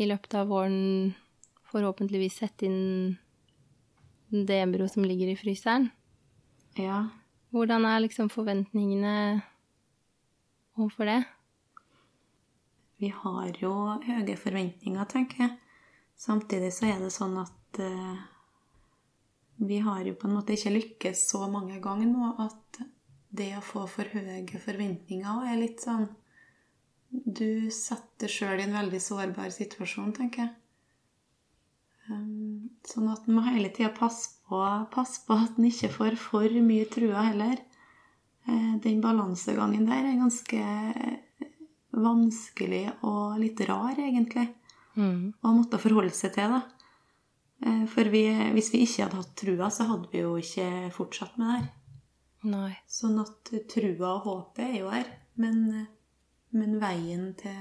i 0.00 0.06
løpet 0.08 0.34
av 0.34 0.48
våren 0.50 1.12
forhåpentligvis 1.70 2.40
sette 2.42 2.66
inn 2.66 3.16
det 4.30 4.60
embryoet 4.62 4.94
som 4.94 5.06
ligger 5.06 5.30
i 5.30 5.38
fryseren. 5.38 5.90
Ja. 6.78 7.08
Hvordan 7.50 7.86
er 7.86 8.02
liksom 8.02 8.30
forventningene 8.30 9.42
overfor 10.78 11.10
det? 11.10 11.20
Vi 13.00 13.10
har 13.14 13.54
jo 13.58 13.72
høye 14.04 14.36
forventninger, 14.36 15.06
tenker 15.08 15.44
jeg. 15.44 15.56
Samtidig 16.20 16.72
så 16.76 16.90
er 16.90 16.98
det 17.00 17.12
sånn 17.14 17.38
at 17.40 17.80
uh, 17.80 18.18
vi 19.64 19.80
har 19.80 20.02
jo 20.04 20.14
på 20.20 20.28
en 20.28 20.36
måte 20.36 20.54
ikke 20.56 20.74
lykkes 20.74 21.22
så 21.30 21.46
mange 21.50 21.80
ganger 21.82 22.10
nå 22.10 22.34
at 22.44 22.82
det 23.30 23.54
å 23.56 23.64
få 23.64 23.86
for 23.88 24.10
høye 24.10 24.60
forventninger 24.60 25.46
er 25.48 25.58
litt 25.60 25.82
sånn 25.84 26.08
Du 27.10 27.70
setter 27.74 28.30
sjøl 28.30 28.60
i 28.60 28.66
en 28.68 28.76
veldig 28.76 29.00
sårbar 29.02 29.50
situasjon, 29.54 30.12
tenker 30.16 30.44
jeg. 30.44 30.54
Um, 32.10 32.70
sånn 32.86 33.10
at 33.12 33.26
en 33.28 33.36
må 33.36 33.42
hele 33.46 33.70
tida 33.74 33.90
passe 33.94 34.36
på, 34.48 34.60
passe 34.90 35.22
på 35.26 35.36
at 35.38 35.58
en 35.58 35.66
ikke 35.68 35.90
får 35.94 36.16
for 36.18 36.56
mye 36.66 36.86
trua 36.90 37.26
heller. 37.28 37.60
Uh, 38.48 38.78
den 38.82 39.02
balansegangen 39.04 39.86
der 39.90 40.06
er 40.10 40.18
ganske 40.22 40.62
vanskelig 41.90 42.84
og 43.02 43.38
litt 43.42 43.60
rar, 43.68 43.94
egentlig, 43.98 44.48
Mm. 44.96 45.32
å 45.42 45.52
måtte 45.54 45.78
forholde 45.78 46.10
seg 46.14 46.32
til. 46.34 46.50
da. 46.50 46.62
Eh, 47.62 47.86
For 47.86 48.04
vi, 48.04 48.24
hvis 48.52 48.72
vi 48.72 48.82
ikke 48.84 49.04
hadde 49.04 49.16
hatt 49.20 49.36
trua, 49.36 49.68
så 49.70 49.86
hadde 49.86 50.08
vi 50.10 50.18
jo 50.18 50.34
ikke 50.36 50.90
fortsatt 50.92 51.38
med 51.38 51.46
det 51.46 51.56
her. 51.60 51.70
Nei. 52.42 52.78
Sånn 52.88 53.20
at 53.20 53.50
trua 53.68 54.16
og 54.16 54.24
håpet 54.24 54.64
er 54.64 54.78
jo 54.80 54.88
her, 54.90 55.06
men, 55.36 55.86
men 56.56 56.78
veien 56.82 57.30
til, 57.38 57.60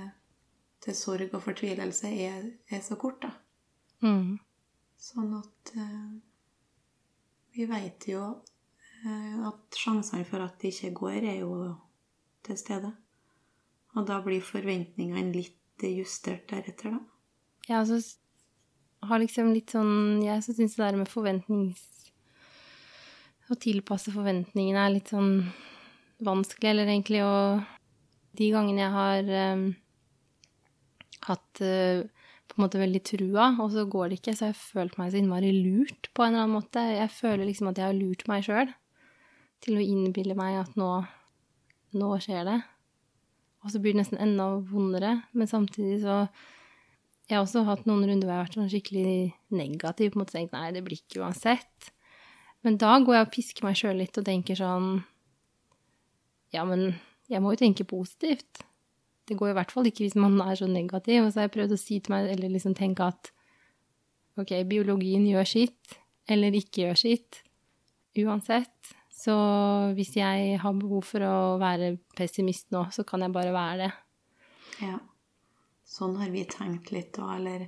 til 0.84 0.96
sorg 0.98 1.34
og 1.34 1.44
fortvilelse 1.46 2.12
er, 2.26 2.46
er 2.70 2.82
så 2.86 2.98
kort, 3.00 3.26
da. 3.26 3.34
Mm. 4.06 4.40
Sånn 5.00 5.34
at 5.38 5.74
eh, 5.80 6.16
vi 7.56 7.68
veit 7.70 8.08
jo 8.10 8.24
eh, 9.04 9.36
at 9.50 9.80
sjansene 9.80 10.26
for 10.28 10.44
at 10.46 10.58
det 10.62 10.74
ikke 10.74 10.96
går, 11.02 11.20
er 11.36 11.38
jo 11.44 11.54
til 12.46 12.60
stede. 12.60 12.94
Og 13.98 14.06
da 14.08 14.20
blir 14.24 14.44
forventningene 14.46 15.32
litt 15.34 15.86
justert 15.86 16.50
deretter, 16.52 16.98
da. 16.98 17.04
Ja, 17.70 17.82
altså 17.84 18.02
har 19.06 19.22
liksom 19.22 19.54
litt 19.54 19.72
sånn 19.72 20.22
Jeg 20.26 20.44
så 20.44 20.56
syns 20.56 20.76
det 20.76 20.84
der 20.84 21.00
med 21.00 21.12
forventnings... 21.12 21.86
Å 23.50 23.56
tilpasse 23.58 24.12
forventningene 24.14 24.82
er 24.86 24.92
litt 24.94 25.10
sånn 25.10 25.40
vanskelig, 26.22 26.70
eller 26.70 26.92
egentlig 26.92 27.24
å 27.26 27.38
De 28.38 28.50
gangene 28.54 28.84
jeg 28.84 28.94
har 28.94 29.30
em, 29.44 29.64
hatt 31.26 31.62
uh, 31.66 32.04
på 32.50 32.58
en 32.58 32.66
måte 32.66 32.82
veldig 32.82 33.02
trua, 33.06 33.52
og 33.62 33.72
så 33.74 33.86
går 33.90 34.10
det 34.10 34.20
ikke, 34.20 34.36
så 34.36 34.48
har 34.48 34.54
jeg 34.54 34.62
følt 34.62 34.98
meg 35.00 35.12
så 35.14 35.20
innmari 35.22 35.52
lurt 35.56 36.10
på 36.14 36.26
en 36.26 36.34
eller 36.34 36.46
annen 36.46 36.58
måte. 36.58 36.84
Jeg 36.94 37.14
føler 37.14 37.46
liksom 37.48 37.70
at 37.72 37.82
jeg 37.82 37.88
har 37.88 37.98
lurt 37.98 38.26
meg 38.30 38.46
sjøl 38.46 38.74
til 39.64 39.78
å 39.78 39.84
innbille 39.84 40.38
meg 40.40 40.62
at 40.62 40.78
nå, 40.80 40.90
nå 42.00 42.12
skjer 42.24 42.48
det. 42.48 42.60
Og 43.64 43.74
så 43.74 43.82
blir 43.84 43.94
det 43.94 44.02
nesten 44.04 44.22
enda 44.24 44.54
vondere, 44.70 45.20
men 45.34 45.50
samtidig 45.50 46.02
så 46.06 46.24
Jeg 47.30 47.38
har 47.38 47.44
også 47.44 47.62
hatt 47.62 47.84
noen 47.86 48.08
runder 48.10 48.26
hvor 48.26 48.34
jeg 48.34 48.40
har 48.40 48.46
vært 48.48 48.56
sånn 48.58 48.70
skikkelig 48.72 49.18
negativ, 49.54 50.08
på 50.10 50.18
en 50.18 50.22
måte 50.24 50.34
tenkt 50.34 50.56
nei, 50.56 50.72
det 50.74 50.82
blir 50.82 50.98
ikke 50.98 51.20
uansett. 51.22 51.92
Men 52.66 52.80
da 52.82 52.96
går 52.98 53.16
jeg 53.16 53.28
og 53.28 53.34
pisker 53.36 53.68
meg 53.68 53.78
sjøl 53.78 54.00
litt 54.02 54.18
og 54.18 54.26
tenker 54.26 54.58
sånn 54.58 54.88
Ja, 56.50 56.64
men 56.66 56.96
jeg 57.30 57.42
må 57.44 57.54
jo 57.54 57.62
tenke 57.62 57.86
positivt. 57.88 58.64
Det 59.30 59.38
går 59.38 59.52
i 59.52 59.58
hvert 59.60 59.72
fall 59.74 59.86
ikke 59.86 60.08
hvis 60.08 60.18
man 60.18 60.40
er 60.42 60.58
så 60.58 60.68
negativ. 60.70 61.24
Og 61.24 61.32
så 61.32 61.42
har 61.42 61.50
jeg 61.50 61.56
prøvd 61.58 61.76
å 61.76 61.80
si 61.80 62.00
til 62.02 62.16
meg, 62.16 62.30
eller 62.34 62.54
liksom 62.56 62.74
tenke 62.78 63.06
at 63.06 63.32
ok, 64.40 64.56
biologien 64.70 65.28
gjør 65.30 65.50
sitt, 65.50 66.00
eller 66.30 66.56
ikke 66.58 66.88
gjør 66.88 67.02
sitt. 67.04 67.44
Uansett. 68.18 68.96
Så 69.20 69.36
hvis 69.98 70.16
jeg 70.16 70.56
har 70.62 70.80
behov 70.80 71.04
for 71.06 71.26
å 71.28 71.38
være 71.60 71.98
pessimist 72.16 72.70
nå, 72.74 72.86
så 72.96 73.04
kan 73.08 73.26
jeg 73.26 73.36
bare 73.36 73.54
være 73.54 73.78
det. 73.84 73.92
Ja. 74.80 74.98
Sånn 75.90 76.16
har 76.22 76.32
vi 76.32 76.46
tenkt 76.48 76.94
litt 76.94 77.18
òg, 77.20 77.32
eller 77.40 77.66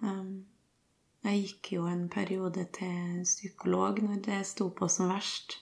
um, 0.00 0.44
Jeg 1.24 1.40
gikk 1.42 1.70
jo 1.74 1.86
en 1.90 2.06
periode 2.12 2.66
til 2.76 3.22
psykolog 3.26 4.00
når 4.04 4.22
det 4.24 4.40
sto 4.48 4.70
på 4.76 4.88
som 4.92 5.10
verst. 5.12 5.58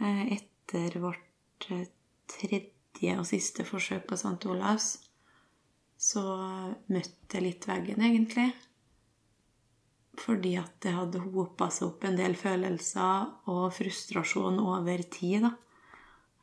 Eh, 0.00 0.38
Etter 0.38 0.96
vårt 1.02 1.68
eh, 1.70 1.84
tredje 2.30 3.18
og 3.18 3.26
siste 3.28 3.66
forsøk 3.66 4.06
på 4.08 4.18
St. 4.18 4.38
Olavs 4.50 4.94
så 6.04 6.22
møtte 6.92 7.38
jeg 7.38 7.44
litt 7.44 7.66
veggen, 7.68 8.02
egentlig. 8.04 8.50
Fordi 10.20 10.54
at 10.60 10.76
det 10.84 10.94
hadde 10.94 11.22
hopa 11.24 11.70
seg 11.72 11.88
opp 11.88 12.04
en 12.06 12.18
del 12.18 12.36
følelser 12.38 13.50
og 13.50 13.70
frustrasjon 13.74 14.60
over 14.62 15.04
tid, 15.10 15.46
da. 15.46 15.54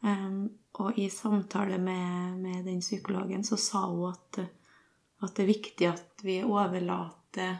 Um, 0.01 0.47
og 0.82 0.97
i 0.97 1.11
samtale 1.13 1.77
med, 1.77 2.39
med 2.41 2.65
den 2.65 2.79
psykologen 2.82 3.43
så 3.45 3.57
sa 3.59 3.84
hun 3.86 4.07
at, 4.09 4.39
at 5.21 5.36
det 5.36 5.43
er 5.43 5.51
viktig 5.51 5.88
at 5.91 6.23
vi 6.25 6.39
overlater, 6.41 7.59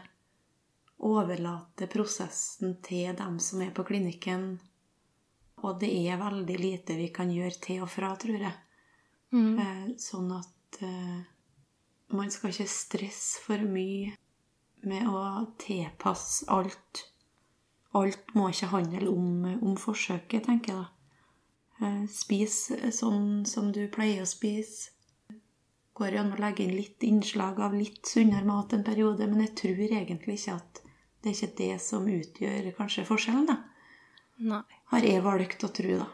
overlater 0.98 1.90
prosessen 1.92 2.80
til 2.82 3.14
dem 3.18 3.38
som 3.38 3.62
er 3.62 3.70
på 3.76 3.84
klinikken. 3.86 4.56
Og 5.62 5.78
det 5.82 5.90
er 5.94 6.20
veldig 6.20 6.58
lite 6.58 6.96
vi 6.98 7.08
kan 7.14 7.30
gjøre 7.30 7.60
til 7.62 7.84
og 7.84 7.90
fra, 7.92 8.14
tror 8.18 8.40
jeg. 8.40 8.54
Mm. 9.32 9.52
Eh, 9.62 9.84
sånn 10.02 10.32
at 10.34 10.82
eh, 10.84 11.20
man 12.12 12.32
skal 12.32 12.52
ikke 12.52 12.68
stresse 12.68 13.40
for 13.44 13.62
mye 13.64 14.12
med 14.88 15.06
å 15.08 15.22
tilpasse 15.62 16.48
alt. 16.52 17.06
Alt 17.96 18.34
må 18.36 18.48
ikke 18.50 18.72
handle 18.72 19.12
om, 19.12 19.46
om 19.62 19.78
forsøket, 19.78 20.48
tenker 20.48 20.74
jeg 20.74 20.82
da. 20.82 20.88
Eh, 21.82 22.02
Spis 22.10 22.58
sånn 22.98 23.46
som 23.48 23.70
du 23.74 23.84
pleier 23.92 24.24
å 24.24 24.28
spise. 24.28 24.90
Går 25.92 26.16
an 26.16 26.32
å 26.32 26.40
legge 26.40 26.64
inn 26.64 26.74
litt 26.74 27.04
innslag 27.04 27.58
av 27.60 27.74
litt 27.76 28.08
sunnere 28.08 28.48
mat 28.48 28.72
en 28.72 28.84
periode, 28.84 29.26
men 29.28 29.44
jeg 29.44 29.56
tror 29.60 29.82
egentlig 29.86 30.38
ikke 30.38 30.54
at 30.56 30.80
det 31.22 31.30
er 31.30 31.36
ikke 31.36 31.58
det 31.60 31.74
som 31.84 32.06
utgjør 32.08 32.70
kanskje 32.78 33.04
forskjellen, 33.06 33.44
da. 33.46 33.58
Nei. 34.42 34.81
Har 34.92 35.06
jeg 35.06 35.22
valgt 35.24 35.64
å 35.64 35.70
tro, 35.72 35.98
da. 36.02 36.08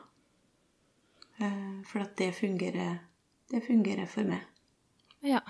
Eh, 1.43 1.81
For 1.87 2.03
at 2.05 2.17
det 2.19 2.33
fungerer, 2.37 3.01
det 3.51 3.63
fungerer 3.67 4.07
for 4.11 4.27
meg. 4.29 4.45
Ja. 5.27 5.41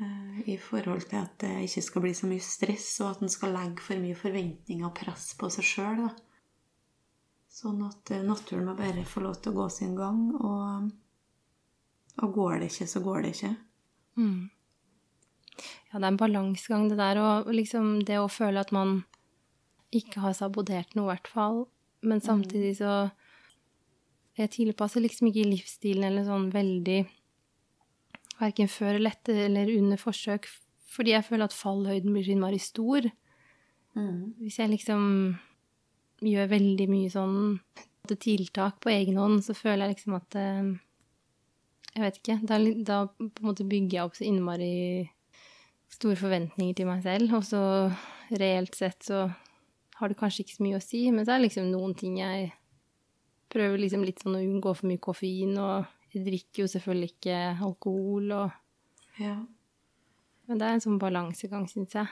Eh, 0.00 0.48
I 0.54 0.56
forhold 0.56 1.04
til 1.10 1.20
at 1.20 1.36
det 1.42 1.52
ikke 1.66 1.82
skal 1.84 2.04
bli 2.06 2.14
så 2.16 2.28
mye 2.30 2.44
stress, 2.44 2.88
og 3.04 3.10
at 3.10 3.24
en 3.24 3.32
skal 3.32 3.52
legge 3.56 3.84
for 3.84 4.00
mye 4.00 4.16
forventninger 4.16 4.88
og 4.88 4.94
press 4.96 5.32
på 5.36 5.50
seg 5.52 5.68
sjøl. 5.68 6.06
Sånn 7.52 7.84
at 7.84 8.14
eh, 8.14 8.24
naturen 8.24 8.70
må 8.70 8.76
bare 8.78 9.04
få 9.04 9.24
lov 9.26 9.36
til 9.42 9.52
å 9.52 9.60
gå 9.60 9.68
sin 9.72 9.92
gang, 9.98 10.24
og, 10.40 10.88
og 12.24 12.34
går 12.38 12.62
det 12.62 12.72
ikke, 12.72 12.88
så 12.88 13.04
går 13.04 13.22
det 13.26 13.34
ikke. 13.36 13.54
Mm. 14.16 14.50
Ja, 15.92 15.98
det 15.98 16.06
er 16.06 16.08
en 16.08 16.20
balansegang, 16.20 16.88
det 16.88 16.96
der, 16.96 17.20
og 17.20 17.52
liksom 17.52 17.98
det 18.08 18.16
å 18.16 18.32
føle 18.32 18.64
at 18.64 18.72
man 18.72 19.02
ikke 19.92 20.24
har 20.24 20.32
sabotert 20.36 20.96
noe, 20.96 21.10
i 21.10 21.12
hvert 21.12 21.28
fall. 21.28 21.64
Men 22.02 22.20
samtidig 22.20 22.76
så 22.80 23.10
Jeg 24.38 24.48
tilpasser 24.54 25.02
liksom 25.04 25.28
ikke 25.28 25.44
livsstilen 25.44 26.06
eller 26.08 26.24
sånn 26.24 26.48
veldig 26.52 27.02
Verken 28.40 28.70
før 28.70 28.96
eller 28.96 29.12
etter 29.12 29.44
eller 29.44 29.68
under 29.76 30.00
forsøk, 30.00 30.48
fordi 30.90 31.12
jeg 31.12 31.26
føler 31.26 31.46
at 31.46 31.54
fallhøyden 31.54 32.10
blir 32.10 32.24
så 32.26 32.32
innmari 32.32 32.58
stor. 32.58 33.04
Mm. 33.94 34.32
Hvis 34.40 34.56
jeg 34.58 34.72
liksom 34.72 35.02
gjør 36.26 36.48
veldig 36.50 36.86
mye 36.90 37.10
sånn 37.12 37.36
tiltak 38.18 38.80
på 38.82 38.90
egen 38.90 39.20
hånd, 39.20 39.44
så 39.46 39.54
føler 39.54 39.84
jeg 39.86 39.94
liksom 39.94 40.16
at 40.18 40.38
eh, 40.40 40.72
Jeg 41.92 42.02
vet 42.06 42.18
ikke. 42.18 42.38
Da, 42.48 42.58
da 42.88 42.98
på 43.12 43.28
en 43.28 43.50
måte 43.50 43.68
bygger 43.68 43.98
jeg 43.98 44.08
opp 44.08 44.16
så 44.16 44.26
innmari 44.26 44.74
store 45.92 46.16
forventninger 46.16 46.78
til 46.78 46.88
meg 46.88 47.02
selv, 47.04 47.34
og 47.36 47.44
så 47.44 47.62
reelt 48.32 48.74
sett 48.74 49.04
så 49.04 49.26
har 50.02 50.10
det 50.10 50.18
kanskje 50.18 50.44
ikke 50.44 50.58
så 50.58 50.66
mye 50.66 50.78
å 50.80 50.84
si, 50.84 51.04
men 51.14 51.24
så 51.24 51.34
er 51.34 51.40
det 51.40 51.46
liksom 51.46 51.70
noen 51.70 51.94
ting 51.98 52.18
jeg 52.18 52.50
prøver 53.52 53.82
liksom 53.82 54.04
litt 54.06 54.22
sånn 54.22 54.38
å 54.38 54.42
unngå 54.42 54.72
for 54.74 54.88
mye 54.90 55.02
koffein, 55.02 55.54
og 55.60 55.86
jeg 56.12 56.24
drikker 56.26 56.64
jo 56.64 56.70
selvfølgelig 56.72 57.14
ikke 57.14 57.38
alkohol, 57.68 58.32
og 58.40 59.20
Ja. 59.20 59.36
Men 60.48 60.58
det 60.58 60.66
er 60.66 60.74
en 60.74 60.82
sånn 60.82 60.98
balansegang, 60.98 61.68
syns 61.70 61.94
jeg. 61.94 62.08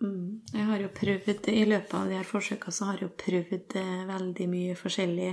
Mm. 0.00 0.42
Jeg 0.52 0.64
har 0.68 0.80
jo 0.80 0.88
prøvd, 0.92 1.48
I 1.52 1.64
løpet 1.68 1.94
av 1.94 2.08
de 2.08 2.16
her 2.16 2.28
forsøkene 2.28 2.72
så 2.72 2.88
har 2.88 2.98
jeg 2.98 3.06
jo 3.06 3.16
prøvd 3.20 3.76
eh, 3.80 4.06
veldig 4.08 4.46
mye 4.52 4.76
forskjellig. 4.76 5.32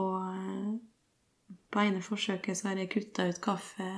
Og 0.00 0.26
eh, 0.30 1.56
på 1.70 1.82
ene 1.82 2.02
forsøket 2.04 2.58
så 2.58 2.70
har 2.70 2.80
jeg 2.80 2.92
kutta 2.92 3.28
ut 3.30 3.40
kaffe, 3.42 3.90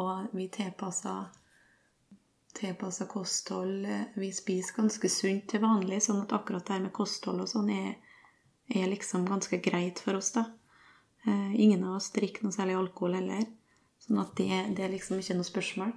og 0.00 0.34
vi 0.34 0.48
tilpassa 0.54 1.16
tilpassa 2.54 3.06
kosthold. 3.10 3.86
Vi 4.14 4.32
spiser 4.32 4.76
ganske 4.76 5.10
sunt 5.10 5.48
til 5.50 5.62
vanlig, 5.64 6.02
sånn 6.04 6.22
at 6.24 6.34
akkurat 6.36 6.66
det 6.66 6.76
her 6.76 6.84
med 6.86 6.94
kosthold 6.96 7.42
og 7.44 7.50
sånn 7.50 7.70
er, 7.74 7.94
er 8.70 8.90
liksom 8.90 9.26
ganske 9.28 9.58
greit 9.64 10.02
for 10.02 10.20
oss, 10.20 10.32
da. 10.36 10.46
Eh, 11.26 11.60
ingen 11.60 11.84
av 11.84 11.96
oss 11.96 12.10
drikker 12.12 12.44
noe 12.44 12.52
særlig 12.52 12.76
alkohol 12.76 13.16
heller. 13.16 13.46
Sånn 14.04 14.20
at 14.20 14.34
det, 14.36 14.50
det 14.76 14.84
er 14.84 14.92
liksom 14.92 15.20
ikke 15.20 15.38
noe 15.38 15.48
spørsmål. 15.48 15.94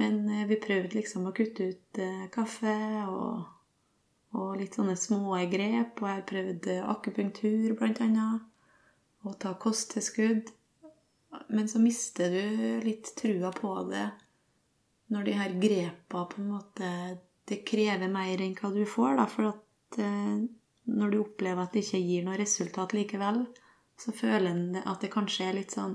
Men 0.00 0.22
eh, 0.32 0.46
vi 0.48 0.60
prøvde 0.60 0.96
liksom 0.96 1.28
å 1.28 1.34
kutte 1.36 1.70
ut 1.72 2.00
eh, 2.00 2.26
kaffe 2.32 2.76
og, 3.10 3.44
og, 4.32 4.50
litt 4.60 4.78
sånne 4.78 4.96
små 5.00 5.36
grep. 5.52 6.00
Og 6.00 6.08
jeg 6.08 6.28
prøvde 6.32 6.78
akupunktur, 6.88 7.74
blant 7.76 8.00
annet. 8.04 8.46
Og 9.26 9.36
ta 9.42 9.52
kosttilskudd. 9.60 10.52
Men 11.52 11.68
så 11.68 11.82
mister 11.82 12.32
du 12.32 12.86
litt 12.86 13.12
trua 13.18 13.50
på 13.52 13.72
det 13.90 14.06
når 15.12 15.26
de 15.26 15.34
her 15.38 15.54
grepa 15.62 16.24
på 16.30 16.42
en 16.42 16.52
måte 16.56 16.90
Det 17.46 17.60
krever 17.62 18.08
mer 18.10 18.40
enn 18.42 18.56
hva 18.58 18.72
du 18.74 18.82
får, 18.90 19.20
da. 19.20 19.24
For 19.30 19.52
at 19.52 19.98
når 20.90 21.10
du 21.12 21.18
opplever 21.20 21.62
at 21.62 21.76
det 21.76 21.84
ikke 21.84 22.00
gir 22.02 22.24
noe 22.26 22.38
resultat 22.40 22.94
likevel, 22.96 23.44
så 23.96 24.10
føler 24.12 24.50
en 24.50 24.80
at 24.82 25.04
det 25.04 25.12
kanskje 25.12 25.46
er 25.46 25.60
litt 25.60 25.76
sånn 25.76 25.94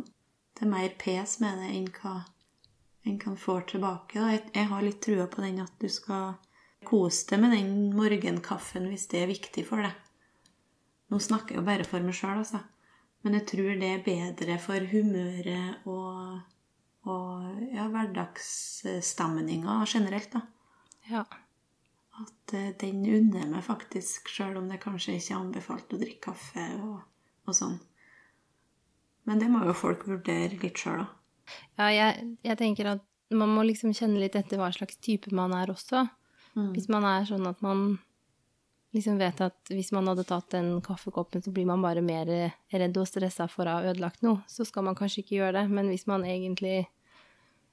Det 0.56 0.64
er 0.64 0.72
mer 0.72 0.96
pes 1.00 1.40
med 1.44 1.60
det 1.60 1.74
enn 1.76 1.90
hva 1.98 2.14
en 3.04 3.18
kan 3.20 3.38
få 3.38 3.62
tilbake. 3.68 4.20
Da. 4.20 4.40
Jeg 4.54 4.70
har 4.70 4.84
litt 4.86 5.02
trua 5.04 5.28
på 5.28 5.42
den 5.42 5.60
at 5.64 5.74
du 5.82 5.90
skal 5.90 6.36
kose 6.88 7.28
deg 7.30 7.42
med 7.42 7.56
den 7.56 7.74
morgenkaffen 7.98 8.88
hvis 8.90 9.08
det 9.12 9.24
er 9.24 9.32
viktig 9.32 9.66
for 9.68 9.84
deg. 9.86 9.96
Nå 11.12 11.20
snakker 11.20 11.56
jeg 11.56 11.62
jo 11.62 11.68
bare 11.68 11.88
for 11.88 12.04
meg 12.06 12.16
sjøl, 12.16 12.40
altså. 12.44 12.62
Men 13.22 13.38
jeg 13.38 13.48
tror 13.52 13.74
det 13.78 13.90
er 13.90 14.06
bedre 14.06 14.58
for 14.62 14.92
humøret 14.94 15.84
og, 15.90 16.40
og 17.10 17.62
ja, 17.74 17.88
hverdagsstemninga 17.90 19.80
generelt, 19.90 20.36
da. 20.36 20.42
Ja. 21.10 21.24
At 22.22 22.54
uh, 22.54 22.68
den 22.82 23.02
unner 23.08 23.48
meg 23.50 23.64
faktisk, 23.66 24.30
sjøl 24.30 24.60
om 24.60 24.68
det 24.70 24.82
kanskje 24.84 25.16
ikke 25.18 25.34
er 25.34 25.40
anbefalt 25.40 25.96
å 25.96 26.02
drikke 26.02 26.26
kaffe 26.30 26.68
og, 26.78 27.00
og 27.48 27.58
sånn. 27.58 27.80
Men 29.30 29.42
det 29.42 29.50
må 29.54 29.64
jo 29.66 29.74
folk 29.78 30.06
vurdere 30.10 30.60
litt 30.62 30.82
sjøl, 30.82 31.04
da. 31.04 31.08
Ja, 31.80 31.90
jeg, 31.92 32.28
jeg, 32.46 32.58
tenker 32.60 32.94
at 32.94 33.04
man 33.34 33.52
må 33.56 33.64
liksom 33.66 33.96
kjenne 33.98 34.22
litt 34.22 34.38
etter 34.38 34.60
hva 34.62 34.70
slags 34.76 35.00
type 35.04 35.34
man 35.36 35.54
er 35.58 35.72
også. 35.74 36.06
Mm. 36.54 36.72
Hvis 36.76 36.88
man 36.92 37.08
er 37.08 37.26
sånn 37.28 37.48
at 37.50 37.62
man 37.66 37.98
liksom 38.92 39.20
vet 39.22 39.42
at 39.44 39.72
hvis 39.72 39.92
man 39.96 40.10
hadde 40.12 40.26
tatt 40.28 40.52
den 40.56 40.74
kaffekoppen, 40.84 41.44
så 41.44 41.52
blir 41.54 41.68
man 41.70 41.84
bare 41.84 42.04
mer 42.04 42.30
redd 42.72 42.98
og 43.00 43.08
stressa 43.08 43.48
for 43.52 43.68
å 43.68 43.78
ha 43.78 43.92
ødelagt 43.92 44.24
noe, 44.26 44.44
så 44.52 44.68
skal 44.68 44.86
man 44.88 44.98
kanskje 45.00 45.24
ikke 45.24 45.38
gjøre 45.40 45.62
det. 45.62 45.66
Men 45.72 45.92
hvis 45.94 46.08
man 46.12 46.28
egentlig 46.28 46.90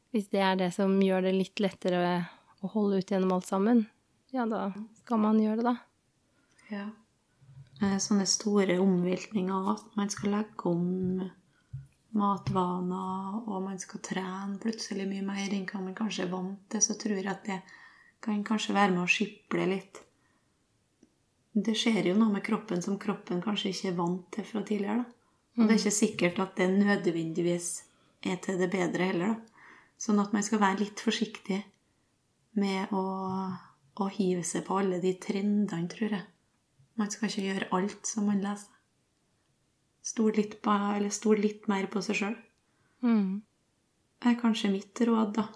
Hvis 0.09 0.31
det 0.33 0.41
er 0.41 0.55
det 0.57 0.71
som 0.73 0.95
gjør 1.05 1.27
det 1.27 1.35
litt 1.37 1.61
lettere 1.61 1.99
å 2.65 2.69
holde 2.73 2.97
ut 3.03 3.11
gjennom 3.13 3.35
alt 3.35 3.45
sammen, 3.45 3.83
ja, 4.33 4.47
da 4.49 4.71
skal 5.03 5.21
man 5.21 5.37
gjøre 5.37 5.61
det, 5.61 5.67
da. 5.69 5.75
Ja. 6.73 6.87
Eh, 7.83 7.99
sånne 8.01 8.25
store 8.25 8.79
omveltninger 8.81 9.69
at 9.75 9.99
man 10.01 10.09
skal 10.09 10.33
legge 10.33 10.73
om 10.73 11.21
matvaner, 12.17 13.37
og 13.45 13.63
man 13.67 13.77
skal 13.83 14.01
trene 14.09 14.57
plutselig 14.63 15.05
mye 15.11 15.27
mer 15.29 15.53
enn 15.53 15.69
hva 15.69 15.85
man 15.85 15.97
kanskje 15.99 16.25
er 16.25 16.33
vant 16.33 16.65
til, 16.73 16.83
så 16.83 16.97
tror 16.97 17.21
jeg 17.21 17.29
at 17.29 17.45
det 17.45 17.61
kan 18.25 18.41
kanskje 18.49 18.79
være 18.81 18.95
med 18.97 19.05
å 19.05 19.13
skiple 19.13 19.69
litt. 19.71 20.01
Det 21.53 21.75
skjer 21.77 22.11
jo 22.11 22.17
noe 22.19 22.33
med 22.33 22.45
kroppen 22.45 22.83
som 22.85 22.99
kroppen 23.01 23.41
kanskje 23.43 23.73
ikke 23.73 23.93
er 23.93 23.97
vant 23.99 24.27
til 24.35 24.47
fra 24.47 24.63
tidligere. 24.63 25.05
da. 25.05 25.15
Og 25.59 25.67
det 25.67 25.75
er 25.75 25.81
ikke 25.81 25.95
sikkert 25.95 26.39
at 26.39 26.57
det 26.57 26.69
nødvendigvis 26.71 27.69
er 28.23 28.37
til 28.43 28.59
det 28.61 28.71
bedre 28.71 29.11
heller, 29.11 29.35
da. 29.35 29.65
Sånn 29.99 30.21
at 30.23 30.35
man 30.35 30.45
skal 30.47 30.61
være 30.63 30.85
litt 30.85 31.01
forsiktig 31.03 31.59
med 32.59 32.93
å, 32.95 33.03
å 33.99 34.07
hive 34.15 34.45
seg 34.47 34.63
på 34.69 34.77
alle 34.79 35.01
de 35.03 35.17
trendene, 35.19 35.89
tror 35.91 36.15
jeg. 36.15 36.27
Man 36.99 37.11
skal 37.11 37.31
ikke 37.31 37.47
gjøre 37.49 37.71
alt 37.75 38.07
som 38.07 38.29
man 38.31 38.43
leser. 38.43 38.75
Stol 40.09 40.31
litt, 40.39 40.61
på, 40.63 40.73
eller 40.73 41.11
stol 41.13 41.43
litt 41.43 41.67
mer 41.71 41.89
på 41.91 42.01
seg 42.07 42.21
sjøl. 42.21 42.37
Mm. 43.03 43.43
Det 44.19 44.31
er 44.31 44.39
kanskje 44.39 44.71
mitt 44.73 45.03
råd, 45.07 45.35
da. 45.37 45.49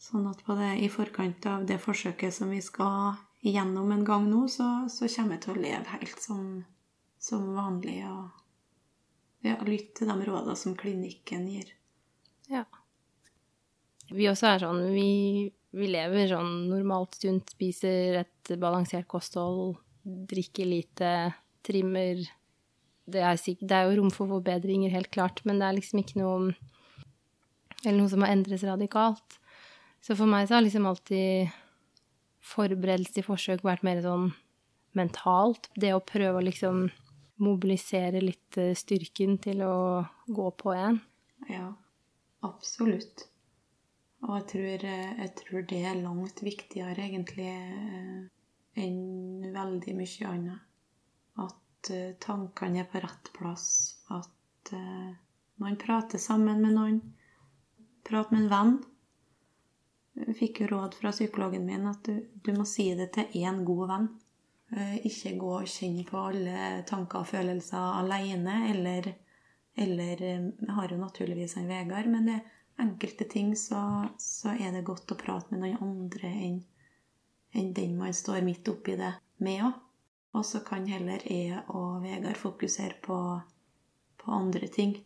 Sånn 0.00 0.26
at 0.28 0.40
på 0.44 0.56
det, 0.58 0.72
i 0.84 0.88
forkant 0.92 1.44
av 1.48 1.68
det 1.68 1.78
forsøket 1.80 2.34
som 2.34 2.50
vi 2.52 2.60
skal 2.64 3.14
igjennom 3.44 3.92
en 3.92 4.04
gang 4.06 4.28
nå, 4.30 4.46
så, 4.48 4.86
så 4.90 5.08
kommer 5.12 5.36
jeg 5.36 5.44
til 5.44 5.54
å 5.54 5.60
leve 5.60 5.98
helt 5.98 6.22
som, 6.22 6.46
som 7.20 7.50
vanlig 7.56 7.98
og 8.08 9.44
ja, 9.44 9.58
lytte 9.68 10.00
til 10.00 10.10
de 10.10 10.28
rådene 10.30 10.56
som 10.56 10.76
klinikken 10.78 11.44
gir. 11.52 11.74
Ja. 12.48 12.64
Vi 14.12 14.26
også 14.28 14.50
er 14.50 14.60
sånn 14.60 14.82
Vi, 14.92 15.08
vi 15.72 15.88
lever 15.88 16.28
sånn 16.28 16.66
normalt 16.68 17.16
sunt, 17.20 17.52
spiser 17.56 18.22
et 18.24 18.54
balansert 18.60 19.08
kosthold 19.08 19.76
drikker 20.04 20.68
lite, 20.68 21.10
trimmer 21.64 22.20
det 23.04 23.20
er, 23.20 23.36
sikkert, 23.40 23.68
det 23.68 23.76
er, 23.76 23.88
jo 23.88 23.98
rom 23.98 24.12
for 24.12 24.30
forbedringer, 24.30 24.92
helt 24.92 25.10
klart, 25.12 25.42
men 25.44 25.60
det 25.60 25.68
er 25.68 25.76
liksom 25.76 26.00
ikke 26.00 26.20
noe 26.20 26.54
Eller 27.84 27.98
noe 27.98 28.08
som 28.08 28.22
må 28.22 28.28
endres 28.32 28.62
radikalt. 28.64 29.34
Så 30.00 30.14
for 30.16 30.28
meg 30.28 30.46
så 30.48 30.56
har 30.56 30.62
liksom 30.64 30.86
alltid 30.88 31.52
forberedelse 32.44 33.16
til 33.16 33.26
forsøk 33.26 33.64
vært 33.64 33.84
mer 33.86 34.02
sånn 34.04 34.32
mentalt. 34.98 35.70
Det 35.80 35.94
å 35.94 36.02
prøve 36.04 36.40
å 36.40 36.44
liksom 36.44 36.86
mobilisere 37.42 38.22
litt 38.22 38.58
eh, 38.60 38.74
styrken 38.78 39.38
til 39.42 39.64
å 39.66 39.76
gå 40.26 40.50
på 40.60 40.74
igjen. 40.74 41.00
Ja, 41.50 41.72
absolutt. 42.46 43.26
Og 44.24 44.36
jeg 44.38 44.46
tror, 44.52 44.86
eh, 44.90 45.10
jeg 45.24 45.32
tror 45.40 45.66
det 45.72 45.80
er 45.82 46.00
langt 46.02 46.44
viktigere, 46.44 47.08
egentlig, 47.08 47.50
eh, 47.50 48.22
enn 48.84 49.50
veldig 49.54 49.96
mye 49.98 50.30
annet. 50.30 50.70
At 51.44 51.90
tankene 52.22 52.80
er 52.80 52.88
på 52.88 53.02
rett 53.02 53.28
plass. 53.36 53.66
At 54.08 54.70
man 55.60 55.76
prater 55.76 56.18
sammen 56.18 56.62
med 56.64 56.72
noen. 56.72 57.00
Prat 58.08 58.32
med 58.32 58.46
en 58.46 58.48
venn. 58.48 58.72
Fikk 60.14 60.60
jo 60.62 60.66
råd 60.70 60.94
fra 60.94 61.10
psykologen 61.14 61.64
min 61.66 61.88
at 61.90 62.06
du, 62.06 62.20
du 62.44 62.52
må 62.54 62.66
si 62.68 62.86
det 62.94 63.10
til 63.16 63.34
én 63.42 63.64
god 63.66 63.88
venn. 63.90 64.10
Uh, 64.74 64.96
ikke 65.06 65.34
gå 65.38 65.50
og 65.60 65.70
kjenne 65.70 66.04
på 66.08 66.20
alle 66.30 66.82
tanker 66.88 67.22
og 67.22 67.30
følelser 67.30 67.98
alene, 68.00 68.60
eller, 68.70 69.10
eller 69.76 70.22
Jeg 70.24 70.76
har 70.76 70.92
jo 70.92 71.00
naturligvis 71.00 71.56
en 71.58 71.68
Vegard, 71.68 72.06
men 72.10 72.30
det 72.30 72.38
er 72.38 72.84
enkelte 72.84 73.26
ting 73.30 73.52
så, 73.58 74.08
så 74.18 74.54
er 74.54 74.72
det 74.74 74.86
godt 74.86 75.12
å 75.14 75.18
prate 75.18 75.54
med 75.54 75.62
noen 75.64 75.82
andre 75.82 76.30
enn 76.30 76.62
enn 77.54 77.72
den 77.74 77.96
man 77.98 78.14
står 78.14 78.42
midt 78.42 78.68
oppi 78.68 78.96
det 78.98 79.12
med 79.44 79.62
òg. 79.68 79.80
Og 80.34 80.42
så 80.46 80.60
kan 80.66 80.88
heller 80.90 81.22
jeg 81.30 81.60
og 81.70 82.02
Vegard 82.02 82.38
fokusere 82.40 82.96
på, 83.02 83.18
på 84.18 84.32
andre 84.34 84.66
ting. 84.66 84.96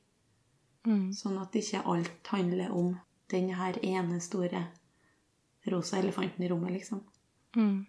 Mm. 0.88 1.10
Sånn 1.12 1.36
at 1.42 1.56
ikke 1.60 1.82
alt 1.84 2.30
handler 2.32 2.72
om 2.72 2.94
den 3.28 3.50
her 3.58 3.76
ene 3.84 4.22
store 4.24 4.64
rosa 5.66 5.98
elefanten 5.98 6.44
i 6.44 6.48
rommet, 6.48 6.72
liksom. 6.72 7.04
Mm. 7.56 7.86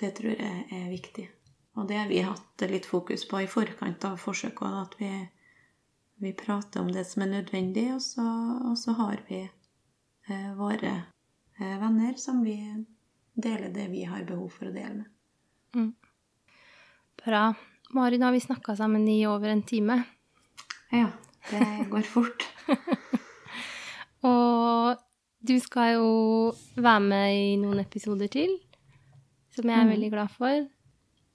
Det 0.00 0.10
tror 0.16 0.34
jeg 0.34 0.66
er 0.70 0.90
viktig. 0.90 1.28
Og 1.74 1.88
det 1.88 1.96
har 1.96 2.08
vi 2.08 2.20
hatt 2.24 2.64
litt 2.68 2.86
fokus 2.86 3.24
på 3.28 3.40
i 3.42 3.48
forkant 3.48 4.04
av 4.04 4.18
forsøket. 4.20 4.76
At 4.82 4.96
vi, 5.00 5.10
vi 6.20 6.32
prater 6.36 6.82
om 6.82 6.90
det 6.92 7.04
som 7.08 7.24
er 7.24 7.32
nødvendig, 7.36 7.88
og 7.94 8.02
så, 8.04 8.26
og 8.68 8.76
så 8.78 8.96
har 8.98 9.22
vi 9.28 9.42
eh, 9.46 10.50
våre 10.58 10.94
eh, 11.58 11.76
venner 11.80 12.18
som 12.20 12.42
vi 12.44 12.58
deler 13.32 13.72
det 13.72 13.88
vi 13.92 14.04
har 14.04 14.26
behov 14.28 14.50
for 14.52 14.68
å 14.68 14.74
dele 14.74 14.94
med. 15.00 15.12
Mm. 15.72 15.92
Bra. 17.24 17.44
Mari, 17.92 18.18
nå 18.20 18.28
har 18.28 18.36
vi 18.36 18.44
snakka 18.44 18.76
sammen 18.76 19.08
i 19.08 19.22
over 19.28 19.52
en 19.52 19.64
time. 19.64 20.02
Ja, 20.92 21.08
det 21.48 21.88
går 21.92 22.04
fort. 22.08 22.44
og 24.28 25.00
du 25.48 25.58
skal 25.58 25.96
jo 25.96 26.10
være 26.76 27.00
med 27.00 27.38
i 27.38 27.56
noen 27.60 27.82
episoder 27.82 28.30
til, 28.30 28.54
som 29.54 29.68
jeg 29.68 29.78
er 29.78 29.88
mm. 29.88 29.92
veldig 29.94 30.10
glad 30.12 30.28
for. 30.36 30.68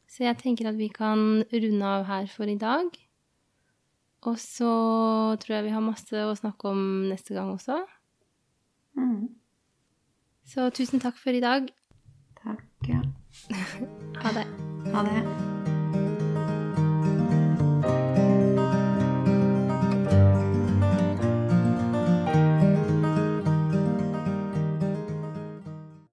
Så 0.07 0.23
jeg 0.23 0.39
tenker 0.39 0.69
at 0.69 0.77
vi 0.79 0.87
kan 0.87 1.43
runde 1.51 1.85
av 1.85 2.07
her 2.07 2.29
for 2.31 2.47
i 2.47 2.57
dag. 2.57 2.87
Og 4.27 4.39
så 4.39 4.71
tror 5.41 5.55
jeg 5.55 5.67
vi 5.67 5.75
har 5.75 5.83
masse 5.83 6.23
å 6.23 6.37
snakke 6.39 6.71
om 6.71 6.79
neste 7.11 7.35
gang 7.35 7.51
også. 7.53 7.81
Mm. 8.97 9.27
Så 10.47 10.69
tusen 10.71 11.03
takk 11.03 11.19
for 11.19 11.35
i 11.35 11.43
dag. 11.43 11.67
Takk. 12.39 12.65
Ja. 12.87 13.03
ha 14.23 14.33
det. 14.39 14.47
Ha 14.95 15.05
det. 15.11 15.56